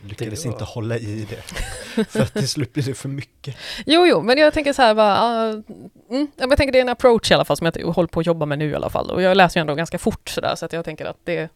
lyckades 0.00 0.42
Det 0.42 0.48
var- 0.48 0.54
inte 0.54 0.64
hålla 0.64 0.96
i 0.98 1.26
det. 1.30 1.42
För 2.04 2.20
att 2.22 2.32
till 2.34 2.48
slut 2.48 2.72
blir 2.72 2.84
det 2.84 2.94
för 2.94 3.08
mycket. 3.08 3.56
Jo, 3.86 4.06
jo, 4.06 4.22
men 4.22 4.38
jag 4.38 4.54
tänker 4.54 4.72
så 4.72 4.82
här, 4.82 4.94
bara, 4.94 5.18
ah, 5.22 5.42
mm, 5.50 5.62
ja, 6.10 6.26
men 6.36 6.48
jag 6.50 6.56
tänker 6.56 6.72
det 6.72 6.78
är 6.78 6.82
en 6.82 6.88
approach 6.88 7.30
i 7.30 7.34
alla 7.34 7.44
fall 7.44 7.56
som 7.56 7.70
jag 7.74 7.86
håller 7.92 8.08
på 8.08 8.20
att 8.20 8.26
jobba 8.26 8.46
med 8.46 8.58
nu 8.58 8.70
i 8.70 8.74
alla 8.74 8.90
fall. 8.90 9.10
Och 9.10 9.22
jag 9.22 9.36
läser 9.36 9.60
ju 9.60 9.60
ändå 9.60 9.74
ganska 9.74 9.98
fort 9.98 10.28
sådär, 10.28 10.54
så 10.56 10.66
att 10.66 10.72
jag 10.72 10.84
tänker 10.84 11.04
att 11.04 11.16
det, 11.24 11.48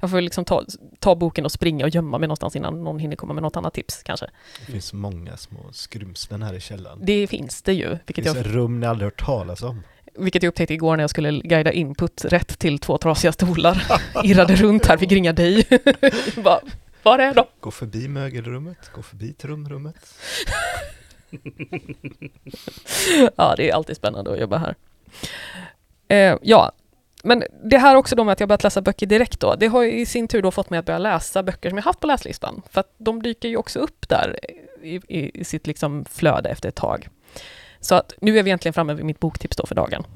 jag 0.00 0.10
får 0.10 0.20
liksom 0.20 0.44
ta, 0.44 0.64
ta 0.98 1.14
boken 1.14 1.44
och 1.44 1.52
springa 1.52 1.84
och 1.84 1.90
gömma 1.90 2.18
mig 2.18 2.26
någonstans 2.28 2.56
innan 2.56 2.84
någon 2.84 2.98
hinner 2.98 3.16
komma 3.16 3.32
med 3.34 3.42
något 3.42 3.56
annat 3.56 3.74
tips 3.74 4.02
kanske. 4.02 4.26
Det 4.66 4.72
finns 4.72 4.92
många 4.92 5.36
små 5.36 5.58
skrymslen 5.72 6.42
här 6.42 6.54
i 6.54 6.60
källaren. 6.60 6.98
Det 7.02 7.26
finns 7.26 7.62
det 7.62 7.72
ju, 7.72 7.88
Det 7.88 7.98
vilket 8.06 8.24
finns 8.24 8.36
jag, 8.36 8.54
rum 8.56 8.80
ni 8.80 8.86
aldrig 8.86 9.06
hört 9.06 9.24
talas 9.24 9.62
om. 9.62 9.82
Vilket 10.18 10.42
jag 10.42 10.48
upptäckte 10.48 10.74
igår 10.74 10.96
när 10.96 11.02
jag 11.02 11.10
skulle 11.10 11.40
guida 11.40 11.72
input 11.72 12.24
rätt 12.24 12.58
till 12.58 12.78
två 12.78 12.98
trasiga 12.98 13.32
stolar. 13.32 13.86
Irrade 14.24 14.56
runt 14.56 14.86
här, 14.86 14.96
fick 14.96 15.12
ringa 15.12 15.32
dig. 15.32 15.66
bara, 16.36 16.60
var 17.02 17.18
är 17.18 17.34
de? 17.34 17.44
Gå 17.60 17.70
förbi 17.70 18.08
mögelrummet, 18.08 18.92
gå 18.94 19.02
förbi 19.02 19.32
trumrummet. 19.32 19.96
Ja, 23.36 23.54
det 23.56 23.70
är 23.70 23.74
alltid 23.74 23.96
spännande 23.96 24.32
att 24.32 24.40
jobba 24.40 24.58
här. 24.58 24.74
Eh, 26.08 26.38
ja, 26.42 26.72
men 27.22 27.44
det 27.64 27.78
här 27.78 27.96
också 27.96 28.16
då 28.16 28.24
med 28.24 28.32
att 28.32 28.40
jag 28.40 28.48
börjat 28.48 28.64
läsa 28.64 28.80
böcker 28.80 29.06
direkt 29.06 29.40
då, 29.40 29.54
det 29.54 29.66
har 29.66 29.84
i 29.84 30.06
sin 30.06 30.28
tur 30.28 30.42
då 30.42 30.50
fått 30.50 30.70
mig 30.70 30.78
att 30.78 30.86
börja 30.86 30.98
läsa 30.98 31.42
böcker 31.42 31.68
som 31.68 31.78
jag 31.78 31.84
haft 31.84 32.00
på 32.00 32.06
läslistan. 32.06 32.62
För 32.70 32.80
att 32.80 32.94
de 32.98 33.22
dyker 33.22 33.48
ju 33.48 33.56
också 33.56 33.78
upp 33.78 34.08
där 34.08 34.38
i, 34.82 34.94
i, 35.08 35.40
i 35.40 35.44
sitt 35.44 35.66
liksom 35.66 36.04
flöde 36.04 36.48
efter 36.48 36.68
ett 36.68 36.74
tag. 36.74 37.08
Så 37.80 37.94
att 37.94 38.14
nu 38.20 38.38
är 38.38 38.42
vi 38.42 38.50
egentligen 38.50 38.72
framme 38.72 38.94
vid 38.94 39.04
mitt 39.04 39.20
boktips 39.20 39.56
då 39.56 39.66
för 39.66 39.74
dagen. 39.74 40.06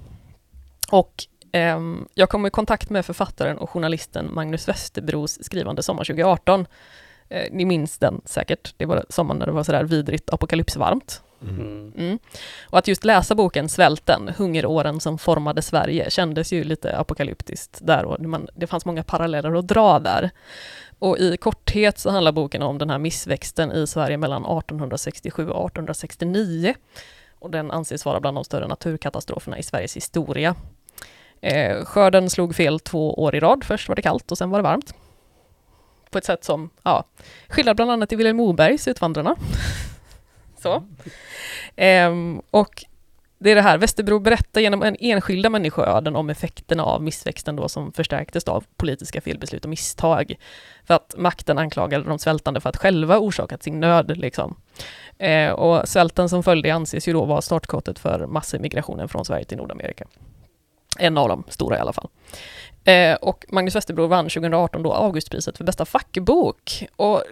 Och 0.91 1.25
ehm, 1.53 2.09
jag 2.15 2.29
kom 2.29 2.47
i 2.47 2.51
kontakt 2.51 2.91
med 2.91 3.07
författaren 3.07 3.59
och 3.59 3.71
journalisten 3.71 4.35
Magnus 4.35 4.69
Westerbros 4.69 5.45
skrivande 5.45 5.83
Sommar 5.83 6.05
2018. 6.05 6.67
Eh, 7.29 7.53
ni 7.53 7.65
minns 7.65 7.99
den 7.99 8.21
säkert, 8.25 8.75
det 8.77 8.87
var 8.87 9.05
sommaren 9.09 9.39
när 9.39 9.47
det 9.47 9.53
var 9.53 9.63
sådär 9.63 9.85
vidrigt 9.85 10.31
apokalypsvarmt. 10.31 11.23
Mm. 11.43 11.93
Mm. 11.97 12.19
Och 12.71 12.79
att 12.79 12.89
just 12.89 13.05
läsa 13.05 13.35
boken 13.35 13.69
Svälten, 13.69 14.31
hungeråren 14.37 15.01
som 15.01 15.19
formade 15.19 15.63
Sverige, 15.63 16.11
kändes 16.11 16.53
ju 16.53 16.65
lite 16.65 16.97
apokalyptiskt 16.97 17.79
där 17.83 18.05
och 18.05 18.21
man, 18.21 18.49
det 18.55 18.67
fanns 18.67 18.85
många 18.85 19.03
paralleller 19.03 19.59
att 19.59 19.69
dra 19.69 19.99
där. 19.99 20.31
Och 20.99 21.19
i 21.19 21.37
korthet 21.37 21.99
så 21.99 22.11
handlar 22.11 22.33
boken 22.33 22.63
om 22.63 22.79
den 22.79 22.91
här 22.91 22.99
missväxten 22.99 23.73
i 23.73 23.87
Sverige 23.87 24.17
mellan 24.17 24.43
1867 24.43 25.49
och 25.49 25.67
1869. 25.67 26.75
Och 27.43 27.51
den 27.51 27.71
anses 27.71 28.05
vara 28.05 28.21
bland 28.21 28.37
de 28.37 28.45
större 28.45 28.69
naturkatastroferna 28.69 29.59
i 29.59 29.63
Sveriges 29.63 29.97
historia. 29.97 30.55
Eh, 31.41 31.85
skörden 31.85 32.31
slog 32.31 32.55
fel 32.55 32.81
två 32.81 33.23
år 33.23 33.35
i 33.35 33.41
rad. 33.41 33.65
Först 33.65 33.89
var 33.89 33.97
det 33.97 34.03
kallt 34.03 34.31
och 34.31 34.39
sen 34.39 34.51
var 34.51 34.59
det 34.59 34.63
varmt. 34.63 34.95
På 36.11 36.19
ett 36.19 36.25
sätt 36.25 36.45
som, 36.45 36.71
ja, 36.83 37.05
skildrar 37.49 37.75
bland 37.75 37.91
annat 37.91 38.13
i 38.13 38.17
Vilhelm 38.17 38.37
Mobergs 38.37 38.89
Utvandrarna. 38.89 39.37
så. 40.63 40.83
Eh, 41.77 42.13
och 42.51 42.85
det 43.43 43.51
är 43.51 43.55
det 43.55 43.63
här, 43.63 43.79
Västerbro 43.79 44.19
berättar 44.19 44.61
genom 44.61 44.83
en 44.83 44.97
enskilda 45.01 45.51
människoöden 45.51 46.17
om 46.17 46.31
effekterna 46.31 46.85
av 46.85 47.03
missväxten 47.03 47.57
då 47.57 47.69
som 47.69 47.93
förstärktes 47.93 48.45
av 48.45 48.65
politiska 48.77 49.21
felbeslut 49.21 49.65
och 49.65 49.71
misstag. 49.71 50.35
För 50.85 50.95
att 50.95 51.15
makten 51.19 51.59
anklagade 51.59 52.05
de 52.05 52.19
svältande 52.19 52.61
för 52.61 52.69
att 52.69 52.77
själva 52.77 53.19
orsakat 53.19 53.63
sin 53.63 53.81
nöd. 53.81 54.19
Liksom. 54.19 54.57
Eh, 55.19 55.51
och 55.51 55.89
svälten 55.89 56.29
som 56.29 56.43
följde 56.43 56.75
anses 56.75 57.09
ju 57.09 57.13
då 57.13 57.25
vara 57.25 57.43
startskottet 57.43 57.99
för 57.99 58.27
massimigrationen 58.27 59.09
från 59.09 59.25
Sverige 59.25 59.45
till 59.45 59.57
Nordamerika. 59.59 60.05
En 60.99 61.19
av 61.19 61.29
de 61.29 61.45
stora 61.49 61.77
i 61.77 61.81
alla 61.81 61.93
fall. 61.93 62.09
Eh, 62.85 63.15
och 63.15 63.45
Magnus 63.49 63.77
Westerbro 63.77 64.07
vann 64.07 64.25
2018 64.25 64.83
då 64.83 64.93
Augustpriset 64.93 65.57
för 65.57 65.65
bästa 65.65 65.85
fackbok. 65.85 66.87
Och 66.97 67.23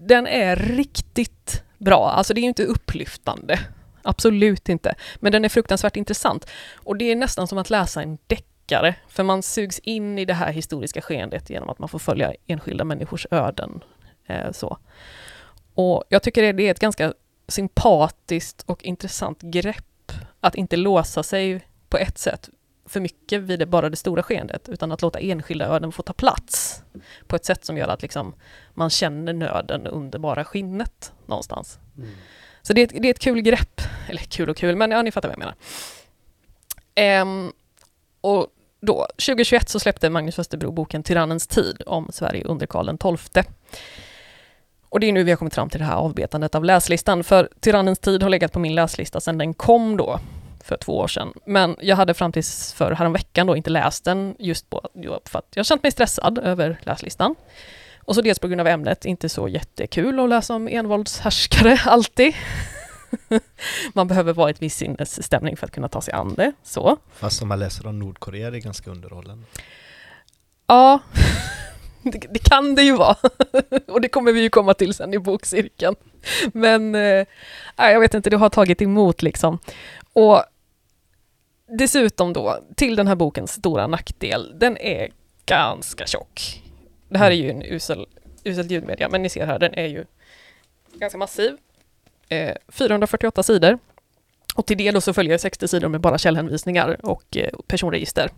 den 0.00 0.26
är 0.26 0.56
riktigt 0.56 1.62
bra, 1.78 2.10
alltså 2.10 2.34
det 2.34 2.40
är 2.40 2.42
ju 2.42 2.48
inte 2.48 2.64
upplyftande. 2.64 3.58
Absolut 4.02 4.68
inte. 4.68 4.94
Men 5.16 5.32
den 5.32 5.44
är 5.44 5.48
fruktansvärt 5.48 5.96
intressant. 5.96 6.46
Och 6.76 6.96
det 6.96 7.04
är 7.04 7.16
nästan 7.16 7.48
som 7.48 7.58
att 7.58 7.70
läsa 7.70 8.02
en 8.02 8.18
deckare, 8.26 8.94
för 9.08 9.22
man 9.22 9.42
sugs 9.42 9.78
in 9.78 10.18
i 10.18 10.24
det 10.24 10.34
här 10.34 10.52
historiska 10.52 11.00
skeendet 11.00 11.50
genom 11.50 11.70
att 11.70 11.78
man 11.78 11.88
får 11.88 11.98
följa 11.98 12.34
enskilda 12.46 12.84
människors 12.84 13.26
öden. 13.30 13.84
Eh, 14.26 14.52
så. 14.52 14.78
Och 15.74 16.04
jag 16.08 16.22
tycker 16.22 16.52
det 16.52 16.62
är 16.62 16.70
ett 16.70 16.80
ganska 16.80 17.14
sympatiskt 17.48 18.62
och 18.66 18.84
intressant 18.84 19.42
grepp 19.42 20.12
att 20.40 20.54
inte 20.54 20.76
låsa 20.76 21.22
sig 21.22 21.66
på 21.88 21.98
ett 21.98 22.18
sätt 22.18 22.48
för 22.90 23.00
mycket 23.00 23.40
vid 23.40 23.58
det, 23.58 23.66
bara 23.66 23.90
det 23.90 23.96
stora 23.96 24.22
skeendet, 24.22 24.68
utan 24.68 24.92
att 24.92 25.02
låta 25.02 25.18
enskilda 25.18 25.66
öden 25.66 25.92
få 25.92 26.02
ta 26.02 26.12
plats 26.12 26.82
på 27.26 27.36
ett 27.36 27.44
sätt 27.44 27.64
som 27.64 27.76
gör 27.76 27.88
att 27.88 28.02
liksom, 28.02 28.34
man 28.74 28.90
känner 28.90 29.32
nöden 29.32 29.86
under 29.86 30.18
bara 30.18 30.44
skinnet 30.44 31.12
någonstans. 31.26 31.78
Mm. 31.96 32.10
Så 32.70 32.74
det 32.74 32.80
är, 32.80 32.84
ett, 32.84 33.02
det 33.02 33.08
är 33.08 33.10
ett 33.10 33.18
kul 33.18 33.40
grepp. 33.40 33.80
Eller 34.08 34.18
kul 34.20 34.50
och 34.50 34.56
kul, 34.56 34.76
men 34.76 34.90
ja, 34.90 35.02
ni 35.02 35.10
fattar 35.10 35.28
vad 35.28 35.32
jag 35.32 35.38
menar. 35.38 35.54
Ehm, 36.94 37.52
och 38.20 38.46
då, 38.80 39.06
2021 39.26 39.68
så 39.68 39.80
släppte 39.80 40.10
Magnus 40.10 40.38
Österbro 40.38 40.70
boken 40.72 41.02
Tyrannens 41.02 41.46
tid 41.46 41.82
om 41.86 42.08
Sverige 42.12 42.44
under 42.44 42.66
Karl 42.66 43.16
XII. 43.16 43.44
Och 44.88 45.00
det 45.00 45.06
är 45.08 45.12
nu 45.12 45.22
vi 45.22 45.30
har 45.30 45.36
kommit 45.36 45.54
fram 45.54 45.70
till 45.70 45.80
det 45.80 45.86
här 45.86 45.94
avbetandet 45.94 46.54
av 46.54 46.64
läslistan, 46.64 47.24
för 47.24 47.48
Tyrannens 47.60 47.98
tid 47.98 48.22
har 48.22 48.30
legat 48.30 48.52
på 48.52 48.58
min 48.58 48.74
läslista 48.74 49.20
sedan 49.20 49.38
den 49.38 49.54
kom 49.54 49.96
då, 49.96 50.20
för 50.64 50.76
två 50.76 50.98
år 50.98 51.08
sedan. 51.08 51.32
Men 51.44 51.76
jag 51.80 51.96
hade 51.96 52.14
fram 52.14 52.32
tills 52.32 52.72
för 52.72 52.92
häromveckan 52.92 53.46
då 53.46 53.56
inte 53.56 53.70
läst 53.70 54.04
den, 54.04 54.36
just 54.38 54.70
på, 54.70 54.88
för 55.24 55.38
att 55.38 55.46
jag 55.54 55.60
har 55.60 55.64
känt 55.64 55.82
mig 55.82 55.92
stressad 55.92 56.38
över 56.38 56.80
läslistan. 56.82 57.34
Och 58.10 58.16
så 58.16 58.22
dels 58.22 58.38
på 58.38 58.48
grund 58.48 58.60
av 58.60 58.66
ämnet, 58.66 59.04
inte 59.04 59.28
så 59.28 59.48
jättekul 59.48 60.20
att 60.20 60.28
läsa 60.28 60.54
om 60.54 60.68
envåldshärskare 60.68 61.80
alltid. 61.86 62.34
man 63.92 64.08
behöver 64.08 64.32
vara 64.32 64.48
i 64.48 64.52
ett 64.52 64.62
viss 64.62 64.76
sinnesstämning 64.76 65.56
för 65.56 65.66
att 65.66 65.72
kunna 65.72 65.88
ta 65.88 66.00
sig 66.00 66.14
an 66.14 66.34
det. 66.34 66.52
Så. 66.62 66.96
Fast 67.14 67.42
om 67.42 67.48
man 67.48 67.58
läser 67.58 67.86
om 67.86 67.98
Nordkorea 67.98 68.46
är 68.46 68.50
det 68.50 68.60
ganska 68.60 68.90
underhållande. 68.90 69.44
Ja, 70.66 71.00
det, 72.02 72.18
det 72.30 72.38
kan 72.38 72.74
det 72.74 72.82
ju 72.82 72.96
vara. 72.96 73.16
Och 73.88 74.00
det 74.00 74.08
kommer 74.08 74.32
vi 74.32 74.40
ju 74.40 74.50
komma 74.50 74.74
till 74.74 74.94
sen 74.94 75.14
i 75.14 75.18
bokcirkeln. 75.18 75.96
Men 76.52 76.94
eh, 76.94 77.26
jag 77.76 78.00
vet 78.00 78.14
inte, 78.14 78.30
det 78.30 78.36
har 78.36 78.48
tagit 78.48 78.82
emot 78.82 79.22
liksom. 79.22 79.58
Och 80.12 80.42
dessutom 81.78 82.32
då, 82.32 82.58
till 82.76 82.96
den 82.96 83.06
här 83.06 83.16
bokens 83.16 83.52
stora 83.52 83.86
nackdel, 83.86 84.58
den 84.58 84.76
är 84.76 85.08
ganska 85.46 86.06
tjock. 86.06 86.62
Det 87.10 87.18
här 87.18 87.30
är 87.30 87.34
ju 87.34 87.50
en 87.50 87.62
usel, 87.62 88.06
usel 88.44 88.70
ljudmedia, 88.70 89.08
men 89.08 89.22
ni 89.22 89.28
ser 89.28 89.46
här, 89.46 89.58
den 89.58 89.74
är 89.74 89.86
ju 89.86 90.04
ganska 90.94 91.18
massiv. 91.18 91.56
Eh, 92.28 92.54
448 92.68 93.42
sidor. 93.42 93.78
Och 94.54 94.66
till 94.66 94.78
det 94.78 94.90
då 94.90 95.00
så 95.00 95.12
följer 95.12 95.38
60 95.38 95.68
sidor 95.68 95.88
med 95.88 96.00
bara 96.00 96.18
källhänvisningar 96.18 97.06
och 97.06 97.36
eh, 97.36 97.50
personregister. 97.66 98.30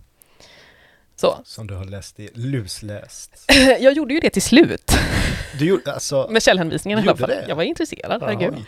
Så. 1.15 1.41
Som 1.45 1.67
du 1.67 1.75
har 1.75 1.85
läst 1.85 2.19
i, 2.19 2.29
lusläst. 2.33 3.45
Jag 3.79 3.93
gjorde 3.93 4.13
ju 4.13 4.19
det 4.19 4.29
till 4.29 4.41
slut, 4.41 4.91
Du 5.59 5.65
gjorde, 5.65 5.93
alltså, 5.93 6.27
med 6.29 6.43
källhänvisningarna 6.43 7.05
i 7.05 7.07
alla 7.07 7.17
fall. 7.17 7.29
det? 7.29 7.45
Jag 7.47 7.55
var 7.55 7.63
intresserad, 7.63 8.21
herregud. 8.21 8.65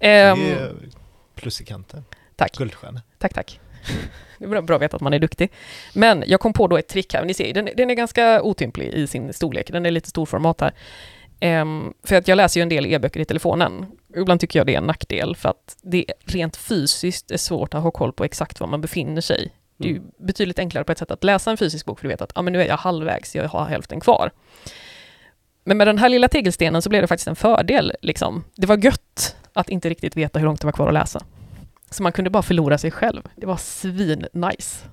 är 0.00 0.72
plus 1.34 1.60
i 1.60 1.64
kanten. 1.64 2.04
tack. 2.36 2.56
Guldstjärna. 2.56 3.02
Tack, 3.18 3.34
tack. 3.34 3.60
Det 4.50 4.56
är 4.56 4.62
bra 4.62 4.76
att 4.76 4.82
veta 4.82 4.96
att 4.96 5.02
man 5.02 5.14
är 5.14 5.18
duktig. 5.18 5.52
Men 5.94 6.24
jag 6.26 6.40
kom 6.40 6.52
på 6.52 6.66
då 6.66 6.76
ett 6.76 6.88
trick 6.88 7.14
här. 7.14 7.24
Ni 7.24 7.34
ser, 7.34 7.54
den, 7.54 7.68
den 7.76 7.90
är 7.90 7.94
ganska 7.94 8.42
otymplig 8.42 8.88
i 8.88 9.06
sin 9.06 9.32
storlek. 9.32 9.72
Den 9.72 9.86
är 9.86 9.90
lite 9.90 10.08
storformat 10.08 10.60
här. 10.60 10.72
Ehm, 11.40 11.92
för 12.02 12.16
att 12.16 12.28
jag 12.28 12.36
läser 12.36 12.60
ju 12.60 12.62
en 12.62 12.68
del 12.68 12.86
e-böcker 12.86 13.20
i 13.20 13.24
telefonen. 13.24 13.86
Ibland 14.16 14.40
tycker 14.40 14.58
jag 14.58 14.66
det 14.66 14.74
är 14.74 14.78
en 14.78 14.84
nackdel 14.84 15.36
för 15.36 15.48
att 15.48 15.76
det 15.82 16.04
rent 16.24 16.56
fysiskt 16.56 17.30
är 17.30 17.36
svårt 17.36 17.74
att 17.74 17.82
ha 17.82 17.90
koll 17.90 18.12
på 18.12 18.24
exakt 18.24 18.60
var 18.60 18.66
man 18.66 18.80
befinner 18.80 19.20
sig. 19.20 19.52
Det 19.76 19.88
är 19.88 19.92
ju 19.92 20.00
betydligt 20.18 20.58
enklare 20.58 20.84
på 20.84 20.92
ett 20.92 20.98
sätt 20.98 21.10
att 21.10 21.24
läsa 21.24 21.50
en 21.50 21.56
fysisk 21.56 21.86
bok 21.86 21.98
för 21.98 22.04
du 22.04 22.08
vet 22.08 22.22
att 22.22 22.32
ah, 22.34 22.42
men 22.42 22.52
nu 22.52 22.62
är 22.62 22.66
jag 22.66 22.76
halvvägs, 22.76 23.34
jag 23.34 23.48
har 23.48 23.64
hälften 23.64 24.00
kvar. 24.00 24.30
Men 25.64 25.76
med 25.76 25.86
den 25.86 25.98
här 25.98 26.08
lilla 26.08 26.28
tegelstenen 26.28 26.82
så 26.82 26.88
blev 26.88 27.02
det 27.02 27.08
faktiskt 27.08 27.28
en 27.28 27.36
fördel. 27.36 27.92
Liksom. 28.02 28.44
Det 28.56 28.66
var 28.66 28.84
gött 28.84 29.36
att 29.52 29.68
inte 29.68 29.88
riktigt 29.88 30.16
veta 30.16 30.38
hur 30.38 30.46
långt 30.46 30.60
det 30.60 30.66
var 30.66 30.72
kvar 30.72 30.88
att 30.88 30.94
läsa. 30.94 31.22
Så 31.92 32.02
man 32.02 32.12
kunde 32.12 32.30
bara 32.30 32.42
förlora 32.42 32.78
sig 32.78 32.90
själv. 32.90 33.22
Det 33.36 33.46
var 33.46 33.56
svin-nice. 33.56 34.84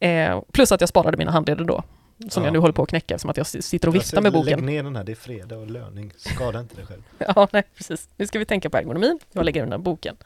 Eh, 0.00 0.40
plus 0.52 0.72
att 0.72 0.80
jag 0.80 0.88
sparade 0.88 1.16
mina 1.16 1.30
handleder 1.30 1.64
då, 1.64 1.82
som 2.28 2.42
Ja. 2.42 2.46
jag 2.46 2.52
nu 2.52 2.58
håller 2.58 2.72
på 2.72 2.82
att 2.82 2.88
knäcka, 2.88 3.18
som 3.18 3.30
att 3.30 3.36
jag 3.36 3.46
sitter 3.46 3.88
och 3.88 3.94
viftar 3.94 4.20
med 4.22 4.32
Lägg 4.32 4.42
boken. 4.42 4.66
ner 4.66 4.82
den 4.82 4.96
här, 4.96 5.04
det 5.04 5.12
är 5.12 5.16
fredag 5.16 5.56
och 5.56 5.70
löning. 5.70 6.12
Skada 6.16 6.60
inte 6.60 6.76
dig 6.76 6.86
själv. 6.86 7.02
Ja, 7.36 7.48
nej, 7.52 7.62
precis. 7.76 8.08
Nu 8.16 8.26
ska 8.26 8.38
vi 8.38 8.44
tänka 8.44 8.70
på 8.70 8.76
ergonomin. 8.76 9.18
Jag 9.32 9.44
lägger 9.44 9.62
den 9.62 9.72
här 9.72 9.78
boken. 9.78 10.16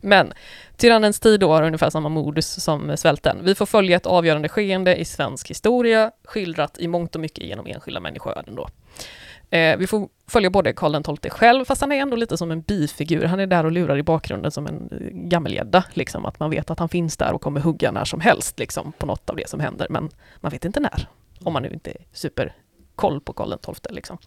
Men 0.00 0.32
Tyrannens 0.76 1.20
tid 1.20 1.40
då 1.40 1.52
har 1.52 1.62
ungefär 1.62 1.90
samma 1.90 2.08
modus 2.08 2.62
som 2.64 2.96
Svälten. 2.96 3.38
Vi 3.42 3.54
får 3.54 3.66
följa 3.66 3.96
ett 3.96 4.06
avgörande 4.06 4.48
skeende 4.48 4.96
i 4.96 5.04
svensk 5.04 5.50
historia, 5.50 6.10
skildrat 6.24 6.78
i 6.78 6.88
mångt 6.88 7.14
och 7.14 7.20
mycket 7.20 7.44
genom 7.44 7.66
enskilda 7.66 8.00
människoöden 8.00 8.54
då. 8.54 8.68
Eh, 9.50 9.76
vi 9.76 9.86
får 9.86 10.08
följa 10.26 10.50
både 10.50 10.72
Karl 10.72 11.02
XII 11.02 11.30
själv, 11.30 11.64
fast 11.64 11.80
han 11.80 11.92
är 11.92 11.96
ändå 11.96 12.16
lite 12.16 12.36
som 12.36 12.50
en 12.50 12.60
bifigur. 12.60 13.24
Han 13.24 13.40
är 13.40 13.46
där 13.46 13.64
och 13.64 13.72
lurar 13.72 13.98
i 13.98 14.02
bakgrunden 14.02 14.50
som 14.50 14.66
en 14.66 14.88
eh, 14.92 14.98
gammelgädda, 15.12 15.84
liksom 15.92 16.24
att 16.24 16.40
man 16.40 16.50
vet 16.50 16.70
att 16.70 16.78
han 16.78 16.88
finns 16.88 17.16
där 17.16 17.32
och 17.32 17.42
kommer 17.42 17.60
hugga 17.60 17.92
när 17.92 18.04
som 18.04 18.20
helst, 18.20 18.58
liksom 18.58 18.92
på 18.92 19.06
något 19.06 19.30
av 19.30 19.36
det 19.36 19.48
som 19.48 19.60
händer, 19.60 19.86
men 19.90 20.10
man 20.40 20.52
vet 20.52 20.64
inte 20.64 20.80
när. 20.80 21.08
Om 21.40 21.52
man 21.52 21.62
nu 21.62 21.68
inte 21.68 21.90
är 21.90 21.96
superkoll 22.12 23.20
på 23.20 23.32
Karl 23.32 23.58
XII 23.62 23.94
liksom. 23.94 24.18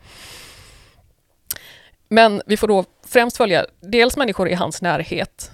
Men 2.09 2.41
vi 2.45 2.57
får 2.57 2.67
då 2.67 2.85
främst 3.07 3.37
följa 3.37 3.65
dels 3.79 4.17
människor 4.17 4.49
i 4.49 4.53
hans 4.53 4.81
närhet 4.81 5.51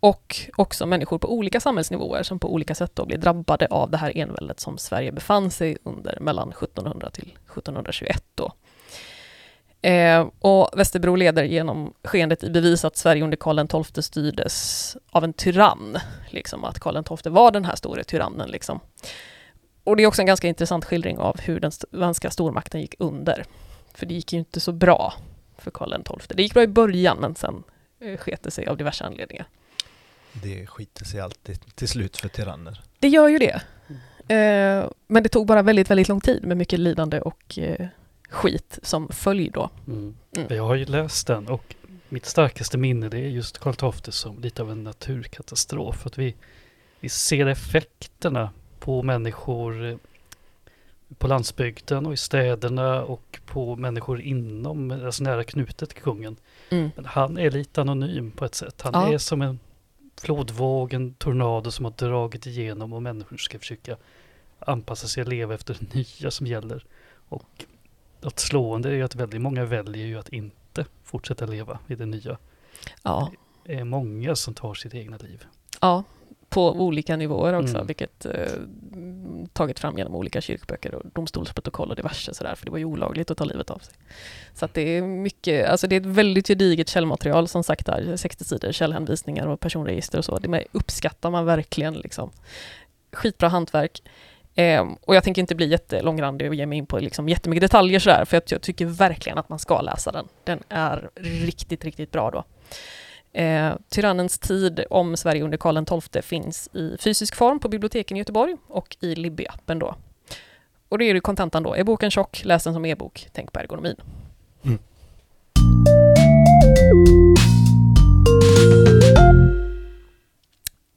och 0.00 0.36
också 0.56 0.86
människor 0.86 1.18
på 1.18 1.32
olika 1.32 1.60
samhällsnivåer 1.60 2.22
som 2.22 2.38
på 2.38 2.52
olika 2.52 2.74
sätt 2.74 2.90
då 2.94 3.06
blir 3.06 3.18
drabbade 3.18 3.66
av 3.66 3.90
det 3.90 3.96
här 3.96 4.12
enväldet 4.14 4.60
som 4.60 4.78
Sverige 4.78 5.12
befann 5.12 5.50
sig 5.50 5.78
under 5.82 6.18
mellan 6.20 6.48
1700 6.48 7.10
till 7.10 7.28
1721. 7.28 8.24
Då. 8.34 8.52
Eh, 9.82 10.28
och 10.38 10.70
Västerbro 10.76 11.14
leder 11.14 11.44
genom 11.44 11.94
skeendet 12.04 12.44
i 12.44 12.50
bevis 12.50 12.84
att 12.84 12.96
Sverige 12.96 13.24
under 13.24 13.36
Karl 13.36 13.84
XII 13.84 14.02
styrdes 14.02 14.96
av 15.10 15.24
en 15.24 15.32
tyrann. 15.32 15.98
Liksom 16.30 16.64
att 16.64 16.78
Karl 16.78 17.16
XII 17.16 17.32
var 17.32 17.50
den 17.50 17.64
här 17.64 17.76
store 17.76 18.04
tyrannen. 18.04 18.50
Liksom. 18.50 18.80
Och 19.84 19.96
det 19.96 20.02
är 20.02 20.06
också 20.06 20.22
en 20.22 20.26
ganska 20.26 20.48
intressant 20.48 20.84
skildring 20.84 21.18
av 21.18 21.40
hur 21.40 21.60
den 21.60 21.72
svenska 21.72 22.30
stormakten 22.30 22.80
gick 22.80 22.94
under. 22.98 23.44
För 23.94 24.06
det 24.06 24.14
gick 24.14 24.32
ju 24.32 24.38
inte 24.38 24.60
så 24.60 24.72
bra 24.72 25.14
för 25.58 25.70
Karl 25.70 26.02
XII. 26.04 26.36
Det 26.36 26.42
gick 26.42 26.54
bra 26.54 26.62
i 26.62 26.66
början, 26.66 27.18
men 27.20 27.34
sen 27.34 27.62
eh, 28.00 28.16
sket 28.16 28.42
det 28.42 28.50
sig 28.50 28.66
av 28.66 28.76
diverse 28.76 29.04
anledningar. 29.04 29.46
Det 30.32 30.66
skiter 30.66 31.04
sig 31.04 31.20
alltid 31.20 31.76
till 31.76 31.88
slut 31.88 32.16
för 32.16 32.28
tyranner. 32.28 32.80
Det 32.98 33.08
gör 33.08 33.28
ju 33.28 33.38
det. 33.38 33.62
Eh, 34.34 34.90
men 35.06 35.22
det 35.22 35.28
tog 35.28 35.46
bara 35.46 35.62
väldigt, 35.62 35.90
väldigt 35.90 36.08
lång 36.08 36.20
tid 36.20 36.44
med 36.44 36.56
mycket 36.56 36.78
lidande 36.78 37.20
och 37.20 37.58
eh, 37.58 37.86
skit 38.28 38.78
som 38.82 39.08
följd 39.08 39.52
då. 39.52 39.70
Mm. 39.86 40.16
Mm. 40.36 40.56
Jag 40.56 40.66
har 40.66 40.74
ju 40.74 40.84
läst 40.84 41.26
den 41.26 41.48
och 41.48 41.74
mitt 42.08 42.26
starkaste 42.26 42.78
minne 42.78 43.08
det 43.08 43.18
är 43.18 43.28
just 43.28 43.58
Karl 43.58 43.92
XII 43.92 44.12
som 44.12 44.40
lite 44.40 44.62
av 44.62 44.70
en 44.70 44.84
naturkatastrof. 44.84 45.96
För 45.96 46.08
att 46.08 46.18
vi, 46.18 46.34
vi 47.00 47.08
ser 47.08 47.46
effekterna 47.46 48.50
på 48.80 49.02
människor 49.02 49.84
eh, 49.84 49.96
på 51.18 51.26
landsbygden 51.26 52.06
och 52.06 52.12
i 52.12 52.16
städerna 52.16 53.02
och 53.02 53.40
på 53.46 53.76
människor 53.76 54.20
inom, 54.20 54.90
alltså 54.90 55.24
nära 55.24 55.44
knutet 55.44 55.88
till 55.90 56.02
kungen. 56.02 56.36
Mm. 56.70 56.90
Men 56.96 57.04
han 57.04 57.38
är 57.38 57.50
lite 57.50 57.80
anonym 57.80 58.30
på 58.30 58.44
ett 58.44 58.54
sätt. 58.54 58.82
Han 58.82 58.92
Ja. 58.94 59.12
är 59.14 59.18
som 59.18 59.42
en 59.42 59.58
flodvåg, 60.20 60.92
en 60.92 61.14
tornado 61.14 61.70
som 61.70 61.84
har 61.84 61.92
dragit 61.92 62.46
igenom 62.46 62.92
och 62.92 63.02
människor 63.02 63.36
ska 63.36 63.58
försöka 63.58 63.96
anpassa 64.58 65.08
sig 65.08 65.22
och 65.22 65.28
leva 65.28 65.54
efter 65.54 65.76
det 65.80 65.94
nya 66.20 66.30
som 66.30 66.46
gäller. 66.46 66.84
Och 67.28 67.64
något 68.20 68.38
slående 68.38 68.88
är 68.88 68.92
ju 68.92 69.02
att 69.02 69.14
väldigt 69.14 69.40
många 69.40 69.64
väljer 69.64 70.06
ju 70.06 70.18
att 70.18 70.28
inte 70.28 70.86
fortsätta 71.04 71.46
leva 71.46 71.78
i 71.86 71.94
det 71.94 72.06
nya. 72.06 72.38
Ja. 73.02 73.32
Det 73.64 73.74
är 73.74 73.84
många 73.84 74.36
som 74.36 74.54
tar 74.54 74.74
sitt 74.74 74.94
egna 74.94 75.16
liv. 75.16 75.44
ja, 75.80 76.04
på 76.50 76.68
olika 76.70 77.16
nivåer 77.16 77.52
också, 77.54 77.74
Mm. 77.74 77.86
vilket 77.86 78.26
eh, 78.26 78.32
tagit 79.52 79.78
fram 79.78 79.98
genom 79.98 80.14
olika 80.14 80.40
kyrkböcker 80.40 80.94
och 80.94 81.02
domstolsprotokoll 81.14 81.90
och 81.90 81.96
diverse 81.96 82.34
sådär, 82.34 82.54
för 82.54 82.64
det 82.64 82.70
var 82.70 82.78
ju 82.78 82.84
olagligt 82.84 83.30
att 83.30 83.38
ta 83.38 83.44
livet 83.44 83.70
av 83.70 83.78
sig. 83.78 83.94
Så 84.54 84.64
att 84.64 84.74
det 84.74 84.80
är 84.98 85.02
mycket, 85.02 85.68
alltså 85.68 85.86
det 85.86 85.96
är 85.96 86.00
ett 86.00 86.06
väldigt 86.06 86.46
gediget 86.48 86.88
källmaterial 86.88 87.48
som 87.48 87.64
sagt 87.64 87.86
där, 87.86 88.16
60 88.16 88.44
sidor 88.44 88.72
källhänvisningar 88.72 89.46
och 89.46 89.60
personregister 89.60 90.18
och 90.18 90.24
så. 90.24 90.38
Det 90.38 90.64
uppskattar 90.72 91.30
man 91.30 91.44
verkligen 91.44 91.94
liksom. 91.94 92.30
Skitbra 93.12 93.48
hantverk. 93.48 94.02
Ehm, 94.54 94.94
och 94.94 95.14
jag 95.14 95.24
tänker 95.24 95.40
inte 95.42 95.54
bli 95.54 95.66
jättelångrandig 95.66 96.48
och 96.48 96.54
ge 96.54 96.66
mig 96.66 96.78
in 96.78 96.86
på 96.86 96.98
liksom 96.98 97.28
jättemycket 97.28 97.60
detaljer 97.62 98.00
sådär, 98.00 98.24
för 98.24 98.36
att 98.36 98.50
jag 98.50 98.62
tycker 98.62 98.86
verkligen 98.86 99.38
att 99.38 99.48
man 99.48 99.58
ska 99.58 99.80
läsa 99.80 100.12
den. 100.12 100.28
Den 100.44 100.58
är 100.68 101.10
riktigt, 101.44 101.84
riktigt 101.84 102.10
bra 102.10 102.30
då. 102.30 102.44
Eh, 103.32 103.72
Tyrannens 103.88 104.38
tid 104.38 104.84
om 104.90 105.16
Sverige 105.16 105.44
under 105.44 105.58
Karl 105.58 106.00
XII 106.00 106.22
finns 106.22 106.68
i 106.72 106.96
fysisk 107.00 107.34
form 107.34 107.60
på 107.60 107.68
biblioteken 107.68 108.16
i 108.16 108.20
Göteborg 108.20 108.56
och 108.68 108.96
i 109.00 109.14
Libby-appen 109.14 109.78
då. 109.78 109.94
Och 110.88 110.98
det 110.98 111.04
är 111.04 111.14
ju 111.14 111.20
kontentan 111.20 111.62
då. 111.62 111.74
Är 111.74 111.84
boken 111.84 112.10
tjock, 112.10 112.44
läs 112.44 112.64
den 112.64 112.74
som 112.74 112.84
e-bok. 112.84 113.28
Tänk 113.32 113.52
på 113.52 113.60
ergonomin. 113.60 113.96
Mm. 114.62 114.78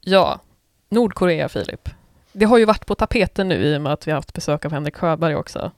Ja, 0.00 0.40
Nordkorea, 0.88 1.48
Filip. 1.48 1.88
Det 2.32 2.44
har 2.44 2.58
ju 2.58 2.64
varit 2.64 2.86
på 2.86 2.94
tapeten 2.94 3.48
nu 3.48 3.54
i 3.54 3.76
och 3.76 3.80
med 3.80 3.92
att 3.92 4.06
vi 4.06 4.10
har 4.10 4.16
haft 4.16 4.32
besök 4.32 4.64
av 4.64 4.72
Henrik 4.72 4.96
Sjöberg 4.96 5.36
också. 5.36 5.70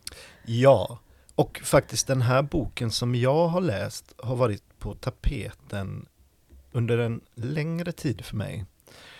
Ja, 0.44 0.98
och 1.34 1.60
faktiskt 1.64 2.06
den 2.06 2.22
här 2.22 2.42
boken 2.42 2.90
som 2.90 3.14
jag 3.14 3.46
har 3.48 3.60
läst 3.60 4.14
har 4.18 4.36
varit 4.36 4.62
på 4.78 4.94
tapeten 4.94 6.06
under 6.76 6.98
en 6.98 7.20
längre 7.34 7.92
tid 7.92 8.24
för 8.24 8.36
mig. 8.36 8.64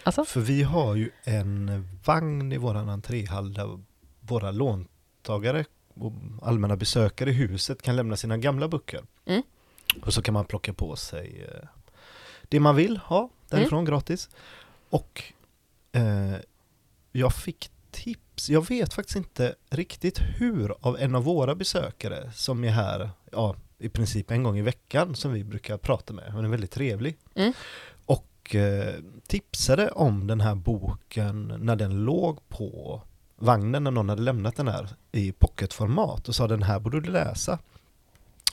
Alltså? 0.03 0.25
För 0.25 0.41
vi 0.41 0.63
har 0.63 0.95
ju 0.95 1.11
en 1.25 1.89
vagn 2.05 2.53
i 2.53 2.57
våran 2.57 2.89
entréhall 2.89 3.55
där 3.55 3.79
våra 4.21 4.51
låntagare 4.51 5.65
och 5.95 6.13
allmänna 6.43 6.77
besökare 6.77 7.31
i 7.31 7.33
huset 7.33 7.83
kan 7.83 7.97
lämna 7.97 8.17
sina 8.17 8.37
gamla 8.37 8.69
böcker. 8.69 9.03
Mm. 9.25 9.43
Och 10.03 10.15
så 10.15 10.23
kan 10.23 10.35
man 10.35 10.45
plocka 10.45 10.73
på 10.73 10.97
sig 10.97 11.47
eh, 11.49 11.69
det 12.49 12.61
man 12.61 12.77
vill 12.77 12.97
ha 12.97 13.31
därifrån 13.49 13.85
gratis. 13.85 14.29
Och 14.91 15.23
eh, 15.93 16.37
jag 17.13 17.35
fick 17.35 17.71
tips, 17.91 18.51
jag 18.51 18.69
vet 18.69 18.95
faktiskt 18.95 19.17
inte 19.17 19.55
riktigt 19.71 20.19
hur, 20.21 20.75
av 20.81 20.99
en 20.99 21.15
av 21.15 21.25
våra 21.25 21.55
besökare 21.55 22.33
som 22.33 22.65
är 22.65 22.71
här, 22.71 23.11
ja, 23.33 23.57
i 23.79 23.89
princip 23.89 24.31
en 24.31 24.43
gång 24.43 24.59
i 24.59 24.63
veckan 24.63 25.15
som 25.15 25.33
vi 25.33 25.45
brukar 25.45 25.77
prata 25.77 26.13
med. 26.13 26.33
Hon 26.33 26.45
är 26.45 26.49
väldigt 26.49 26.71
trevlig. 26.71 27.17
Mm. 27.35 27.53
Och 28.07 28.55
eh, 28.55 28.95
tipsade 29.27 29.89
om 29.91 30.27
den 30.27 30.41
här 30.41 30.55
boken 30.55 31.55
när 31.59 31.77
den 31.77 32.05
låg 32.05 32.49
på 32.49 33.03
vagnen 33.37 33.85
när 33.85 33.91
någon 33.91 34.09
hade 34.09 34.23
lämnat 34.23 34.57
den 34.57 34.69
här 34.69 34.89
i 35.13 35.33
pocketformat 35.33 36.29
och 36.29 36.35
sa 36.35 36.47
den 36.49 36.63
här 36.63 36.79
borde 36.79 37.01
du 37.01 37.11
läsa. 37.11 37.59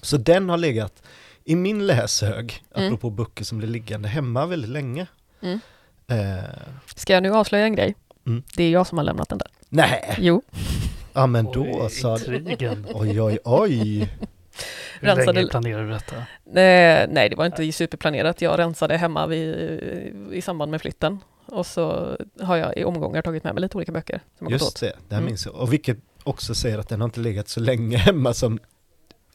Så 0.01 0.17
den 0.17 0.49
har 0.49 0.57
legat 0.57 1.03
i 1.43 1.55
min 1.55 1.87
läshög, 1.87 2.63
Mm. 2.75 2.87
apropå 2.87 3.09
böcker 3.09 3.43
som 3.43 3.57
blir 3.57 3.67
liggande 3.67 4.07
hemma 4.09 4.45
väldigt 4.45 4.69
länge. 4.71 5.07
Mm. 5.41 5.59
Eh, 6.07 6.43
Ska 6.95 7.13
jag 7.13 7.23
nu 7.23 7.31
avslöja 7.33 7.65
en 7.65 7.75
grej? 7.75 7.95
Mm. 8.25 8.43
Det 8.55 8.63
är 8.63 8.71
jag 8.71 8.87
som 8.87 8.97
har 8.97 9.05
lämnat 9.05 9.29
den 9.29 9.37
där. 9.37 9.47
nej, 9.69 10.15
Jo, 10.17 10.41
ja 11.13 11.27
men 11.27 11.45
då 11.45 11.67
Oj, 11.83 11.89
så. 11.89 12.17
Intrigen. 12.33 12.87
Oj, 12.93 13.21
oj, 13.21 13.39
oj. 13.43 14.09
Hur 15.03 15.15
Rensade- 15.15 15.33
länge 15.33 15.47
planerar 15.49 15.83
du 15.83 15.89
detta? 15.89 16.15
Eh, 16.15 17.07
nej, 17.09 17.29
det 17.29 17.35
var 17.35 17.45
inte 17.45 17.71
superplanerat. 17.71 18.41
Jag 18.41 18.59
rensade 18.59 18.97
hemma 18.97 19.27
vid, 19.27 19.55
i 20.31 20.41
samband 20.41 20.71
med 20.71 20.81
flytten. 20.81 21.19
Och 21.45 21.65
så 21.65 22.17
har 22.41 22.55
jag 22.57 22.77
i 22.77 22.83
omgångar 22.83 23.21
tagit 23.21 23.43
med 23.43 23.53
mig 23.53 23.61
lite 23.61 23.77
olika 23.77 23.91
böcker 23.91 24.21
som 24.37 24.47
har 24.47 24.51
gått 24.51 24.61
Just 24.61 24.79
det, 24.79 24.85
det 25.07 25.15
här 25.15 25.21
Mm. 25.21 25.25
minns 25.25 25.45
jag. 25.45 25.55
Och 25.55 25.73
vilket 25.73 25.97
också 26.23 26.55
säger 26.55 26.77
att 26.79 26.89
den 26.89 27.01
har 27.01 27.05
inte 27.05 27.19
legat 27.19 27.47
så 27.49 27.59
länge 27.59 27.97
hemma 28.07 28.33
som 28.33 28.59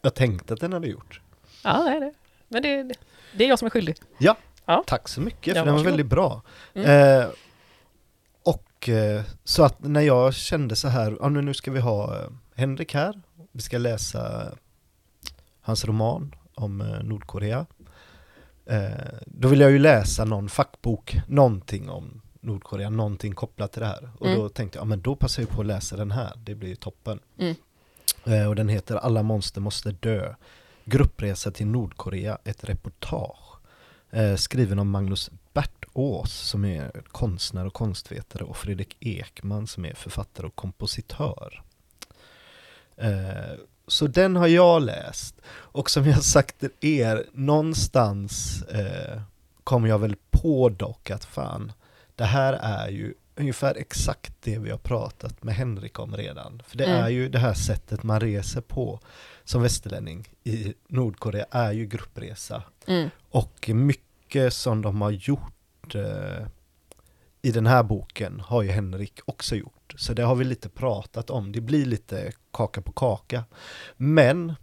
jag 0.02 0.14
tänkte 0.14 0.54
att 0.54 0.60
den 0.60 0.72
hade 0.72 0.86
gjort. 0.88 1.20
Ja, 1.64 1.82
nej, 1.84 2.00
det. 2.00 2.12
Men 2.48 2.62
det, 2.62 2.82
det, 3.36 3.44
är 3.44 3.48
jag 3.48 3.58
som 3.58 3.66
är 3.66 3.70
skyldig. 3.70 3.96
Tack 4.86 5.08
så 5.08 5.20
mycket, 5.20 5.56
Ja, 5.56 5.62
för 5.62 5.66
den 5.66 5.74
var 5.76 5.84
väldigt 5.84 6.06
bra. 6.06 6.42
Mm. 6.74 7.20
Eh, 7.20 7.26
och 8.44 8.88
eh, 8.88 9.22
så 9.44 9.64
att 9.64 9.82
när 9.84 10.00
jag 10.00 10.34
kände 10.34 10.76
så 10.76 10.88
här, 10.88 11.16
ja, 11.20 11.28
nu, 11.28 11.42
nu 11.42 11.54
ska 11.54 11.70
vi 11.70 11.80
ha 11.80 12.16
eh, 12.16 12.28
Henrik 12.54 12.94
här, 12.94 13.20
vi 13.52 13.60
ska 13.60 13.78
läsa 13.78 14.52
hans 15.68 15.84
roman 15.84 16.34
om 16.54 16.80
eh, 16.80 17.02
Nordkorea. 17.02 17.66
Eh, 18.66 18.90
då 19.26 19.48
vill 19.48 19.60
jag 19.60 19.70
ju 19.70 19.78
läsa 19.78 20.24
någon 20.24 20.48
fackbok, 20.48 21.16
någonting 21.26 21.90
om 21.90 22.22
Nordkorea, 22.40 22.90
någonting 22.90 23.34
kopplat 23.34 23.72
till 23.72 23.80
det 23.82 23.86
här. 23.88 24.10
Och 24.18 24.26
Mm. 24.26 24.38
då 24.38 24.48
tänkte 24.48 24.78
jag, 24.78 24.82
ja 24.82 24.88
men 24.88 25.00
då 25.00 25.16
passar 25.16 25.42
jag 25.42 25.50
på 25.50 25.60
att 25.60 25.66
läsa 25.66 25.96
den 25.96 26.10
här, 26.10 26.32
det 26.36 26.54
blir 26.54 26.68
ju 26.68 26.76
toppen. 26.76 27.20
Mm. 27.38 27.54
Eh, 28.26 28.48
och 28.48 28.56
den 28.56 28.68
heter 28.68 28.96
Alla 28.96 29.22
monster 29.22 29.60
måste 29.60 29.90
dö. 29.92 30.34
Gruppresa 30.84 31.50
till 31.50 31.66
Nordkorea, 31.66 32.38
ett 32.44 32.64
reportage. 32.64 33.58
Skriven 34.36 34.78
av 34.78 34.86
Magnus 34.86 35.30
Bertås 35.52 36.32
som 36.32 36.64
är 36.64 37.02
konstnär 37.08 37.66
och 37.66 37.72
konstvetare 37.72 38.44
och 38.44 38.56
Fredrik 38.56 38.96
Ekman 39.00 39.66
som 39.66 39.84
är 39.84 39.94
författare 39.94 40.46
och 40.46 40.54
kompositör. 40.54 41.62
Så 43.88 44.06
den 44.06 44.36
har 44.36 44.46
jag 44.46 44.82
läst 44.82 45.34
och 45.50 45.90
som 45.90 46.04
jag 46.06 46.22
sagt 46.24 46.58
till 46.60 46.70
er, 46.80 47.24
någonstans 47.32 48.62
eh, 48.62 49.20
kommer 49.64 49.88
jag 49.88 49.98
väl 49.98 50.16
på 50.30 50.68
dock 50.68 51.10
att 51.10 51.24
fan, 51.24 51.72
det 52.16 52.24
här 52.24 52.52
är 52.52 52.88
ju 52.88 53.14
ungefär 53.36 53.74
exakt 53.74 54.32
det 54.42 54.58
vi 54.58 54.70
har 54.70 54.78
pratat 54.78 55.42
med 55.42 55.54
Henrik 55.54 55.98
om 55.98 56.16
redan. 56.16 56.62
För 56.66 56.78
det 56.78 56.84
Mm. 56.84 57.04
är 57.04 57.08
ju 57.08 57.28
det 57.28 57.38
här 57.38 57.54
sättet 57.54 58.02
man 58.02 58.20
reser 58.20 58.60
på 58.60 59.00
som 59.44 59.62
västerlänning 59.62 60.28
i 60.44 60.74
Nordkorea 60.88 61.46
är 61.50 61.72
ju 61.72 61.86
gruppresa. 61.86 62.62
Mm. 62.86 63.10
Och 63.30 63.68
mycket 63.74 64.52
som 64.52 64.82
de 64.82 65.02
har 65.02 65.10
gjort 65.10 65.94
eh, 65.94 66.46
i 67.42 67.50
den 67.50 67.66
här 67.66 67.82
boken 67.82 68.40
har 68.40 68.62
ju 68.62 68.70
Henrik 68.70 69.20
också 69.24 69.56
gjort. 69.56 69.94
Så 69.96 70.12
det 70.12 70.22
har 70.22 70.34
vi 70.34 70.44
lite 70.44 70.68
pratat 70.68 71.30
om. 71.30 71.52
Det 71.52 71.60
blir 71.60 71.86
lite 71.86 72.32
kaka 72.50 72.80
på 72.80 72.92
kaka. 72.92 73.44
Men 73.96 74.54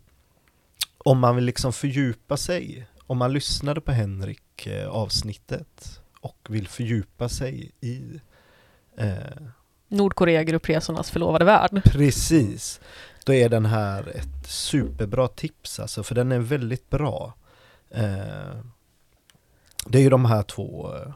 om 0.97 1.19
man 1.19 1.35
vill 1.35 1.45
liksom 1.45 1.73
fördjupa 1.73 2.37
sig, 2.37 2.87
om 3.07 3.17
man 3.17 3.33
lyssnade 3.33 3.81
på 3.81 3.91
Henrik 3.91 4.67
eh, 4.67 4.87
avsnittet 4.87 6.01
och 6.19 6.47
vill 6.49 6.67
fördjupa 6.67 7.29
sig 7.29 7.71
i 7.81 8.19
eh, 8.97 9.47
Nordkorea 9.87 10.43
gruppresornas 10.43 11.11
förlovade 11.11 11.45
värld. 11.45 11.81
Precis. 11.83 12.79
Då 13.25 13.33
är 13.33 13.49
den 13.49 13.65
här 13.65 14.17
ett 14.17 14.47
superbra 14.47 15.27
tips 15.27 15.79
alltså, 15.79 16.03
för 16.03 16.15
den 16.15 16.31
är 16.31 16.39
väldigt 16.39 16.89
bra. 16.89 17.33
Eh, 17.89 18.55
det 19.87 19.97
är 19.97 20.01
ju 20.01 20.09
de 20.09 20.25
här 20.25 20.43
två, 20.43 20.95
eh, 20.95 21.13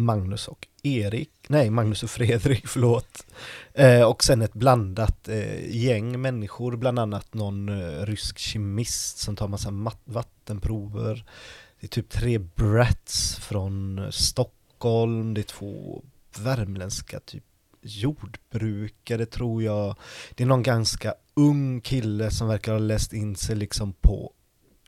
Magnus 0.00 0.48
och 0.48 0.68
Erik, 0.82 1.30
nej 1.48 1.70
Magnus 1.70 2.02
och 2.02 2.10
Fredrik, 2.10 2.66
förlåt. 2.68 3.26
Eh, 3.74 4.02
och 4.02 4.24
sen 4.24 4.42
ett 4.42 4.52
blandat 4.52 5.28
eh, 5.28 5.76
gäng 5.76 6.20
människor, 6.20 6.76
bland 6.76 6.98
annat 6.98 7.34
någon 7.34 7.68
eh, 7.68 8.06
rysk 8.06 8.38
kemist 8.38 9.18
som 9.18 9.36
tar 9.36 9.48
massa 9.48 9.94
vattenprover. 10.04 11.24
Det 11.80 11.86
är 11.86 11.88
typ 11.88 12.10
tre 12.10 12.38
brats 12.38 13.36
från 13.36 13.98
eh, 13.98 14.10
Stockholm, 14.10 15.34
det 15.34 15.40
är 15.40 15.42
två 15.42 16.02
värmländska 16.38 17.20
typ 17.20 17.44
jordbrukare 17.82 19.26
tror 19.26 19.62
jag. 19.62 19.96
Det 20.34 20.42
är 20.42 20.46
någon 20.46 20.62
ganska 20.62 21.14
ung 21.34 21.80
kille 21.80 22.30
som 22.30 22.48
verkar 22.48 22.72
ha 22.72 22.78
läst 22.78 23.12
in 23.12 23.36
sig 23.36 23.56
liksom 23.56 23.92
på 23.92 24.32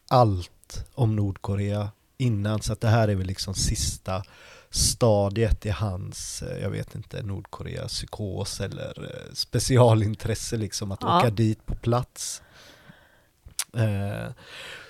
allt 0.08 0.86
om 0.94 1.16
Nordkorea 1.16 1.90
innan. 2.18 2.62
Så 2.62 2.72
att 2.72 2.80
det 2.80 2.88
här 2.88 3.08
är 3.08 3.14
väl 3.14 3.26
liksom 3.26 3.54
sista 3.54 4.22
stadiet 4.72 5.66
i 5.66 5.70
hans, 5.70 6.42
eh, 6.42 6.58
jag 6.62 6.70
vet 6.70 6.94
inte, 6.94 7.22
Nordkorea 7.22 7.88
psykos 7.88 8.60
eller 8.60 9.04
eh, 9.04 9.32
specialintresse 9.32 10.56
liksom 10.56 10.92
att 10.92 10.98
Ja. 11.02 11.18
åka 11.18 11.30
dit 11.30 11.66
på 11.66 11.74
plats. 11.74 12.42
Eh, 13.76 14.32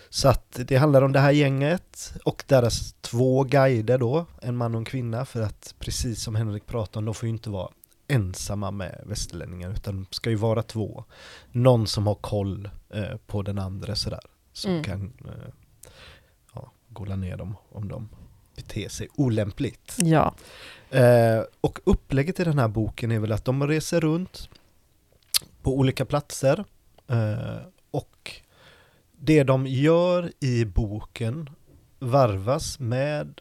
så 0.08 0.28
att 0.28 0.58
det 0.66 0.76
handlar 0.76 1.02
om 1.02 1.12
det 1.12 1.20
här 1.20 1.30
gänget 1.30 2.12
och 2.24 2.44
deras 2.46 2.94
två 3.00 3.44
guider 3.44 3.98
då, 3.98 4.26
en 4.42 4.56
man 4.56 4.74
och 4.74 4.78
en 4.78 4.84
kvinna, 4.84 5.24
för 5.24 5.42
att 5.42 5.74
precis 5.78 6.22
som 6.22 6.34
Henrik 6.34 6.66
pratade 6.66 6.98
om, 6.98 7.04
de 7.04 7.14
får 7.14 7.26
ju 7.26 7.32
inte 7.32 7.50
vara 7.50 7.68
ensamma 8.08 8.70
med 8.70 9.02
västerlänningar 9.06 9.70
utan 9.70 10.06
ska 10.10 10.30
ju 10.30 10.36
vara 10.36 10.62
två. 10.62 11.04
Någon 11.52 11.86
som 11.86 12.06
har 12.06 12.14
koll 12.14 12.70
eh, 12.90 13.16
på 13.26 13.42
den 13.42 13.58
andra 13.58 13.96
sådär. 13.96 14.20
Som 14.52 14.70
Mm. 14.70 14.84
kan 14.84 15.12
eh, 15.24 15.52
ja, 16.54 16.72
gola 16.88 17.16
ner 17.16 17.36
dem 17.36 17.56
om 17.70 17.88
de 17.88 18.08
beter 18.62 18.88
sig 18.88 19.08
olämpligt. 19.14 19.96
Ja. 19.96 20.34
Eh, 20.90 21.42
och 21.60 21.78
upplägget 21.84 22.40
i 22.40 22.44
den 22.44 22.58
här 22.58 22.68
boken 22.68 23.12
är 23.12 23.18
väl 23.18 23.32
att 23.32 23.44
de 23.44 23.68
reser 23.68 24.00
runt 24.00 24.48
på 25.62 25.78
olika 25.78 26.04
platser 26.04 26.64
eh, 27.08 27.66
och 27.90 28.32
det 29.12 29.42
de 29.42 29.66
gör 29.66 30.32
i 30.40 30.64
boken 30.64 31.50
varvas 31.98 32.78
med 32.78 33.40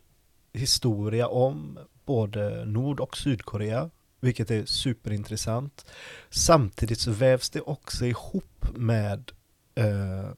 historia 0.54 1.28
om 1.28 1.80
både 2.06 2.66
Nord 2.66 3.00
och 3.00 3.18
Sydkorea, 3.18 3.90
vilket 4.20 4.52
är 4.52 4.66
superintressant. 4.66 5.86
Samtidigt 6.30 7.00
så 7.00 7.12
vävs 7.12 7.50
det 7.50 7.62
också 7.62 8.06
ihop 8.06 8.66
med 8.76 9.32
eh, 9.76 10.30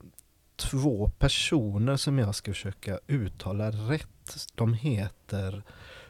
två 0.56 1.10
personer 1.18 1.98
som 1.98 2.20
jag 2.20 2.36
ska 2.36 2.52
försöka 2.52 3.00
uttala 3.08 3.72
rätt. 3.72 4.08
De 4.56 4.74
heter 4.74 5.64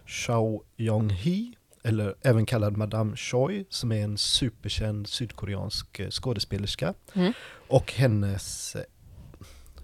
Shao 0.05 0.63
Yong-hee, 0.77 1.53
eller 1.83 2.15
även 2.21 2.45
kallad 2.45 2.77
Madame 2.77 3.15
Choi, 3.15 3.65
som 3.69 3.91
är 3.91 4.03
en 4.03 4.17
superkänd 4.17 5.07
sydkoreansk 5.07 5.99
eh, 5.99 6.09
skådespelerska. 6.09 6.93
Mm. 7.13 7.33
Och 7.67 7.93
hennes 7.93 8.75
eh, 8.75 8.83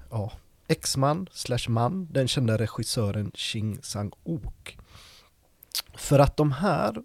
ja, 0.09 0.31
exman 0.67 1.27
slash 1.31 1.69
man, 1.69 2.07
den 2.11 2.27
kända 2.27 2.57
regissören 2.57 3.31
Shin 3.35 3.79
Sang-ok. 3.81 4.77
För 5.95 6.19
att 6.19 6.37
de 6.37 6.51
här 6.51 7.03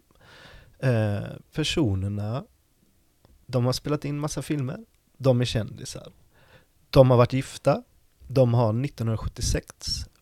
eh, 0.78 1.36
personerna, 1.52 2.44
de 3.46 3.64
har 3.64 3.72
spelat 3.72 4.04
in 4.04 4.18
massa 4.18 4.42
filmer, 4.42 4.78
de 5.16 5.40
är 5.40 5.44
kändisar. 5.44 6.12
De 6.90 7.10
har 7.10 7.16
varit 7.16 7.32
gifta, 7.32 7.82
de 8.28 8.54
har 8.54 8.70
1976 8.84 9.66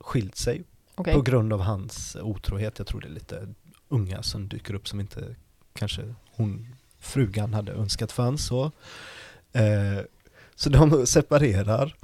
skilt 0.00 0.36
sig 0.36 0.64
Okej. 0.94 1.14
på 1.14 1.22
grund 1.22 1.52
av 1.52 1.60
hans 1.60 2.16
otrohet. 2.16 2.78
Jag 2.78 2.86
tror 2.86 3.00
det 3.00 3.06
är 3.06 3.12
lite 3.12 3.48
unga 3.88 4.22
som 4.22 4.48
dyker 4.48 4.74
upp 4.74 4.88
som 4.88 5.00
inte 5.00 5.36
kanske 5.72 6.14
hon, 6.30 6.74
frugan, 6.98 7.54
hade 7.54 7.72
önskat 7.72 8.12
fanns 8.12 8.46
så. 8.46 8.64
Eh, 9.52 9.98
så 10.54 10.70
de 10.70 11.06
separerar. 11.06 11.94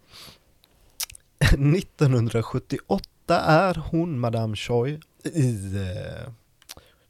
1978 1.38 3.40
är 3.40 3.74
hon, 3.74 4.20
Madame 4.20 4.56
Choi, 4.56 5.00
i... 5.24 5.76
Eh, 5.76 6.32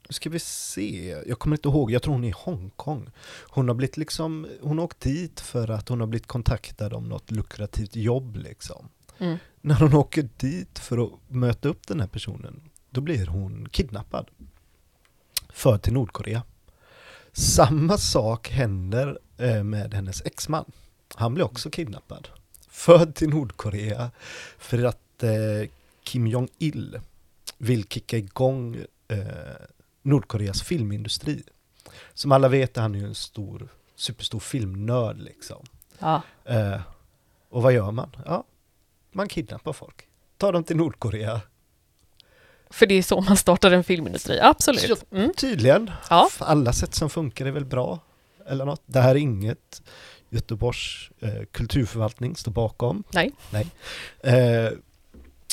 nu 0.09 0.13
ska 0.13 0.31
vi 0.31 0.39
se, 0.39 1.17
jag 1.27 1.39
kommer 1.39 1.57
inte 1.57 1.69
ihåg, 1.69 1.91
jag 1.91 2.03
tror 2.03 2.15
hon 2.15 2.25
är 2.25 2.29
i 2.29 2.35
Hongkong. 2.37 3.11
Hon 3.49 3.69
har 3.69 3.75
blivit 3.75 3.97
liksom, 3.97 4.47
hon 4.61 4.79
har 4.79 4.85
åkt 4.85 5.01
dit 5.01 5.41
för 5.41 5.71
att 5.71 5.89
hon 5.89 6.01
har 6.01 6.07
blivit 6.07 6.27
kontaktad 6.27 6.95
om 6.95 7.09
något 7.09 7.31
lukrativt 7.31 7.97
jobb 7.97 8.37
liksom 8.37 8.89
Mm. 9.19 9.39
När 9.69 9.75
hon 9.75 9.95
åker 9.95 10.29
dit 10.37 10.79
för 10.79 11.05
att 11.05 11.13
möta 11.29 11.69
upp 11.69 11.87
den 11.87 12.01
här 12.01 12.07
personen, 12.07 12.61
då 12.91 13.01
blir 13.01 13.27
hon 13.27 13.69
kidnappad. 13.69 14.31
För 15.49 15.79
till 15.79 15.93
Nordkorea. 15.93 16.43
Samma 17.33 17.99
sak 17.99 18.49
händer 18.49 19.19
eh, 19.37 19.63
med 19.63 19.95
hennes 19.95 20.23
exman. 20.25 20.65
Han 21.15 21.35
blir 21.35 21.45
också 21.45 21.71
kidnappad. 21.71 22.29
Förd 22.69 23.15
till 23.15 23.29
Nordkorea 23.29 24.11
för 24.59 24.85
att 24.85 25.23
eh, 25.23 25.69
Kim 26.03 26.27
Jong-Il 26.27 27.01
vill 27.59 27.89
kicka 27.89 28.17
igång 28.17 28.77
eh, 29.09 29.19
Nordkoreas 30.03 30.63
filmindustri. 30.63 31.43
Som 32.15 32.33
alla 32.33 32.49
vet 32.49 32.77
är 32.77 32.83
han 32.83 32.95
ju 32.95 33.05
en 33.05 33.15
stor, 33.15 33.69
superstor 33.95 34.41
filmnörd 34.41 35.19
liksom. 35.19 35.67
Ja. 35.99 36.23
Eh, 36.45 36.81
och 37.49 37.63
vad 37.63 37.73
gör 37.73 37.91
man? 37.91 38.17
Ja, 38.27 38.45
man 39.19 39.29
kidnappar 39.29 39.73
folk. 39.73 40.07
Tar 40.37 40.53
dem 40.53 40.65
till 40.65 40.77
Nordkorea. 40.77 41.41
För 42.71 42.87
det 42.87 42.95
är 42.95 43.03
så 43.03 43.21
man 43.21 43.37
startar 43.37 43.71
en 43.71 43.85
filmindustri, 43.85 44.41
absolut. 44.41 45.05
Mm. 45.13 45.33
Tydligen. 45.37 45.91
Ja. 46.11 46.29
Alla 46.39 46.73
sätt 46.73 46.95
som 46.95 47.11
funkar 47.11 47.47
är 47.47 47.51
väl 47.51 47.65
bra. 47.65 48.01
Eller 48.47 48.65
något. 48.65 48.83
Det 48.87 49.01
här 49.01 49.11
är 49.11 49.19
inget 49.19 49.83
Göteborgs 50.31 51.11
eh, 51.21 51.45
kulturförvaltning 51.53 52.37
står 52.37 52.53
bakom. 52.53 53.05
Nej. 53.11 53.33
Eh, 54.21 54.71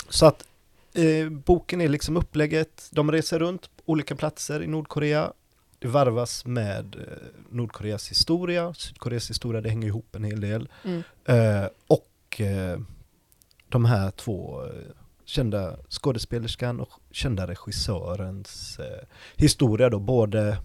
så 0.09 0.25
att 0.25 0.47
eh, 0.93 1.29
boken 1.29 1.81
är 1.81 1.87
liksom 1.87 2.17
upplägget. 2.17 2.87
De 2.91 3.11
reser 3.11 3.39
runt 3.39 3.61
på 3.61 3.83
olika 3.85 4.15
platser 4.15 4.63
i 4.63 4.67
Nordkorea. 4.67 5.33
Det 5.79 5.87
varvas 5.87 6.45
med 6.45 6.95
eh, 6.95 7.27
Nordkoreas 7.49 8.11
historia, 8.11 8.73
Sydkoreas 8.73 9.29
historia, 9.29 9.61
det 9.61 9.69
hänger 9.69 9.87
ihop 9.87 10.15
en 10.15 10.23
hel 10.23 10.41
del. 10.41 10.69
Mm. 10.83 11.03
Eh, 11.25 11.67
och 11.87 12.41
eh, 12.41 12.79
de 13.69 13.85
här 13.85 14.11
två 14.11 14.63
eh, 14.65 14.69
kända 15.25 15.77
skådespelerskan 15.89 16.79
och 16.79 16.89
kända 17.11 17.47
regissörens 17.47 18.79
eh, 18.79 19.07
historia 19.35 19.89
då, 19.89 19.99
både 19.99 20.57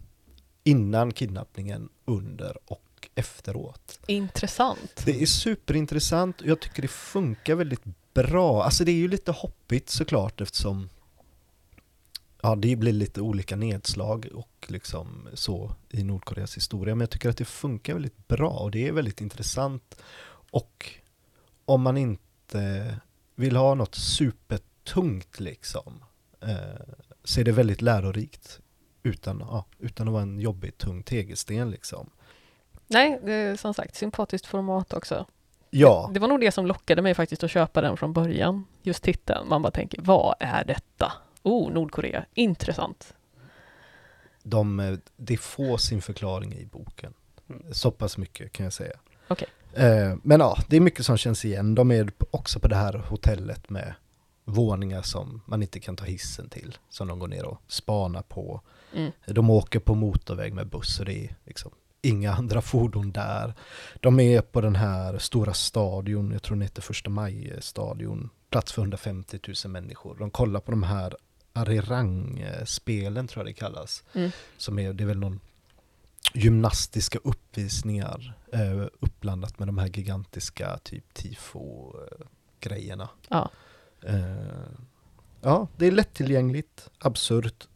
innan 0.64 1.12
kidnappningen, 1.12 1.88
under 2.04 2.56
och 2.66 3.08
efteråt. 3.14 4.00
Intressant. 4.06 5.02
Det 5.04 5.22
är 5.22 5.26
superintressant 5.26 6.40
och 6.40 6.46
jag 6.46 6.60
tycker 6.60 6.82
det 6.82 6.88
funkar 6.88 7.54
väldigt 7.54 7.84
bra. 8.14 8.62
Alltså 8.64 8.84
det 8.84 8.92
är 8.92 8.96
ju 8.96 9.08
lite 9.08 9.32
hoppigt 9.32 9.90
såklart 9.90 10.40
eftersom 10.40 10.88
Ja, 12.42 12.56
det 12.56 12.76
blir 12.76 12.92
lite 12.92 13.20
olika 13.20 13.56
nedslag 13.56 14.28
och 14.34 14.66
liksom 14.68 15.28
så 15.34 15.74
i 15.90 16.02
Nordkoreas 16.02 16.56
historia. 16.56 16.94
Men 16.94 17.00
jag 17.00 17.10
tycker 17.10 17.28
att 17.28 17.36
det 17.36 17.44
funkar 17.44 17.94
väldigt 17.94 18.28
bra 18.28 18.50
och 18.50 18.70
det 18.70 18.88
är 18.88 18.92
väldigt 18.92 19.20
intressant. 19.20 20.02
Och 20.50 20.86
om 21.64 21.82
man 21.82 21.96
inte 21.96 22.22
vill 23.34 23.56
ha 23.56 23.74
något 23.74 23.94
supertungt 23.94 25.40
liksom 25.40 26.04
eh, 26.40 26.94
så 27.24 27.40
är 27.40 27.44
det 27.44 27.52
väldigt 27.52 27.82
lärorikt 27.82 28.60
utan, 29.02 29.38
ja, 29.40 29.64
utan 29.78 30.08
att 30.08 30.12
vara 30.12 30.22
en 30.22 30.40
jobbig 30.40 30.78
tung 30.78 31.02
tegelsten 31.02 31.70
liksom. 31.70 32.10
Nej, 32.86 33.20
det 33.24 33.32
är 33.32 33.56
som 33.56 33.74
sagt 33.74 33.94
sympatiskt 33.96 34.46
format 34.46 34.92
också. 34.92 35.26
Ja, 35.70 36.10
Det 36.14 36.20
var 36.20 36.28
nog 36.28 36.40
det 36.40 36.52
som 36.52 36.66
lockade 36.66 37.02
mig 37.02 37.14
faktiskt 37.14 37.44
att 37.44 37.50
köpa 37.50 37.80
den 37.80 37.96
från 37.96 38.12
början. 38.12 38.66
Just 38.82 39.02
titeln. 39.02 39.48
Man 39.48 39.62
bara 39.62 39.70
tänker, 39.70 40.02
vad 40.02 40.34
är 40.40 40.64
detta? 40.64 41.12
Oh, 41.42 41.72
Nordkorea. 41.72 42.24
Intressant. 42.34 43.14
de, 44.42 44.80
eh, 44.80 44.98
det 45.16 45.36
får 45.36 45.76
sin 45.78 46.02
förklaring 46.02 46.54
i 46.54 46.66
boken. 46.66 47.14
Mm. 47.50 47.74
Så 47.74 47.90
pass 47.90 48.18
mycket 48.18 48.52
kan 48.52 48.64
jag 48.64 48.72
säga. 48.72 48.96
Okej. 49.28 49.48
Eh, 49.74 50.16
men 50.22 50.40
ja, 50.40 50.58
det 50.68 50.76
är 50.76 50.80
mycket 50.80 51.06
som 51.06 51.16
känns 51.16 51.44
igen. 51.44 51.74
De 51.74 51.90
är 51.90 52.10
också 52.30 52.60
på 52.60 52.68
det 52.68 52.76
här 52.76 53.04
hotellet 53.08 53.70
med 53.70 53.94
våningar 54.44 55.02
som 55.02 55.40
man 55.46 55.62
inte 55.62 55.80
kan 55.80 55.96
ta 55.96 56.04
hissen 56.04 56.48
till. 56.48 56.78
Som 56.88 57.08
de 57.08 57.18
går 57.18 57.28
ner 57.28 57.44
och 57.44 57.60
spanar 57.68 58.22
på. 58.22 58.60
Mm. 58.94 59.12
De 59.26 59.50
åker 59.50 59.78
på 59.78 59.94
motorväg 59.94 60.54
med 60.54 60.66
buss 60.66 61.00
och 61.00 61.06
det 61.06 61.24
är 61.24 61.36
liksom 61.44 61.70
inga 62.02 62.32
andra 62.38 62.62
fordon 62.62 63.12
där. 63.12 63.54
De 64.00 64.20
är 64.20 64.40
på 64.40 64.60
den 64.60 64.76
här 64.76 65.18
stora 65.18 65.54
stadion, 65.54 66.32
jag 66.32 66.42
tror 66.42 66.56
den 66.56 66.62
heter 66.62 66.82
första 66.82 67.10
maj-stadion. 67.10 68.30
Plats 68.50 68.72
för 68.72 68.82
150 68.82 69.38
000 69.64 69.72
människor. 69.72 70.16
De 70.18 70.30
kollar 70.30 70.60
på 70.60 70.70
de 70.70 70.82
här 70.82 71.16
Arirang-spelen 71.52 73.28
tror 73.28 73.46
jag 73.46 73.54
det 73.54 73.58
kallas. 73.58 74.04
Mm. 74.14 74.30
Som 74.56 74.78
är, 74.78 74.92
det 74.92 75.04
är 75.04 75.06
väl 75.06 75.18
någon 75.18 75.40
gymnastiska 76.32 77.18
uppvisningar 77.24 78.34
eh, 78.52 78.86
uppblandat 79.00 79.58
med 79.58 79.68
de 79.68 79.78
här 79.78 79.86
gigantiska 79.86 80.78
typ 80.78 81.14
tifo-grejerna. 81.14 83.08
Ja. 83.28 83.50
Eh, 84.02 84.70
ja, 85.40 85.68
det 85.76 85.86
är 85.86 85.92
lättillgängligt, 85.92 86.90
absurt 86.98 87.68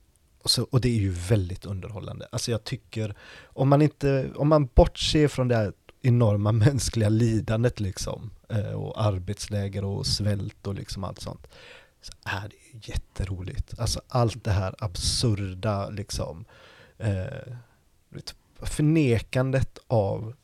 och, 0.42 0.50
så, 0.50 0.62
och 0.62 0.80
det 0.80 0.88
är 0.88 1.00
ju 1.00 1.10
väldigt 1.10 1.66
underhållande. 1.66 2.28
Alltså 2.32 2.50
jag 2.50 2.64
tycker, 2.64 3.14
om 3.44 3.68
man 3.68 3.82
inte, 3.82 4.30
om 4.36 4.48
man 4.48 4.68
bortser 4.74 5.28
från 5.28 5.48
det 5.48 5.56
här 5.56 5.72
enorma 6.02 6.52
mänskliga 6.66 7.08
lidandet 7.08 7.80
liksom 7.80 8.30
eh, 8.48 8.72
och 8.72 9.02
arbetsläger 9.02 9.84
och 9.84 10.06
svält 10.06 10.66
och 10.66 10.74
liksom 10.74 11.04
allt 11.04 11.20
sånt 11.20 11.46
så 12.00 12.12
är 12.22 12.48
det 12.48 12.56
ju 12.56 12.80
jätteroligt. 12.92 13.78
Alltså 13.78 14.00
allt 14.08 14.44
det 14.44 14.50
här 14.50 14.74
absurda 14.78 15.90
liksom 15.90 16.44
eh, 16.98 17.54
förnekandet 18.64 19.78
av 19.86 20.34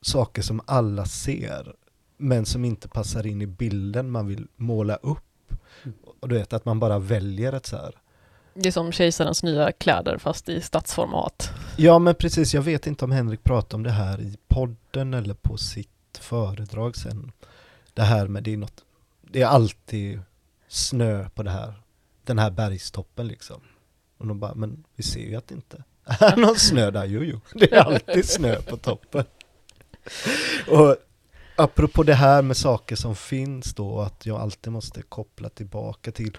saker 0.00 0.42
som 0.42 0.60
alla 0.66 1.04
ser 1.06 1.74
men 2.16 2.46
som 2.46 2.64
inte 2.64 2.88
passar 2.88 3.26
in 3.26 3.42
i 3.42 3.46
bilden 3.46 4.10
man 4.10 4.26
vill 4.26 4.46
måla 4.56 4.96
upp. 4.96 5.52
Mm. 5.82 5.96
Och 6.20 6.28
du 6.28 6.34
vet 6.34 6.52
att 6.52 6.64
man 6.64 6.80
bara 6.80 6.98
väljer 6.98 7.52
ett 7.52 7.66
så 7.66 7.76
här. 7.76 7.94
Det 8.54 8.68
är 8.68 8.72
som 8.72 8.92
kejsarens 8.92 9.42
nya 9.42 9.72
kläder 9.72 10.18
fast 10.18 10.48
i 10.48 10.60
stadsformat. 10.60 11.50
Ja 11.76 11.98
men 11.98 12.14
precis, 12.14 12.54
jag 12.54 12.62
vet 12.62 12.86
inte 12.86 13.04
om 13.04 13.10
Henrik 13.10 13.44
pratade 13.44 13.74
om 13.74 13.82
det 13.82 13.90
här 13.90 14.20
i 14.20 14.36
podden 14.48 15.14
eller 15.14 15.34
på 15.34 15.56
sitt 15.56 16.18
föredrag 16.20 16.96
sen. 16.96 17.32
Det 17.94 18.02
här 18.02 18.28
med, 18.28 18.42
det 18.42 18.52
är 18.52 18.56
något, 18.56 18.84
det 19.22 19.42
är 19.42 19.46
alltid 19.46 20.20
snö 20.68 21.28
på 21.28 21.42
det 21.42 21.50
här, 21.50 21.74
den 22.24 22.38
här 22.38 22.50
bergstoppen 22.50 23.26
liksom. 23.26 23.60
Och 24.18 24.26
de 24.26 24.40
bara, 24.40 24.54
men 24.54 24.84
vi 24.96 25.02
ser 25.02 25.28
ju 25.28 25.36
att 25.36 25.48
det 25.48 25.54
inte 25.54 25.84
Någon 26.36 26.56
snö 26.56 26.90
där, 26.90 27.04
jo 27.04 27.22
jo. 27.22 27.40
Det 27.52 27.72
är 27.72 27.80
alltid 27.80 28.28
snö 28.28 28.62
på 28.62 28.76
toppen. 28.76 29.24
Och 30.68 30.96
apropå 31.56 32.02
det 32.02 32.14
här 32.14 32.42
med 32.42 32.56
saker 32.56 32.96
som 32.96 33.16
finns 33.16 33.74
då, 33.74 34.00
att 34.00 34.26
jag 34.26 34.40
alltid 34.40 34.72
måste 34.72 35.02
koppla 35.02 35.48
tillbaka 35.48 36.12
till 36.12 36.38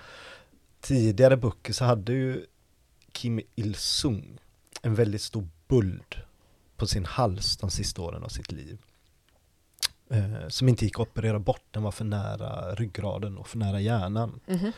tidigare 0.81 1.37
böcker 1.37 1.73
så 1.73 1.85
hade 1.85 2.13
ju 2.13 2.45
Kim 3.11 3.41
Il-Sung 3.55 4.39
en 4.81 4.95
väldigt 4.95 5.21
stor 5.21 5.47
buld 5.67 6.15
på 6.77 6.87
sin 6.87 7.05
hals 7.05 7.57
de 7.57 7.69
sista 7.69 8.01
åren 8.01 8.23
av 8.23 8.29
sitt 8.29 8.51
liv. 8.51 8.77
Eh, 10.09 10.47
som 10.47 10.69
inte 10.69 10.85
gick 10.85 10.99
att 10.99 11.07
operera 11.07 11.39
bort, 11.39 11.63
den 11.71 11.83
var 11.83 11.91
för 11.91 12.05
nära 12.05 12.75
ryggraden 12.75 13.37
och 13.37 13.47
för 13.47 13.57
nära 13.57 13.79
hjärnan. 13.81 14.39
Mhm. 14.45 14.71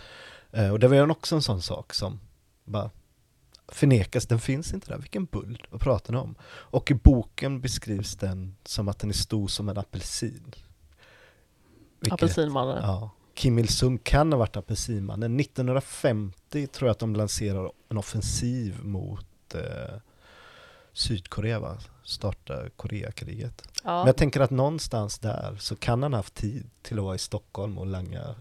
Eh, 0.51 0.71
och 0.71 0.79
det 0.79 0.87
var 0.87 0.95
ju 0.95 1.09
också 1.09 1.35
en 1.35 1.41
sån 1.41 1.61
sak 1.61 1.93
som 1.93 2.19
bara 2.63 2.89
förnekas, 3.67 4.25
den 4.27 4.39
finns 4.39 4.73
inte 4.73 4.87
där, 4.91 4.97
vilken 4.97 5.25
buld, 5.25 5.61
vad 5.69 5.81
pratar 5.81 6.13
ni 6.13 6.19
om? 6.19 6.35
Och 6.45 6.91
i 6.91 6.93
boken 6.93 7.61
beskrivs 7.61 8.15
den 8.15 8.55
som 8.65 8.87
att 8.87 8.99
den 8.99 9.09
är 9.09 9.13
stor 9.13 9.47
som 9.47 9.69
en 9.69 9.77
apelsin. 9.77 10.53
Vilket- 11.99 12.13
Apelsinmannen. 12.13 12.77
Ja. 12.83 13.09
Kim 13.33 13.59
Il-Sung 13.59 13.97
kan 13.97 14.31
ha 14.31 14.39
varit 14.39 14.57
apelsinmannen. 14.57 15.39
1950 15.39 16.67
tror 16.67 16.87
jag 16.87 16.91
att 16.91 16.99
de 16.99 17.15
lanserar 17.15 17.71
en 17.89 17.97
offensiv 17.97 18.83
mot 18.83 19.55
eh, 19.55 19.61
Sydkorea, 20.93 21.59
va? 21.59 21.77
Starta 22.03 22.69
Koreakriget. 22.75 23.67
Ja. 23.83 23.97
Men 23.97 24.05
jag 24.07 24.17
tänker 24.17 24.39
att 24.39 24.49
någonstans 24.51 25.19
där 25.19 25.55
så 25.59 25.75
kan 25.75 26.03
han 26.03 26.13
ha 26.13 26.19
haft 26.19 26.33
tid 26.33 26.69
till 26.81 26.97
att 26.99 27.03
vara 27.03 27.15
i 27.15 27.19
Stockholm 27.19 27.77
och 27.77 27.85
langa 27.87 28.35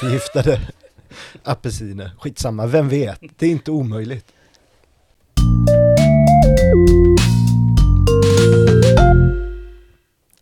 förgiftade 0.00 0.60
apelsiner. 1.42 2.10
Skitsamma, 2.18 2.66
vem 2.66 2.88
vet? 2.88 3.20
Det 3.36 3.46
är 3.46 3.50
inte 3.50 3.70
omöjligt. 3.70 4.32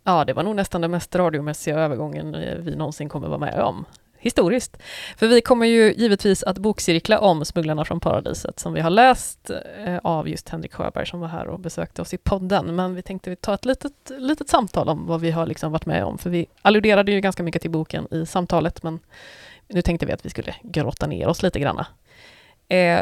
Ja, 0.07 0.25
det 0.25 0.33
var 0.33 0.43
nog 0.43 0.55
nästan 0.55 0.81
den 0.81 0.91
mest 0.91 1.15
radiomässiga 1.15 1.79
övergången 1.79 2.35
eh, 2.35 2.55
vi 2.55 2.75
någonsin 2.75 3.09
kommer 3.09 3.27
vara 3.27 3.39
med 3.39 3.61
om. 3.61 3.85
Historiskt. 4.17 4.77
För 5.17 5.27
vi 5.27 5.41
kommer 5.41 5.65
ju 5.65 5.93
givetvis 5.93 6.43
att 6.43 6.57
bokcirkla 6.57 7.19
om 7.19 7.45
Smugglarna 7.45 7.85
från 7.85 7.99
paradiset 7.99 8.59
som 8.59 8.73
vi 8.73 8.81
har 8.81 8.89
läst 8.89 9.49
eh, 9.85 9.97
av 10.03 10.29
just 10.29 10.49
Henrik 10.49 10.73
Sjöberg 10.73 11.05
som 11.05 11.19
var 11.19 11.27
här 11.27 11.47
och 11.47 11.59
besökte 11.59 12.01
oss 12.01 12.13
i 12.13 12.17
podden. 12.17 12.75
Men 12.75 12.95
vi 12.95 13.01
tänkte 13.01 13.29
vi 13.29 13.35
ta 13.35 13.53
ett 13.53 13.65
litet, 13.65 14.11
litet 14.17 14.49
samtal 14.49 14.89
om 14.89 15.07
vad 15.07 15.21
vi 15.21 15.31
har 15.31 15.45
liksom 15.45 15.71
varit 15.71 15.85
med 15.85 16.03
om. 16.03 16.17
För 16.17 16.29
vi 16.29 16.45
alluderade 16.61 17.11
ju 17.11 17.21
ganska 17.21 17.43
mycket 17.43 17.61
till 17.61 17.71
boken 17.71 18.07
i 18.13 18.25
samtalet 18.25 18.83
men 18.83 18.99
nu 19.67 19.81
tänkte 19.81 20.05
vi 20.05 20.13
att 20.13 20.25
vi 20.25 20.29
skulle 20.29 20.55
grotta 20.63 21.07
ner 21.07 21.27
oss 21.27 21.43
lite 21.43 21.59
granna. 21.59 21.87
Eh, 22.67 23.01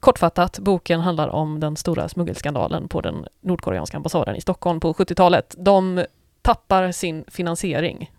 kortfattat, 0.00 0.58
boken 0.58 1.00
handlar 1.00 1.28
om 1.28 1.60
den 1.60 1.76
stora 1.76 2.08
smuggelskandalen 2.08 2.88
på 2.88 3.00
den 3.00 3.26
nordkoreanska 3.40 3.96
ambassaden 3.96 4.36
i 4.36 4.40
Stockholm 4.40 4.80
på 4.80 4.92
70-talet. 4.92 5.54
De 5.58 6.04
tappar 6.48 6.92
sin 6.92 7.24
finansiering 7.28 8.12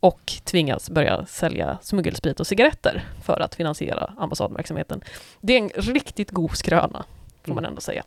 och 0.00 0.32
tvingas 0.44 0.90
börja 0.90 1.26
sälja 1.26 1.78
smuggelsprit 1.82 2.40
och 2.40 2.46
cigaretter 2.46 3.04
för 3.24 3.40
att 3.40 3.54
finansiera 3.54 4.12
ambassadverksamheten. 4.16 5.00
Det 5.40 5.52
är 5.52 5.58
en 5.58 5.68
riktigt 5.68 6.30
god 6.30 6.56
skröna, 6.56 7.04
får 7.42 7.54
man 7.54 7.58
Mm. 7.58 7.68
ändå 7.68 7.80
säga. 7.80 8.04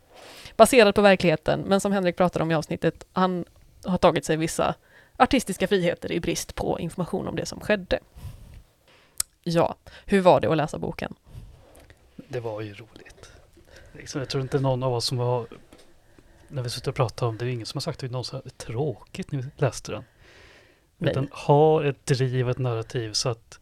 Baserad 0.56 0.94
på 0.94 1.02
verkligheten, 1.02 1.60
men 1.60 1.80
som 1.80 1.92
Henrik 1.92 2.16
pratade 2.16 2.42
om 2.42 2.50
i 2.50 2.54
avsnittet, 2.54 3.06
han 3.12 3.44
har 3.84 3.98
tagit 3.98 4.24
sig 4.24 4.36
vissa 4.36 4.74
artistiska 5.16 5.68
friheter 5.68 6.12
i 6.12 6.20
brist 6.20 6.54
på 6.54 6.80
information 6.80 7.28
om 7.28 7.36
det 7.36 7.46
som 7.46 7.60
skedde. 7.60 7.98
Ja, 9.42 9.74
hur 10.06 10.20
var 10.20 10.40
det 10.40 10.50
att 10.50 10.56
läsa 10.56 10.78
boken? 10.78 11.14
Det 12.16 12.40
var 12.40 12.60
ju 12.60 12.74
roligt. 12.74 13.30
Liksom, 13.92 14.20
jag 14.20 14.28
tror 14.30 14.42
inte 14.42 14.60
någon 14.60 14.82
av 14.82 14.94
oss 14.94 15.06
som 15.06 15.18
var, 15.18 15.46
när 16.56 16.62
vi 16.62 16.70
suttit 16.70 16.88
och 16.88 16.94
pratat 16.94 17.22
om 17.22 17.36
det, 17.36 17.44
det 17.44 17.50
är 17.50 17.52
ingen 17.52 17.66
som 17.66 17.78
har 17.78 17.80
sagt 17.80 18.04
att 18.04 18.10
det 18.10 18.46
är 18.46 18.50
tråkigt 18.50 19.32
när 19.32 19.42
vi 19.42 19.48
läste 19.56 19.92
den. 19.92 20.04
Nej. 20.98 21.10
Utan 21.10 21.28
har 21.32 21.84
ett 21.84 22.06
driv, 22.06 22.50
ett 22.50 22.58
narrativ 22.58 23.12
så 23.12 23.28
att 23.28 23.60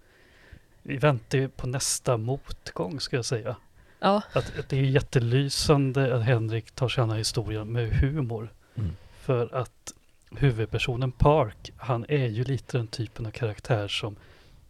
vi 0.82 0.96
väntar 0.96 1.38
ju 1.38 1.48
på 1.48 1.66
nästa 1.66 2.16
motgång 2.16 3.00
ska 3.00 3.16
jag 3.16 3.24
säga. 3.24 3.56
Ja, 4.00 4.22
Att, 4.32 4.58
att 4.58 4.68
det 4.68 4.76
är 4.76 4.82
jättelysande 4.82 6.16
att 6.16 6.22
Henrik 6.22 6.70
tar 6.70 6.88
sig 6.88 7.02
an 7.02 7.10
historien 7.10 7.72
med 7.72 7.92
humor. 7.92 8.52
Mm. 8.74 8.90
För 9.20 9.54
att 9.54 9.92
huvudpersonen 10.30 11.12
Park, 11.12 11.72
han 11.76 12.04
är 12.08 12.26
ju 12.26 12.44
lite 12.44 12.76
den 12.76 12.86
typen 12.86 13.26
av 13.26 13.30
karaktär 13.30 13.88
som 13.88 14.16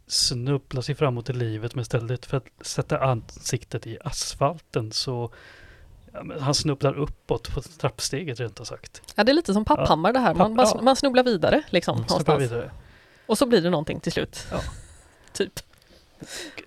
snubblar 0.07 0.83
sig 0.83 0.95
framåt 0.95 1.31
i 1.31 1.33
livet 1.33 1.75
men 1.75 1.83
istället 1.83 2.27
för 2.27 2.37
att 2.37 2.47
sätta 2.61 3.05
ansiktet 3.05 3.87
i 3.87 3.99
asfalten 4.05 4.93
så 4.93 5.33
han 6.41 6.55
snubblar 6.55 6.95
uppåt 6.99 7.55
på 7.55 7.61
trappsteget 7.61 8.41
rent 8.41 8.67
sagt. 8.67 9.03
ja 9.17 9.25
det 9.25 9.33
är 9.33 9.35
lite 9.35 9.53
som 9.55 9.65
Papphammar 9.65 10.13
det 10.13 10.19
här, 10.19 10.35
man, 10.35 10.57
Papp- 10.59 10.73
ja. 10.75 10.83
man 10.83 10.97
snubblar 10.97 11.23
vidare 11.25 11.63
liksom 11.71 11.97
Snubblar 11.97 12.11
någonstans. 12.35 12.43
vidare. 12.43 12.71
Och 13.27 13.39
så 13.39 13.47
blir 13.47 13.61
det 13.63 13.71
någonting 13.71 14.01
till 14.01 14.13
slut. 14.13 14.47
Ja. 14.51 14.61
typ. 15.33 15.53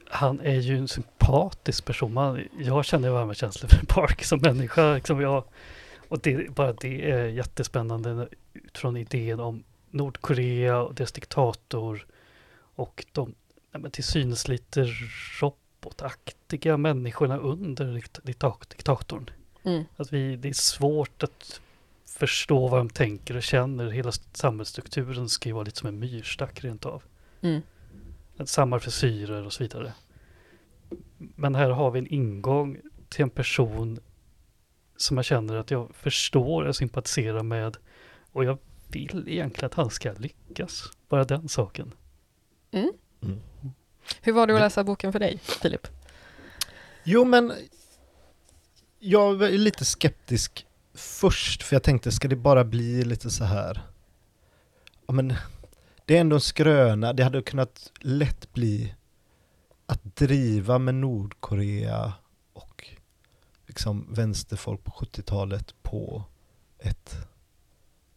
Han 0.10 0.40
är 0.40 0.60
ju 0.60 0.78
en 0.78 0.88
sympatisk 0.88 1.86
person. 1.86 2.14
Man, 2.14 2.44
jag 2.60 2.86
känner 2.86 3.10
varma 3.10 3.34
känslor 3.34 3.70
för 3.70 3.86
Park 3.86 4.24
som 4.24 4.40
människa. 4.40 4.94
Liksom 4.94 5.22
jag, 5.22 5.44
och 6.10 6.20
det, 6.20 6.50
bara 6.56 6.74
det 6.74 7.12
är 7.12 7.26
jättespännande 7.26 8.28
utifrån 8.54 8.98
idén 8.98 9.40
om 9.40 9.64
Nordkorea 9.92 10.78
och 10.82 10.94
dess 10.94 11.12
diktator 11.12 12.06
och 12.76 13.06
de 13.12 13.36
ja, 13.72 13.90
till 13.90 14.04
synes 14.04 14.48
lite 14.48 14.88
robotaktiga 15.42 16.78
människorna 16.78 17.38
under 17.38 17.86
dikt- 17.86 18.20
dikta- 18.24 18.70
diktatorn. 18.70 19.30
Mm. 19.68 19.84
Att 19.98 20.14
vi, 20.14 20.36
det 20.36 20.50
är 20.50 20.54
svårt 20.54 21.24
att 21.24 21.62
förstå 22.06 22.68
vad 22.68 22.80
de 22.80 22.90
tänker 22.90 23.38
och 23.38 23.44
känner. 23.44 23.90
Hela 23.90 24.12
samhällsstrukturen 24.12 25.30
ska 25.30 25.50
ju 25.50 25.54
vara 25.54 25.64
lite 25.64 25.78
som 25.78 25.88
en 25.88 26.00
myrstack 26.00 26.64
rent 26.64 26.86
av. 26.86 27.04
Mm. 27.42 27.62
Samma 28.46 28.80
frisyrer 28.80 29.46
och 29.46 29.54
så 29.54 29.64
vidare. 29.64 29.94
Men 31.18 31.56
här 31.56 31.70
har 31.70 31.92
vi 31.92 32.00
en 32.00 32.08
ingång 32.08 32.78
till 33.10 33.24
en 33.24 33.30
person 33.30 34.00
som 34.98 35.18
jag 35.18 35.26
känner 35.26 35.56
att 35.56 35.72
jag 35.72 35.96
förstår 35.96 36.66
och 36.66 36.76
sympatiserar 36.76 37.44
med. 37.44 37.78
Och 38.32 38.44
jag 38.44 38.58
vill 38.88 39.24
egentligen 39.28 39.66
att 39.66 39.74
han 39.74 39.90
ska 39.90 40.14
lyckas. 40.14 40.92
Bara 41.10 41.24
den 41.24 41.50
saken. 41.50 41.92
Mm. 42.72 42.92
Mm. 43.24 43.40
Hur 44.22 44.34
var 44.34 44.48
det 44.48 44.54
att 44.54 44.60
läsa 44.60 44.84
boken 44.84 45.12
för 45.12 45.20
dig, 45.20 45.38
Filip? 45.38 45.88
Jo 47.04 47.26
men 47.26 47.54
jag 49.00 49.42
är 49.44 49.58
lite 49.58 49.86
skeptisk 49.86 50.66
först 50.94 51.64
för 51.64 51.76
jag 51.76 51.84
tänkte 51.84 52.12
ska 52.12 52.28
det 52.28 52.36
bara 52.36 52.64
bli 52.64 53.04
lite 53.04 53.30
så 53.30 53.44
här? 53.44 53.82
Ja 55.08 55.14
men 55.14 55.34
det 56.06 56.18
är 56.18 56.22
ändå 56.22 56.36
en 56.36 56.42
skröna, 56.42 57.14
det 57.14 57.24
hade 57.24 57.42
kunnat 57.42 57.92
lätt 58.00 58.54
bli 58.54 58.94
att 59.86 60.16
driva 60.16 60.78
med 60.78 60.96
Nordkorea 60.96 62.14
och 62.54 62.90
liksom 63.68 64.14
vänsterfolk 64.14 64.84
på 64.84 64.92
70-talet 64.92 65.76
på 65.84 66.24
ett 66.80 67.16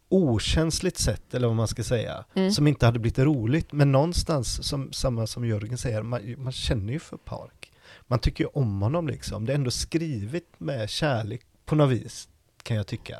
okänsligt 0.08 0.98
sätt 0.98 1.34
eller 1.34 1.46
vad 1.46 1.56
man 1.56 1.68
ska 1.68 1.84
säga 1.84 2.24
Mm. 2.34 2.50
som 2.50 2.66
inte 2.66 2.86
hade 2.86 2.98
blivit 2.98 3.18
roligt. 3.18 3.72
Men 3.72 3.92
någonstans 3.92 4.68
som, 4.68 4.92
samma 4.92 5.26
som 5.26 5.44
Jörgen 5.44 5.78
säger 5.78 6.02
man, 6.02 6.34
man 6.38 6.52
känner 6.52 6.92
ju 6.92 6.98
för 6.98 7.16
Park 7.16 7.69
man 8.10 8.18
tycker 8.18 8.44
ju 8.44 8.50
om 8.52 8.82
honom 8.82 9.08
liksom. 9.08 9.46
Det 9.46 9.52
är 9.52 9.54
ändå 9.54 9.70
skrivet 9.70 10.44
med 10.58 10.90
kärlek 10.90 11.40
på 11.64 11.74
något 11.74 11.90
vis, 11.90 12.28
kan 12.62 12.76
jag 12.76 12.86
tycka. 12.86 13.18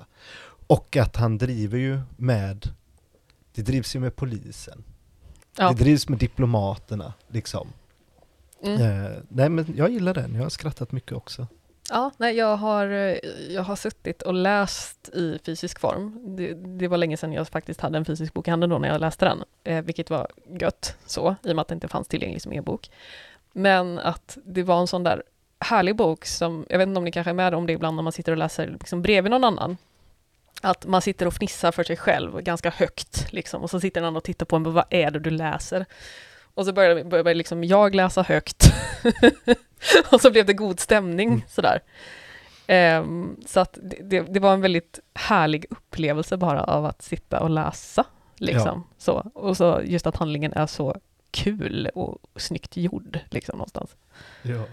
Och 0.67 0.97
att 0.97 1.17
han 1.17 1.39
driver 1.39 1.79
ju 1.79 2.01
med, 2.17 2.69
det 3.55 3.63
drivs 3.63 3.97
ju 3.97 4.01
med 4.01 4.17
polisen. 4.17 4.85
Ja. 5.57 5.69
Det 5.69 5.85
drivs 5.85 6.09
med 6.09 6.19
diplomaterna, 6.19 7.13
liksom. 7.29 7.69
Mm. 8.63 8.81
Eh, 8.81 9.11
nej 9.29 9.49
men 9.49 9.75
jag 9.77 9.91
gillar 9.91 10.15
den, 10.15 10.35
jag 10.35 10.43
har 10.43 10.51
skrattat 10.51 10.93
mycket 10.93 11.13
också. 11.13 11.47
Ja, 11.91 12.11
nej, 12.17 12.37
jag 12.37 12.57
har, 12.57 12.87
eh, 12.87 13.17
jag 13.49 13.63
har 13.63 13.77
suttit 13.77 14.23
och 14.23 14.35
läst 14.35 15.09
i 15.09 15.39
fysisk 15.45 15.81
form. 15.81 16.37
Det, 16.37 16.55
det 16.55 16.89
var 16.89 16.99
länge 16.99 17.17
sedan 17.17 17.33
jag 17.33 17.49
faktiskt 17.49 17.81
hade 17.81 17.99
en 17.99 18.05
fysisk 18.05 18.35
bok 18.35 18.49
i 18.49 18.51
handen 18.51 18.71
då 18.71 18.79
när 18.79 18.89
jag 18.89 19.01
läste 19.01 19.25
den, 19.25 19.45
eh, 19.65 19.85
vilket 19.85 20.11
var 20.11 20.29
gött 20.61 20.97
så, 21.07 21.37
i 21.43 21.51
och 21.53 21.57
med 21.57 21.63
att 21.63 21.69
det 21.69 21.75
inte 21.75 21.89
fanns 21.89 22.09
tillgänglig 22.09 22.43
som 22.43 22.53
e-bok. 22.53 22.91
Men 23.53 23.99
att 23.99 24.39
det 24.45 24.63
var 24.63 24.81
en 24.81 24.87
sån 24.87 25.05
där 25.05 25.23
härlig 25.61 25.97
bok 25.97 26.25
som, 26.25 26.67
jag 26.69 26.79
vet 26.79 26.89
inte 26.89 26.99
om 26.99 27.05
ni 27.05 27.13
kanske 27.13 27.31
är 27.31 27.35
med 27.35 27.55
om 27.55 27.67
det 27.67 27.73
ibland 27.73 27.97
när 27.97 28.03
man 28.03 28.13
sitter 28.13 28.33
och 28.33 28.39
läser 28.39 28.67
liksom 28.67 29.03
bredvid 29.03 29.31
någon 29.31 29.45
annan. 29.45 29.77
Att 30.63 30.87
man 30.87 31.03
sitter 31.03 31.27
och 31.27 31.35
fnissar 31.35 31.73
för 31.73 31.85
sig 31.85 31.97
själv 31.97 32.41
ganska 32.41 32.71
högt, 32.71 33.33
liksom, 33.33 33.63
och 33.63 33.71
så 33.71 33.81
sitter 33.81 34.01
någon 34.01 34.17
och 34.17 34.25
tittar 34.25 34.47
på 34.47 34.57
en, 34.57 34.73
vad 34.73 34.85
är 34.91 35.11
det 35.11 35.19
du 35.19 35.31
läser? 35.31 35.87
Och 36.55 36.67
så 36.67 36.73
började, 36.73 37.05
började 37.05 37.35
liksom 37.35 37.65
jag 37.65 37.95
läsa 37.95 38.23
högt. 38.23 38.73
och 40.11 40.21
så 40.21 40.31
blev 40.31 40.47
det 40.47 40.53
god 40.53 40.81
stämning 40.81 41.29
Mm. 41.29 41.43
sådär. 41.49 41.83
Ehm, 42.67 43.37
så 43.47 43.61
att 43.61 43.79
det, 44.01 44.21
det, 44.21 44.41
var 44.41 44.53
en 44.53 44.61
väldigt 44.61 45.01
härlig 45.15 45.67
upplevelse 45.71 46.37
bara 46.37 46.65
av 46.65 46.85
att 46.85 47.03
sitta 47.03 47.41
och 47.41 47.51
läsa. 47.51 48.05
Liksom. 48.37 48.87
Så, 48.99 49.31
och 49.35 49.57
så 49.57 49.81
just 49.85 50.07
att 50.07 50.17
handlingen 50.17 50.53
är 50.53 50.67
så 50.67 50.97
kul 51.31 51.91
och 51.95 52.19
snyggt 52.37 52.77
gjord 52.77 53.19
liksom 53.31 53.59
någonstans. 53.59 53.97
Ja. 54.43 54.65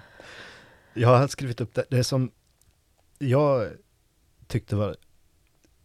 Jag 0.93 1.17
har 1.17 1.27
skrivit 1.27 1.61
upp 1.61 1.73
det, 1.73 1.85
det 1.89 2.03
som 2.03 2.31
jag 3.19 3.69
tyckte 4.47 4.75
var 4.75 4.95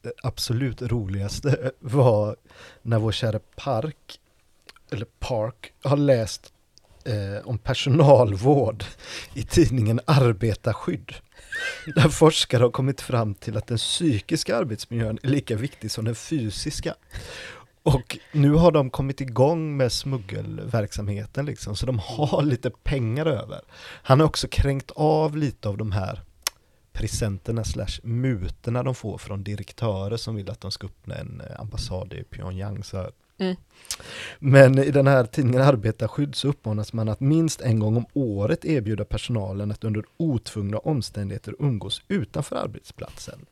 det 0.03 0.13
absolut 0.23 0.83
roligaste 0.83 1.73
var 1.81 2.37
när 2.83 2.99
vår 2.99 3.13
kära 3.13 3.39
Park, 3.39 4.21
eller 4.91 5.07
Park, 5.19 5.73
har 5.83 5.97
läst 5.97 6.53
eh, 7.05 7.49
om 7.49 7.59
personalvård 7.59 8.85
i 9.35 9.43
tidningen 9.43 10.01
Arbetarskydd. 10.05 11.15
Där 11.95 12.09
forskare 12.09 12.63
har 12.63 12.71
kommit 12.71 13.01
fram 13.01 13.35
till 13.35 13.57
att 13.57 13.67
den 13.67 13.79
psykiska 13.79 14.57
arbetsmiljön 14.57 15.19
är 15.23 15.29
lika 15.29 15.57
viktig 15.57 15.91
som 15.91 16.05
den 16.05 16.15
fysiska. 16.15 16.95
Och 17.83 18.19
nu 18.33 18.51
har 18.53 18.73
de 18.73 18.91
kommit 18.91 19.21
igång 19.21 19.77
med 19.77 19.93
smuggelverksamheten 19.93 21.47
liksom, 21.47 21.77
så 21.77 21.87
de 21.87 21.99
har 21.99 22.43
lite 22.43 22.71
pengar 22.71 23.27
över. 23.27 23.61
Han 24.03 24.21
har 24.21 24.27
också 24.27 24.49
kränkt 24.49 24.91
av 24.91 25.37
lite 25.37 25.69
av 25.69 25.77
de 25.77 25.93
här 25.93 26.21
presenterna 26.93 27.65
slash 27.65 28.01
mutorna 28.03 28.83
de 28.83 28.95
får 28.95 29.19
från 29.19 29.45
direktörer 29.45 30.17
som 30.17 30.35
vill 30.35 30.51
att 30.51 30.61
de 30.61 30.71
ska 30.71 30.87
öppna 30.87 31.15
en 31.15 31.41
eh, 31.41 31.61
ambassad 31.61 32.13
i 32.13 32.25
Pyongyang. 32.25 32.85
Så 32.85 33.11
Mm. 33.39 33.57
Men 34.39 34.79
i 34.79 34.91
den 34.91 35.07
här 35.07 35.25
tidningen 35.25 35.63
Arbetarskydd 35.63 36.35
så 36.35 36.49
uppmanas 36.49 36.93
man 36.93 37.09
att 37.09 37.21
minst 37.21 37.61
en 37.61 37.79
gång 37.79 37.97
om 37.97 38.07
året 38.13 38.65
erbjuda 38.65 39.05
personalen 39.05 39.71
att 39.71 39.85
under 39.85 40.05
otvungna 40.17 40.79
omständigheter 40.79 41.55
umgås 41.59 42.03
utanför 42.09 42.57
arbetsplatsen. 42.57 43.47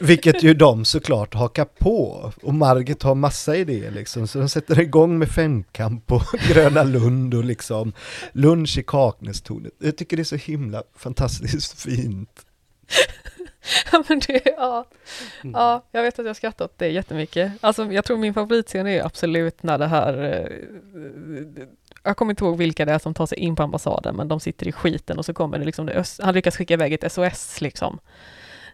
Vilket 0.00 0.42
ju 0.42 0.54
de 0.54 0.84
såklart 0.84 1.34
hakar 1.34 1.64
på. 1.64 2.32
Och 2.42 2.54
Margit 2.54 3.02
har 3.02 3.14
massa 3.14 3.56
idéer 3.56 3.90
liksom, 3.90 4.26
så 4.28 4.38
de 4.38 4.48
sätter 4.48 4.80
igång 4.80 5.18
med 5.18 5.28
femkamp 5.28 6.06
på 6.06 6.22
Gröna 6.48 6.82
Lund 6.82 7.34
och 7.34 7.44
liksom 7.44 7.92
lunch 8.32 8.78
i 8.78 8.82
Kaknästornet. 8.86 9.72
Jag 9.78 9.96
tycker 9.96 10.16
det 10.16 10.22
är 10.22 10.24
så 10.24 10.36
himla 10.36 10.82
fantastiskt 10.96 11.82
fint. 11.82 12.46
Ja, 13.92 14.02
men 14.08 14.20
det, 14.26 14.42
ja. 14.44 14.86
Mm. 15.42 15.52
ja, 15.54 15.84
jag 15.90 16.02
vet 16.02 16.18
att 16.18 16.26
jag 16.26 16.36
skrattar 16.36 16.64
åt 16.64 16.78
det 16.78 16.88
jättemycket. 16.88 17.52
Alltså, 17.60 17.92
jag 17.92 18.04
tror 18.04 18.16
min 18.18 18.34
favoritscen 18.34 18.86
är 18.86 19.02
absolut 19.06 19.62
när 19.62 19.78
det 19.78 19.86
här... 19.86 20.22
eh, 20.24 21.64
Jag 22.04 22.16
kommer 22.16 22.30
inte 22.32 22.44
ihåg 22.44 22.56
vilka 22.58 22.84
det 22.84 22.92
är 22.92 22.98
som 22.98 23.14
tar 23.14 23.26
sig 23.26 23.38
in 23.38 23.56
på 23.56 23.62
ambassaden, 23.62 24.16
men 24.16 24.28
de 24.28 24.40
sitter 24.40 24.68
i 24.68 24.72
skiten 24.72 25.18
och 25.18 25.24
så 25.24 25.34
kommer 25.34 25.58
det 25.58 25.64
liksom 25.64 25.86
det 25.86 25.92
öst, 25.92 26.20
Han 26.22 26.34
lyckas 26.34 26.56
skicka 26.56 26.74
iväg 26.74 26.92
ett 26.92 27.12
SOS 27.12 27.60
liksom 27.60 27.98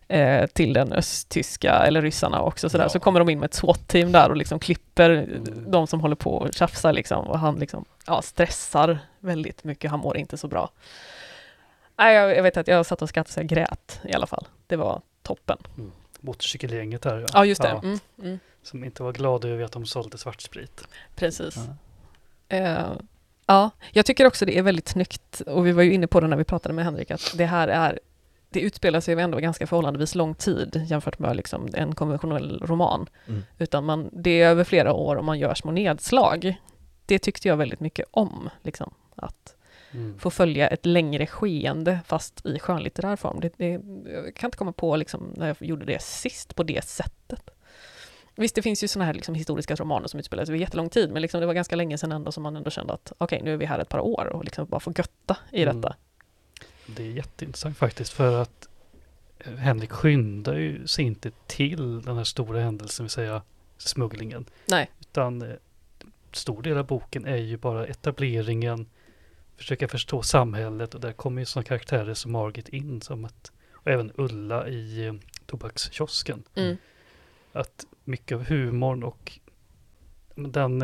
eh, 0.09 0.47
till 0.47 0.73
den 0.73 0.93
östtyska, 0.93 1.73
eller 1.73 2.03
ryssarna 2.03 2.43
också 2.43 2.69
sådär. 2.69 2.85
Ja. 2.85 2.89
Så 2.89 3.01
kommer 3.01 3.21
de 3.21 3.29
in 3.29 3.39
med 3.41 3.47
ett 3.47 3.55
SWAT-team 3.55 4.13
där 4.13 4.31
och 4.31 4.37
liksom 4.37 4.59
klipper 4.59 5.11
Mm. 5.11 5.71
de 5.71 5.87
som 5.87 6.01
håller 6.01 6.17
på 6.17 6.35
och 6.35 6.55
tjafsar 6.55 6.93
liksom. 6.93 7.27
Och 7.27 7.39
han 7.39 7.57
liksom, 7.57 7.85
ja, 8.07 8.23
stressar 8.23 8.99
väldigt 9.19 9.65
mycket. 9.65 9.91
Han 9.91 10.01
mår 10.01 10.17
inte 10.17 10.37
så 10.37 10.49
bra. 10.49 10.71
Nej, 11.97 12.15
jag, 12.15 12.37
jag 12.37 12.43
vet 12.43 12.57
att 12.57 12.69
jag 12.69 12.87
satt 12.87 13.03
och 13.03 13.09
skrattade 13.09 13.33
så 13.33 13.41
jag 13.41 13.47
grät 13.47 14.01
i 14.05 14.13
alla 14.13 14.27
fall. 14.27 14.47
Det 14.67 14.77
var 14.77 15.01
toppen. 15.23 15.59
Motorcykelgänget 16.21 17.03
där 17.03 17.27
Ja, 17.33 17.45
just 17.45 17.63
det. 17.63 17.69
Mm, 17.69 17.99
mm, 18.23 18.39
Som 18.63 18.85
inte 18.85 19.03
var 19.03 19.13
glada 19.13 19.49
över 19.49 19.65
att 19.65 19.73
de 19.73 19.87
sålde 19.87 20.19
svartsprit. 20.19 20.83
precis. 21.15 21.57
Ja. 22.49 22.57
Eh, 22.57 22.87
ja, 23.47 23.71
jag 23.93 24.07
tycker 24.07 24.27
också 24.27 24.47
det 24.47 24.59
är 24.59 24.63
väldigt 24.63 24.89
snyggt 24.89 25.41
och 25.41 25.67
vi 25.67 25.73
var 25.73 25.83
ju 25.83 25.93
inne 25.93 26.07
på 26.07 26.21
det 26.21 26.27
när 26.27 26.37
vi 26.37 26.45
pratade 26.45 26.75
med 26.75 26.85
Henrik 26.85 27.11
att 27.11 27.35
det 27.37 27.47
här 27.47 27.69
är 27.69 27.99
det 28.51 28.61
utspelar 28.61 29.01
sig 29.01 29.21
ändå 29.21 29.39
ganska 29.39 29.67
förhållandevis 29.67 30.15
lång 30.15 30.35
tid 30.35 30.87
jämfört 30.89 31.19
med 31.19 31.37
liksom 31.37 31.69
en 31.75 31.95
konventionell 31.95 32.63
roman. 32.67 33.09
Mm. 33.29 33.43
Utan 33.59 33.85
man, 33.85 34.11
det 34.13 34.43
är 34.43 34.49
över 34.49 34.65
flera 34.65 34.93
år 34.93 35.17
och 35.17 35.25
man 35.25 35.39
gör 35.39 35.55
små 35.55 35.71
nedslag. 35.71 36.57
Det 37.07 37.19
tyckte 37.19 37.49
jag 37.49 37.57
väldigt 37.57 37.81
mycket 37.81 38.07
om. 38.11 38.51
Liksom, 38.63 38.95
att 39.17 39.55
Mm. 39.91 40.19
få 40.19 40.31
följa 40.31 40.69
ett 40.69 40.87
längre 40.87 41.27
skeende 41.27 42.01
fast 42.07 42.47
i 42.47 42.59
skönlitterär 42.59 43.17
form. 43.17 43.41
Det, 43.41 43.53
det, 43.57 43.81
jag 44.13 44.35
kan 44.35 44.49
inte 44.49 44.57
komma 44.59 44.73
på 44.73 44.97
liksom, 44.97 45.35
när 45.37 45.47
jag 45.47 45.57
gjorde 45.61 45.85
det 45.85 46.03
sist 46.03 46.55
på 46.57 46.63
det 46.63 46.85
sättet. 46.85 47.51
Visst, 48.37 48.55
det 48.55 48.63
finns 48.63 48.85
ju 48.85 48.89
sådana 48.89 49.07
här 49.07 49.15
liksom, 49.15 49.35
historiska 49.35 49.75
romaner 49.75 50.09
som 50.09 50.21
utspelar 50.21 50.45
sig 50.45 50.53
över 50.53 50.61
jättelång 50.61 50.89
tid, 50.89 51.13
men 51.13 51.23
liksom, 51.23 51.41
det 51.41 51.47
var 51.47 51.55
ganska 51.55 51.77
länge 51.77 51.99
sedan 51.99 52.13
ändå 52.13 52.33
som 52.33 52.43
man 52.43 52.57
ändå 52.57 52.71
kände 52.71 52.93
att 52.93 53.13
okej, 53.19 53.41
nu 53.45 53.53
är 53.53 53.57
vi 53.57 53.67
här 53.67 53.79
ett 53.79 53.89
par 53.89 54.01
år 54.01 54.27
och 54.33 54.45
liksom 54.45 54.67
bara 54.67 54.81
får 54.81 54.99
götta 54.99 55.37
i 55.53 55.63
Mm. 55.63 55.77
Det 56.97 57.03
är 57.03 57.11
jätteintressant 57.11 57.79
faktiskt 57.79 58.13
för 58.13 58.43
att 58.43 58.69
eh, 59.39 59.53
Henrik 59.55 59.91
skyndar 59.91 60.55
ju 60.55 60.87
sig 60.87 61.05
inte 61.05 61.31
till 61.47 62.03
den 62.03 62.17
här 62.17 62.25
stora 62.25 62.61
händelsen, 62.61 63.05
vill 63.05 63.11
säga 63.11 63.43
smugglingen. 63.79 64.45
Nej. 64.67 64.91
Utan 65.01 65.43
eh, 65.43 65.49
stor 66.33 66.63
del 66.63 66.79
av 66.79 66.87
boken 66.87 67.27
är 67.27 67.37
ju 67.37 67.57
bara 67.57 67.87
etableringen, 67.87 68.87
försöka 69.57 69.89
förstå 69.89 70.23
samhället 70.23 70.95
och 70.95 71.01
där 71.01 71.13
kommer 71.13 71.43
ju 71.43 71.47
sådana 71.47 71.65
karaktärer 71.65 72.15
som 72.15 72.33
Margit 72.33 72.69
in 72.69 73.01
som 73.01 73.25
att, 73.25 73.53
och 73.73 73.91
även 73.91 74.13
Ulla 74.15 74.69
i 74.69 75.07
eh, 75.07 75.15
tobakskiosken. 75.47 76.43
Mm. 76.55 76.77
Att 77.53 77.87
mycket 78.05 78.35
av 78.35 78.45
humorn 78.45 79.03
och 79.03 79.39
den, 80.35 80.79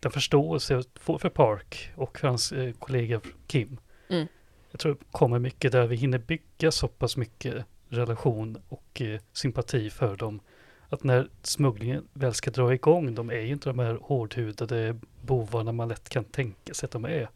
den 0.00 0.12
förståelse 0.12 0.74
jag 0.74 0.84
får 1.00 1.18
för 1.18 1.28
Park 1.28 1.92
och 1.96 2.18
för 2.18 2.28
hans 2.28 2.52
kollega 2.78 3.20
Kim. 3.46 3.80
Mm. 4.08 4.26
Jag 4.70 4.80
tror 4.80 4.94
det 4.94 5.04
kommer 5.10 5.38
mycket 5.38 5.72
där 5.72 5.86
vi 5.86 5.96
hinner 5.96 6.18
bygga 6.18 6.70
så 6.70 6.88
pass 6.88 7.16
mycket 7.16 7.64
relation 7.88 8.58
och 8.68 9.00
eh, 9.00 9.20
sympati 9.32 9.90
för 9.90 10.16
dem. 10.16 10.40
Att 10.88 11.04
när 11.04 11.28
smugglingen 11.42 12.08
väl 12.12 12.34
ska 12.34 12.50
dra 12.50 12.74
igång, 12.74 13.14
de 13.14 13.30
är 13.30 13.40
ju 13.40 13.52
inte 13.52 13.68
de 13.68 13.78
här 13.78 13.98
hårdhudade 14.02 14.96
bovarna 15.22 15.72
man 15.72 15.88
lätt 15.88 16.08
kan 16.08 16.24
tänka 16.24 16.74
sig 16.74 16.86
att 16.86 16.90
de 16.90 17.04
är. 17.04 17.28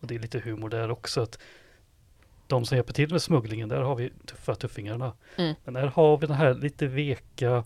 Och 0.00 0.06
det 0.06 0.14
är 0.14 0.18
lite 0.18 0.38
humor 0.38 0.68
där 0.68 0.90
också. 0.90 1.20
att 1.20 1.38
De 2.46 2.64
som 2.64 2.76
hjälper 2.76 2.92
till 2.92 3.10
med 3.10 3.22
smugglingen, 3.22 3.68
där 3.68 3.80
har 3.80 3.96
vi 3.96 4.12
tuffa 4.26 4.54
tuffingarna. 4.54 5.12
Mm. 5.36 5.54
Men 5.64 5.76
här 5.76 5.86
har 5.86 6.16
vi 6.16 6.26
den 6.26 6.36
här 6.36 6.54
lite 6.54 6.86
veka 6.86 7.64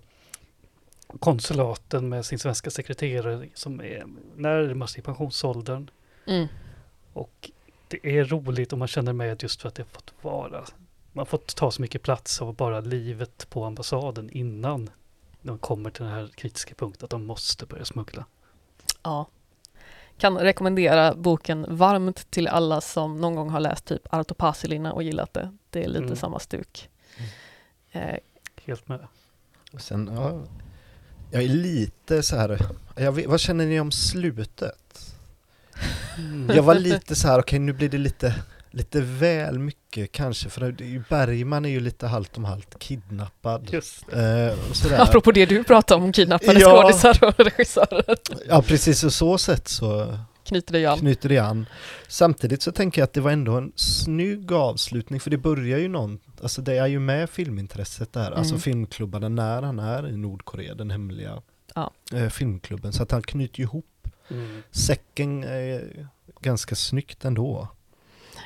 konsulaten 1.21 2.09
med 2.09 2.25
sin 2.27 2.39
svenska 2.39 2.71
sekreterare 2.71 3.49
som 3.55 3.81
är 3.81 4.07
närmast 4.37 4.99
i 4.99 5.03
pensionsåldern. 5.03 5.91
Mm. 6.27 6.47
Och 7.13 7.51
det 7.89 8.19
är 8.19 8.25
roligt 8.25 8.73
om 8.73 8.79
man 8.79 8.89
känner 8.89 9.13
med 9.13 9.43
just 9.43 9.63
för 9.63 9.69
att 9.69 9.75
det 9.75 9.83
har 9.83 9.89
fått 9.89 10.13
vara. 10.23 10.65
Man 11.13 11.21
har 11.21 11.25
fått 11.25 11.57
ta 11.57 11.71
så 11.71 11.83
mycket 11.83 12.03
plats 12.03 12.43
av 12.43 12.55
bara 12.55 12.81
livet 12.81 13.47
på 13.51 13.65
ambassaden 13.65 14.31
innan 14.31 14.91
de 15.43 15.59
kommer 15.59 15.91
till 15.91 16.05
den 16.05 16.13
här 16.13 16.29
kritiska 16.35 16.75
punkten 16.75 17.05
att 17.05 17.11
de 17.11 17.25
måste 17.27 17.67
börja 17.67 17.85
smuggla. 17.85 18.25
Ja. 19.03 19.27
Kan 20.19 20.39
rekommendera 20.39 21.15
boken 21.15 21.67
varmt 21.69 22.31
till 22.31 22.49
alla 22.49 22.81
som 22.81 23.21
någon 23.21 23.35
gång 23.35 23.51
har 23.51 23.61
läst 23.61 23.85
typ 23.85 24.15
Arto 24.15 24.35
Pasilina 24.35 24.93
och 24.93 25.03
gillat 25.03 25.35
det. 25.35 25.57
Det 25.71 25.85
är 25.85 25.89
lite 25.89 26.05
Mm. 26.05 26.17
samma 26.17 26.39
stuk. 26.39 26.89
Eh, 27.93 28.17
Helt 28.65 28.89
med. 28.89 29.07
Och 29.73 29.81
sen, 29.81 30.11
ja, 30.15 30.43
jag 31.31 31.43
är 31.43 31.49
lite 31.49 32.23
så 32.23 32.37
här, 32.37 32.61
jag 32.97 33.13
vet, 33.13 33.27
vad 33.27 33.41
känner 33.41 33.67
ni 33.67 33.81
om 33.81 33.91
slutet? 33.93 35.16
Jag 36.55 36.63
var 36.63 36.75
lite 36.75 37.15
så 37.15 37.29
här, 37.29 37.39
okej 37.41 37.59
nu 37.59 37.73
blir 37.73 37.89
det 37.89 37.99
lite, 37.99 38.35
lite 38.71 39.01
väl 39.01 39.59
mycket 39.59 40.13
kanske, 40.13 40.49
för 40.51 40.61
det 40.73 41.03
Bergman 41.09 41.65
är 41.65 41.69
ju 41.69 41.81
lite 41.81 42.07
halvt 42.07 42.37
om 42.37 42.45
halvt 42.45 42.79
kidnappad. 42.79 43.69
Just 43.73 44.03
Eh, 44.13 44.71
och 44.71 44.77
sådär. 44.77 45.03
apropå 45.03 45.33
det 45.33 45.47
du 45.47 45.65
pratade 45.65 46.05
om, 46.05 46.13
kidnappade 46.13 46.61
Ja. 46.61 46.83
skådisar 46.83 47.19
och 47.25 47.39
regissörer. 47.45 48.17
Ja 48.49 48.63
precis, 48.63 49.05
och 49.05 49.13
så 49.13 49.39
sätt 49.39 49.69
så 49.69 50.19
Knyter 50.45 50.73
det 50.73 50.87
an. 50.87 50.99
knyter 50.99 51.29
det 51.29 51.39
an. 51.39 51.67
Samtidigt 52.09 52.63
så 52.63 52.73
tänker 52.73 53.01
jag 53.01 53.05
att 53.05 53.13
det 53.13 53.21
var 53.21 53.31
ändå 53.31 53.53
en 53.57 53.73
snygg 53.77 54.53
avslutning, 54.53 55.21
för 55.21 55.31
det 55.31 55.39
börjar 55.39 55.79
ju 55.79 55.89
någon, 55.89 56.19
alltså 56.43 56.63
det 56.63 56.77
är 56.79 56.87
ju 56.87 56.99
med 56.99 57.31
filmintresset 57.31 58.13
där, 58.13 58.31
alltså 58.33 58.53
Mm. 58.55 58.61
filmklubbarna 58.61 59.29
när 59.29 59.63
han 59.63 59.79
är 59.79 60.09
i 60.09 60.17
Nordkorea, 60.17 60.75
den 60.75 60.91
hemliga 60.91 61.43
Ja. 61.75 61.91
eh, 62.15 62.29
filmklubben, 62.29 62.93
så 62.93 63.03
att 63.03 63.11
han 63.11 63.23
knyter 63.23 63.61
ihop 63.61 63.87
mm. 64.29 64.63
säcken 64.71 65.45
eh, 65.45 65.81
ganska 66.41 66.75
snyggt 66.75 67.25
ändå. 67.25 67.69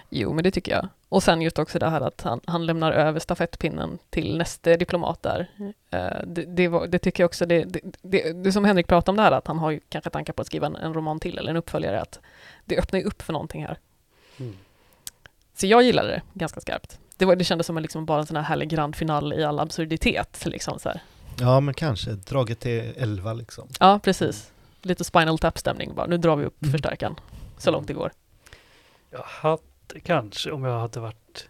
Jo, 0.08 0.32
men 0.32 0.44
det 0.44 0.50
tycker 0.50 0.72
jag. 0.72 0.88
Och 1.08 1.22
sen 1.22 1.42
just 1.42 1.58
också 1.58 1.78
det 1.78 1.90
här 1.90 2.00
att 2.00 2.20
han, 2.20 2.40
han 2.44 2.66
lämnar 2.66 2.92
över 2.92 3.20
stafettpinnen 3.20 3.98
till 4.10 4.38
nästa 4.38 4.76
diplomat 4.76 5.22
där. 5.22 5.50
Eh, 5.90 6.26
det, 6.26 6.44
det, 6.44 6.68
var, 6.68 6.86
det 6.86 6.98
tycker 6.98 7.22
jag 7.22 7.28
också, 7.28 7.46
det, 7.46 7.82
det, 8.02 8.52
som 8.52 8.64
Henrik 8.64 8.86
pratade 8.86 9.10
om 9.10 9.16
det 9.16 9.22
här, 9.22 9.32
att 9.32 9.46
han 9.46 9.58
har 9.58 9.70
ju 9.70 9.80
kanske 9.88 10.10
tankar 10.10 10.32
på 10.32 10.42
att 10.42 10.46
skriva 10.46 10.66
en, 10.66 10.76
en 10.76 10.94
roman 10.94 11.20
till 11.20 11.38
eller 11.38 11.50
en 11.50 11.56
uppföljare, 11.56 12.00
att 12.00 12.20
det 12.64 12.78
öppnar 12.78 12.98
ju 12.98 13.04
upp 13.04 13.22
för 13.22 13.32
någonting 13.32 13.66
här. 13.66 13.78
Mm. 14.36 14.56
Så 15.54 15.66
jag 15.66 15.82
gillade 15.82 16.08
det 16.08 16.22
ganska 16.34 16.60
skarpt. 16.60 16.98
Det, 17.16 17.24
var, 17.24 17.36
det 17.36 17.44
kändes 17.44 17.66
som 17.66 17.76
en, 17.76 17.82
liksom 17.82 18.06
bara 18.06 18.20
en 18.20 18.26
sån 18.26 18.36
här 18.36 18.42
härlig 18.42 18.68
grand 18.68 18.96
final 18.96 19.32
i 19.32 19.44
all 19.44 19.60
absurditet. 19.60 20.46
Liksom 20.46 20.78
så 20.78 20.88
här. 20.88 21.02
Ja 21.40 21.60
men 21.60 21.74
kanske, 21.74 22.10
draget 22.10 22.60
till 22.60 22.92
11 22.96 23.32
liksom. 23.32 23.68
Ja, 23.80 24.00
precis. 24.02 24.50
Lite 24.82 25.04
Spinal 25.04 25.38
Tap-stämning 25.38 25.94
bara. 25.94 26.06
Nu 26.06 26.16
drar 26.18 26.36
vi 26.36 26.44
upp 26.44 26.62
Mm. 26.62 26.72
förstärkaren 26.72 27.14
så 27.58 27.70
långt 27.70 27.86
det 27.86 27.94
går. 27.94 28.12
Jag 29.10 29.22
hade 29.22 30.00
kanske, 30.04 30.50
om 30.50 30.64
jag 30.64 30.80
hade 30.80 31.00
varit 31.00 31.48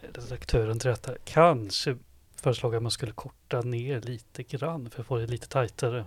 redaktören 0.00 0.78
till 0.78 0.90
detta, 0.90 1.12
kanske 1.24 1.96
föreslagit 2.36 2.76
att 2.76 2.82
man 2.82 2.90
skulle 2.92 3.12
korta 3.12 3.60
ner 3.60 4.00
lite 4.00 4.42
grann 4.42 4.90
för 4.90 5.00
att 5.00 5.06
få 5.06 5.16
det 5.16 5.26
lite 5.26 5.48
tajtare. 5.48 6.04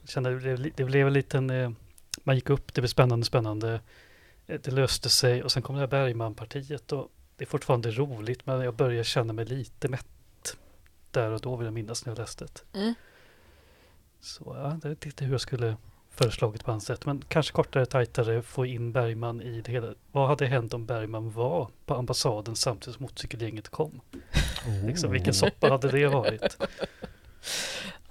Jag 0.00 0.08
kände 0.10 0.30
det 0.30 0.36
blev, 0.56 0.72
det 0.76 0.84
blev 0.84 1.06
en 1.06 1.12
liten, 1.12 1.50
eh, 1.50 1.70
man 2.24 2.34
gick 2.34 2.50
upp, 2.50 2.74
det 2.74 2.80
blev 2.80 2.88
spännande, 2.88 3.26
spännande. 3.26 3.80
Eh, 4.46 4.60
Det 4.60 4.70
löste 4.70 5.08
sig 5.08 5.42
och 5.42 5.52
sen 5.52 5.62
kom 5.62 5.74
det 5.74 5.80
här 5.80 5.86
Bergman-partiet 5.88 6.92
och 6.92 7.10
det 7.36 7.44
är 7.44 7.48
fortfarande 7.48 7.90
roligt 7.90 8.46
men 8.46 8.60
jag 8.60 8.74
börjar 8.74 9.04
känna 9.04 9.32
mig 9.32 9.44
lite 9.44 9.88
mätt 9.88 10.56
där 11.10 11.30
och 11.30 11.40
då 11.40 11.56
vill 11.56 11.64
jag 11.64 11.74
minnas 11.74 12.04
när 12.06 12.10
jag 12.10 12.18
läste 12.18 12.44
det. 12.44 12.78
Mm. 12.78 12.94
Så 14.20 14.44
ja, 14.46 14.78
jag 14.82 14.88
vet 14.88 15.06
inte 15.06 15.24
hur 15.24 15.32
jag 15.32 15.40
skulle 15.40 15.76
föreslagit 16.10 16.64
på 16.64 16.70
hans 16.70 16.84
sätt. 16.84 17.06
Men 17.06 17.24
kanske 17.28 17.52
kortare, 17.52 17.86
tajtare, 17.86 18.42
få 18.42 18.66
in 18.66 18.92
Bergman 18.92 19.42
i 19.42 19.60
det 19.60 19.72
hela. 19.72 19.94
Vad 20.12 20.28
hade 20.28 20.46
hänt 20.46 20.74
om 20.74 20.86
Bergman 20.86 21.30
var 21.30 21.70
på 21.86 21.94
ambassaden 21.94 22.56
samtidigt 22.56 22.96
som 22.96 23.02
motorcykelgänget 23.02 23.68
kom? 23.68 24.00
Liksom, 24.84 25.10
vilken 25.10 25.34
soppa 25.34 25.68
hade 25.68 25.90
det 25.90 26.06
varit? 26.06 26.58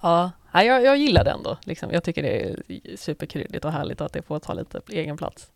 Ja, 0.01 0.31
nej, 0.53 0.67
jag, 0.67 0.83
jag 0.83 0.97
gillar 0.97 1.23
det 1.23 1.31
ändå. 1.31 1.57
Liksom. 1.63 1.91
Jag 1.91 2.03
tycker 2.03 2.23
det 2.23 2.49
är 2.49 2.59
superkryddigt 2.97 3.65
och 3.65 3.71
härligt 3.71 4.01
att 4.01 4.13
det 4.13 4.21
får 4.21 4.39
ta 4.39 4.53
lite 4.53 4.81
egen 4.87 5.17
plats. 5.17 5.51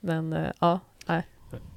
Men 0.00 0.32
eh, 0.32 0.50
ja, 0.60 0.80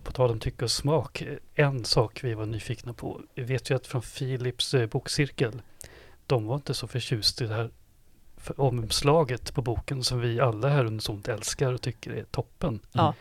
På 0.04 0.12
tal 0.12 0.32
om 0.32 0.40
tycke 0.40 0.64
och 0.66 0.72
smak. 0.72 1.24
En 1.56 1.86
sak 1.86 2.24
vi 2.24 2.34
var 2.34 2.46
nyfikna 2.46 2.94
på. 2.94 3.22
Vi 3.36 3.44
vet 3.44 3.70
ju 3.70 3.76
att 3.76 3.88
från 3.88 4.02
Philips 4.02 4.74
eh, 4.74 4.88
bokcirkel. 4.88 5.62
De 6.28 6.46
var 6.46 6.56
inte 6.56 6.74
så 6.74 6.88
förtjust 6.88 7.42
i 7.42 7.48
det 7.48 7.54
här 7.56 7.70
för 8.38 8.62
omslaget 8.62 9.54
på 9.54 9.62
boken 9.62 10.04
som 10.04 10.20
vi 10.20 10.40
alla 10.40 10.70
här 10.70 10.86
under 10.86 11.02
sånt 11.02 11.28
älskar 11.28 11.74
och 11.74 11.82
tycker 11.82 12.12
är 12.12 12.24
toppen. 12.24 12.80
Ja. 12.92 13.14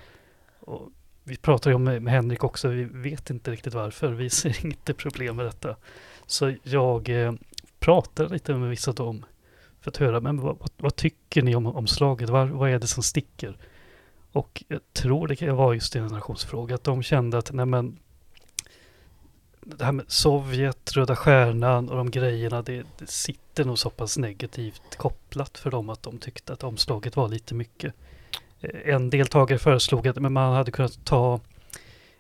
Och 0.61 0.89
vi 1.25 1.37
pratar 1.37 1.71
ju 1.71 1.75
om 1.75 1.85
med 1.85 2.03
med 2.03 2.13
Henrik 2.13 2.45
också, 2.45 2.69
vi 2.69 2.85
vet 2.85 3.31
inte 3.31 3.51
riktigt 3.51 3.75
varför. 3.75 4.13
Vi 4.13 4.31
ser 4.31 4.67
inte 4.67 4.95
problem 4.95 5.37
med 5.37 5.47
detta. 5.47 5.77
Så 6.27 6.55
jag 6.63 7.09
eh, 7.09 7.33
pratar 7.79 8.29
lite 8.29 8.55
med 8.55 8.71
vissa 8.71 8.91
av 8.91 8.95
dem 8.95 9.25
för 9.81 9.91
att 9.91 9.97
höra, 9.97 10.21
men 10.21 10.41
vad, 10.41 10.59
vad, 10.59 10.71
vad 10.77 10.97
tycker 10.97 11.43
ni 11.43 11.55
om 11.55 11.67
omslaget? 11.67 12.31
Vad, 12.31 12.49
vad 12.49 12.71
är 12.71 12.79
det 12.79 12.87
som 12.87 13.03
sticker? 13.03 13.57
Och 14.33 14.65
jag 14.69 14.81
tror 14.93 15.29
det 15.29 15.37
kan 15.37 15.57
vara 15.57 15.75
just 15.75 15.97
en 15.97 16.03
generationsfråga, 16.03 16.75
att 16.75 16.85
de 16.85 17.03
kände 17.03 17.39
att 17.39 17.53
nej 17.53 17.67
men 17.67 17.99
det 19.67 19.85
här 19.85 19.93
med 19.93 20.05
Sovjet, 20.09 20.93
Röda 20.93 21.17
Stjärnan 21.17 21.89
och 21.89 21.97
de 21.97 22.11
grejerna, 22.11 22.63
det, 22.63 22.87
det 22.99 23.07
sitter 23.11 23.65
nog 23.65 23.79
så 23.79 23.91
pass 23.91 24.19
negativt 24.19 24.97
kopplat 24.97 25.59
för 25.59 25.71
dem 25.71 25.89
att 25.89 26.03
de 26.03 26.19
tyckte 26.19 26.53
att 26.53 26.65
omslaget 26.65 27.17
var 27.17 27.29
lite 27.29 27.55
mycket. 27.55 27.95
Eh, 28.61 28.95
En 28.95 29.11
deltagare 29.11 29.59
föreslog 29.59 30.09
att 30.09 30.17
men 30.17 30.33
man 30.33 30.53
hade 30.55 30.71
kunnat 30.71 31.05
ta 31.05 31.41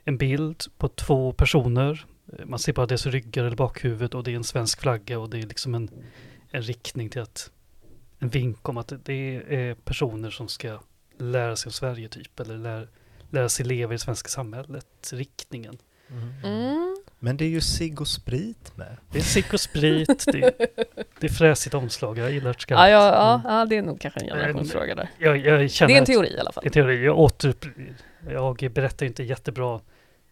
en 0.05 0.16
bild 0.18 0.64
på 0.78 0.88
två 0.88 1.32
personer. 1.32 2.07
Eh, 2.38 2.47
Man 2.47 2.59
ser 2.59 2.72
bara 2.72 2.86
deras 2.86 3.07
ryggar 3.07 3.45
eller 3.45 3.57
bakhuvud 3.57 4.14
och 4.14 4.24
det 4.24 4.30
är 4.32 4.36
en 4.36 4.45
svensk 4.45 4.80
flagga 4.80 5.18
och 5.18 5.30
det 5.30 5.38
är 5.38 5.47
liksom 5.47 5.74
en, 5.74 5.90
en 6.51 6.62
riktning 6.62 7.11
till 7.11 7.20
att 7.22 7.51
en 8.18 8.28
vink 8.28 8.68
om 8.68 8.76
att 8.76 8.92
det 9.05 9.42
är 9.49 9.74
personer 9.74 10.30
som 10.30 10.49
ska 10.49 10.78
lära 11.18 11.57
sig 11.57 11.68
om 11.68 11.72
Sverige 11.72 12.09
typ 12.09 12.40
eller 12.40 12.59
lära, 12.59 12.86
lära 13.30 13.49
sig 13.49 13.66
leva 13.66 13.92
i 13.92 13.95
det 13.95 13.99
svenska 14.03 14.28
samhället, 14.28 15.11
riktningen. 15.12 15.78
mm. 16.45 16.97
Men 17.24 17.36
det 17.36 17.44
är 17.44 17.48
ju 17.48 17.60
cigg 17.60 18.00
och 18.00 18.08
sprit 18.08 18.76
med. 18.76 18.96
Det 19.10 19.18
är 19.18 19.22
cigg 19.22 19.44
och 19.52 19.60
sprit, 19.60 20.24
det, 20.32 20.58
det 21.20 21.26
är 21.26 21.30
fräsigt 21.32 21.74
omslag, 21.74 22.18
jag 22.18 22.30
gillar 22.32 22.52
det 22.52 22.60
skarpt. 22.60 22.78
ja, 22.80 22.88
ja, 22.88 23.04
ja, 23.14 23.34
Mm. 23.34 23.52
ja, 23.58 23.64
det 23.66 23.76
är 23.76 23.82
nog 23.82 24.00
kanske 24.00 24.20
en 24.20 24.26
generationsfråga 24.28 24.94
där. 24.94 25.10
Jag, 25.18 25.36
jag 25.38 25.70
känner 25.70 25.88
Det 25.88 25.94
är 25.94 25.96
en 25.96 26.02
att- 26.02 26.06
teori 26.06 26.34
i 26.36 26.38
alla 26.40 26.52
fall. 26.52 26.64
En 26.66 26.72
teori. 26.72 27.04
Jag, 27.04 27.18
åter, 27.18 27.54
jag 28.28 28.56
berättar 28.72 29.06
inte 29.06 29.22
jättebra 29.22 29.80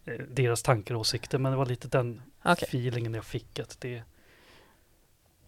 eh, 0.05 0.13
deras 0.29 0.63
tankar 0.63 0.95
och 0.95 1.01
åsikter, 1.01 1.37
men 1.37 1.51
det 1.51 1.57
var 1.57 1.65
lite 1.65 1.87
den 1.87 2.21
Okej. 2.45 2.67
feelingen 2.67 3.13
jag 3.13 3.25
fick 3.25 3.59
att 3.59 3.77
det... 3.81 4.01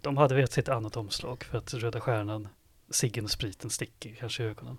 De 0.01 0.17
hade 0.17 0.35
velat 0.35 0.51
se 0.51 0.61
ett 0.61 0.69
annat 0.69 0.97
omslag 0.97 1.43
för 1.43 1.57
att 1.57 1.73
Röda 1.73 1.99
Stjärnan, 2.01 2.47
ciggen 2.89 3.23
och 3.23 3.31
spriten 3.31 3.69
sticker 3.69 4.15
kanske 4.19 4.43
i 4.43 4.45
ögonen. 4.45 4.77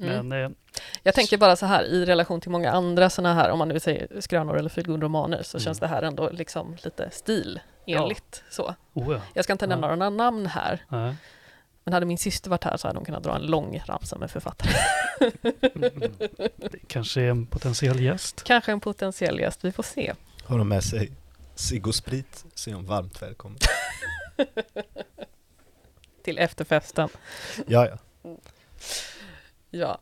Mm. 0.00 0.28
Men 0.28 0.44
eh, 0.44 0.50
Jag 1.02 1.14
tänker 1.14 1.38
bara 1.38 1.56
så 1.56 1.66
här, 1.66 1.84
i 1.84 2.04
relation 2.06 2.40
till 2.40 2.50
många 2.50 2.72
andra 2.72 3.10
sådana 3.10 3.34
här, 3.34 3.50
om 3.50 3.58
man 3.58 3.68
nu 3.68 3.80
säger 3.80 4.20
skrönor 4.20 4.56
eller 4.56 4.68
feelgood-romaner, 4.70 5.42
så 5.42 5.56
Mm. 5.56 5.64
känns 5.64 5.80
det 5.80 5.86
här 5.86 6.02
ändå 6.02 6.30
liksom 6.30 6.76
lite 6.84 7.10
stilenligt. 7.10 8.42
Så. 8.50 8.74
oh 8.92 9.12
ja. 9.14 9.20
Jag 9.34 9.44
ska 9.44 9.52
inte 9.52 9.64
Ja. 9.64 9.68
nämna 9.68 9.94
några 9.96 10.10
namn 10.10 10.46
här, 10.46 10.84
Nej. 10.88 11.14
men 11.84 11.94
hade 11.94 12.06
min 12.06 12.18
syster 12.18 12.50
varit 12.50 12.64
här 12.64 12.76
så 12.76 12.86
hade 12.88 12.98
hon 12.98 13.06
kunnat 13.06 13.22
dra 13.22 13.34
en 13.36 13.42
lång 13.42 13.82
ramsa 13.86 14.18
med 14.18 14.30
författare. 14.30 14.72
Mm. 15.74 16.12
Kanske 16.86 17.22
en 17.22 17.46
potentiell 17.46 18.00
gäst. 18.00 18.42
Kanske 18.44 18.72
en 18.72 18.80
potentiell 18.80 19.40
gäst, 19.40 19.64
vi 19.64 19.72
får 19.72 19.82
se. 19.82 20.14
Har 20.44 20.58
de 20.58 20.68
med 20.68 20.84
sig 20.84 21.12
cigg 21.54 21.86
och 21.86 21.94
sprit 21.94 22.44
så 22.54 22.70
är 22.70 22.74
de 22.74 22.86
varmt 22.86 23.22
välkomna. 23.22 23.58
Till 26.24 26.38
efterfesten. 26.38 27.08
Ja, 27.66 27.88
ja. 27.88 27.98
Ja. 29.74 29.98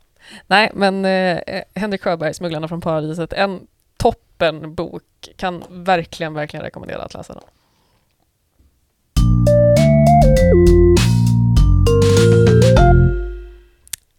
Nej, 0.46 0.70
men 0.74 1.04
eh, 1.04 1.38
eh, 1.46 1.62
Henrik 1.74 2.02
Sjöberg, 2.02 2.34
Smugglarna 2.34 2.68
från 2.68 2.80
paradiset, 2.80 3.32
en 3.32 3.66
toppenbok. 3.96 5.02
Kan 5.36 5.64
verkligen, 5.68 6.34
verkligen 6.34 6.64
rekommendera 6.64 7.02
att 7.02 7.14
läsa 7.14 7.34
den. 7.34 7.42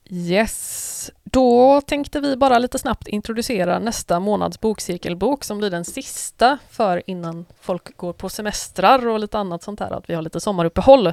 Yes, 0.10 0.91
då 1.24 1.82
tänkte 1.82 2.20
vi 2.20 2.38
bara 2.38 2.60
lite 2.60 2.80
snabbt 2.80 3.08
introducera 3.08 3.80
nästa 3.80 4.20
månads 4.20 4.62
bokcirkelbok 4.62 5.44
som 5.44 5.58
blir 5.58 5.70
den 5.70 5.86
sista 5.86 6.58
för 6.70 7.04
innan 7.06 7.46
folk 7.62 7.98
går 7.98 8.14
på 8.14 8.30
semestrar 8.30 9.08
och 9.08 9.20
lite 9.20 9.38
annat 9.38 9.64
sånt 9.64 9.80
här, 9.80 9.92
att 9.92 10.10
vi 10.10 10.14
har 10.14 10.22
lite 10.22 10.40
sommaruppehåll. 10.40 11.08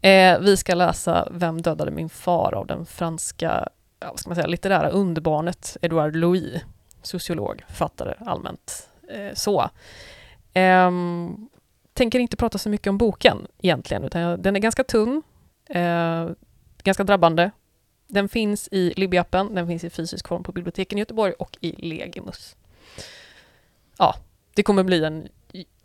Eh, 0.00 0.38
vi 0.40 0.56
ska 0.56 0.74
läsa 0.74 1.28
Vem 1.30 1.62
dödade 1.62 1.90
min 1.90 2.08
far 2.08 2.54
av 2.54 2.66
den 2.66 2.86
franska 2.86 3.68
ja, 4.00 4.08
vad 4.10 4.20
ska 4.20 4.30
man 4.30 4.36
säga, 4.36 4.46
litterära 4.46 4.88
underbarnet 4.88 5.76
Edouard 5.82 6.16
Louis, 6.16 6.62
sociolog, 7.02 7.64
författare 7.68 8.14
allmänt 8.26 8.88
eh, 9.10 9.34
så. 9.34 9.70
Eh, 10.52 10.90
tänker 11.92 12.18
inte 12.18 12.36
prata 12.36 12.58
så 12.58 12.68
mycket 12.68 12.86
om 12.86 12.98
boken 12.98 13.46
egentligen, 13.62 14.04
utan 14.04 14.20
jag, 14.20 14.40
den 14.40 14.56
är 14.56 14.60
ganska 14.60 14.84
tunn, 14.84 15.22
eh, 15.68 16.28
ganska 16.82 17.04
drabbande. 17.04 17.50
Den 18.08 18.28
finns 18.28 18.68
i 18.72 18.92
Libby-appen, 18.96 19.54
den 19.54 19.66
finns 19.66 19.84
i 19.84 19.90
fysisk 19.90 20.28
form 20.28 20.42
på 20.42 20.52
biblioteken 20.52 20.98
i 20.98 21.00
Göteborg 21.00 21.32
och 21.32 21.56
i 21.60 21.88
Legimus. 21.88 22.56
Ja, 23.98 24.14
det 24.54 24.62
kommer 24.62 24.82
bli 24.82 25.04
en, 25.04 25.28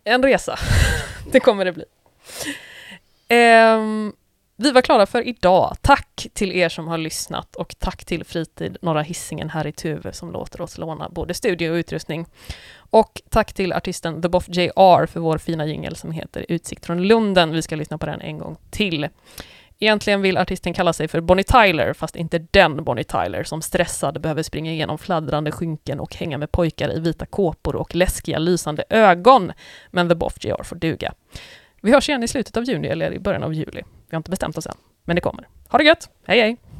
en 0.04 0.24
resa. 0.24 0.60
det 1.32 1.40
kommer 1.40 1.66
det 1.66 1.72
bli. 1.72 1.86
Um, 3.30 4.14
vi 4.56 4.72
var 4.72 4.82
klara 4.82 5.06
för 5.06 5.28
idag. 5.28 5.76
Tack 5.82 6.28
till 6.34 6.52
er 6.52 6.70
som 6.70 6.88
har 6.88 6.98
lyssnat 6.98 7.56
och 7.56 7.76
tack 7.80 8.06
till 8.06 8.24
Fritid 8.24 8.78
Norra 8.82 9.02
Hisingen 9.02 9.50
här 9.50 9.68
i 9.68 9.72
Tuve 9.72 10.14
som 10.14 10.32
låter 10.32 10.62
oss 10.62 10.78
låna 10.78 11.10
både 11.10 11.34
studio 11.34 11.72
och 11.72 11.76
utrustning. 11.76 12.26
Och 12.76 13.22
tack 13.30 13.54
till 13.54 13.74
artisten 13.74 14.22
The 14.22 14.30
Boff 14.30 14.46
JR 14.48 15.06
för 15.06 15.20
vår 15.20 15.38
fina 15.38 15.66
jingel 15.66 15.96
som 15.96 16.12
heter 16.12 16.46
Utsikt 16.50 16.86
från 16.86 17.04
Lunden. 17.04 17.52
Vi 17.52 17.62
ska 17.62 17.76
lyssna 17.76 17.98
på 17.98 18.06
den 18.06 18.22
en 18.22 18.38
gång 18.38 18.58
till. 18.70 19.08
Egentligen 19.80 20.22
vill 20.22 20.38
artisten 20.38 20.74
kalla 20.74 20.94
sig 20.94 21.08
för 21.08 21.22
Bonnie 21.22 21.44
Tyler, 21.44 21.94
fast 21.94 22.16
inte 22.16 22.40
den 22.52 22.84
Bonnie 22.84 23.04
Tyler 23.04 23.44
som 23.44 23.62
stressad 23.62 24.22
behöver 24.22 24.44
springa 24.44 24.72
igenom 24.72 24.98
fladdrande 24.98 25.52
skynken 25.52 26.00
och 26.00 26.16
hänga 26.16 26.38
med 26.38 26.52
pojkar 26.52 26.98
i 26.98 27.00
vita 27.00 27.26
kåpor 27.26 27.76
och 27.76 27.96
läskiga 27.96 28.40
lysande 28.40 28.84
ögon. 28.90 29.52
Men 29.92 30.10
The 30.10 30.16
Boff 30.16 30.36
GR 30.40 30.64
får 30.64 30.76
duga. 30.76 31.14
Vi 31.82 31.92
hörs 31.92 32.10
igen 32.10 32.24
i 32.24 32.28
slutet 32.28 32.58
av 32.58 32.64
juni 32.64 32.88
eller 32.88 33.14
i 33.14 33.20
början 33.20 33.44
av 33.44 33.54
juli. 33.54 33.82
Vi 34.10 34.16
har 34.16 34.18
inte 34.18 34.32
bestämt 34.32 34.58
oss 34.58 34.68
än, 34.68 34.78
men 35.04 35.16
det 35.16 35.22
kommer. 35.22 35.48
Ha 35.70 35.78
det 35.78 35.84
gött! 35.84 36.10
Hej 36.26 36.40
hej! 36.42 36.73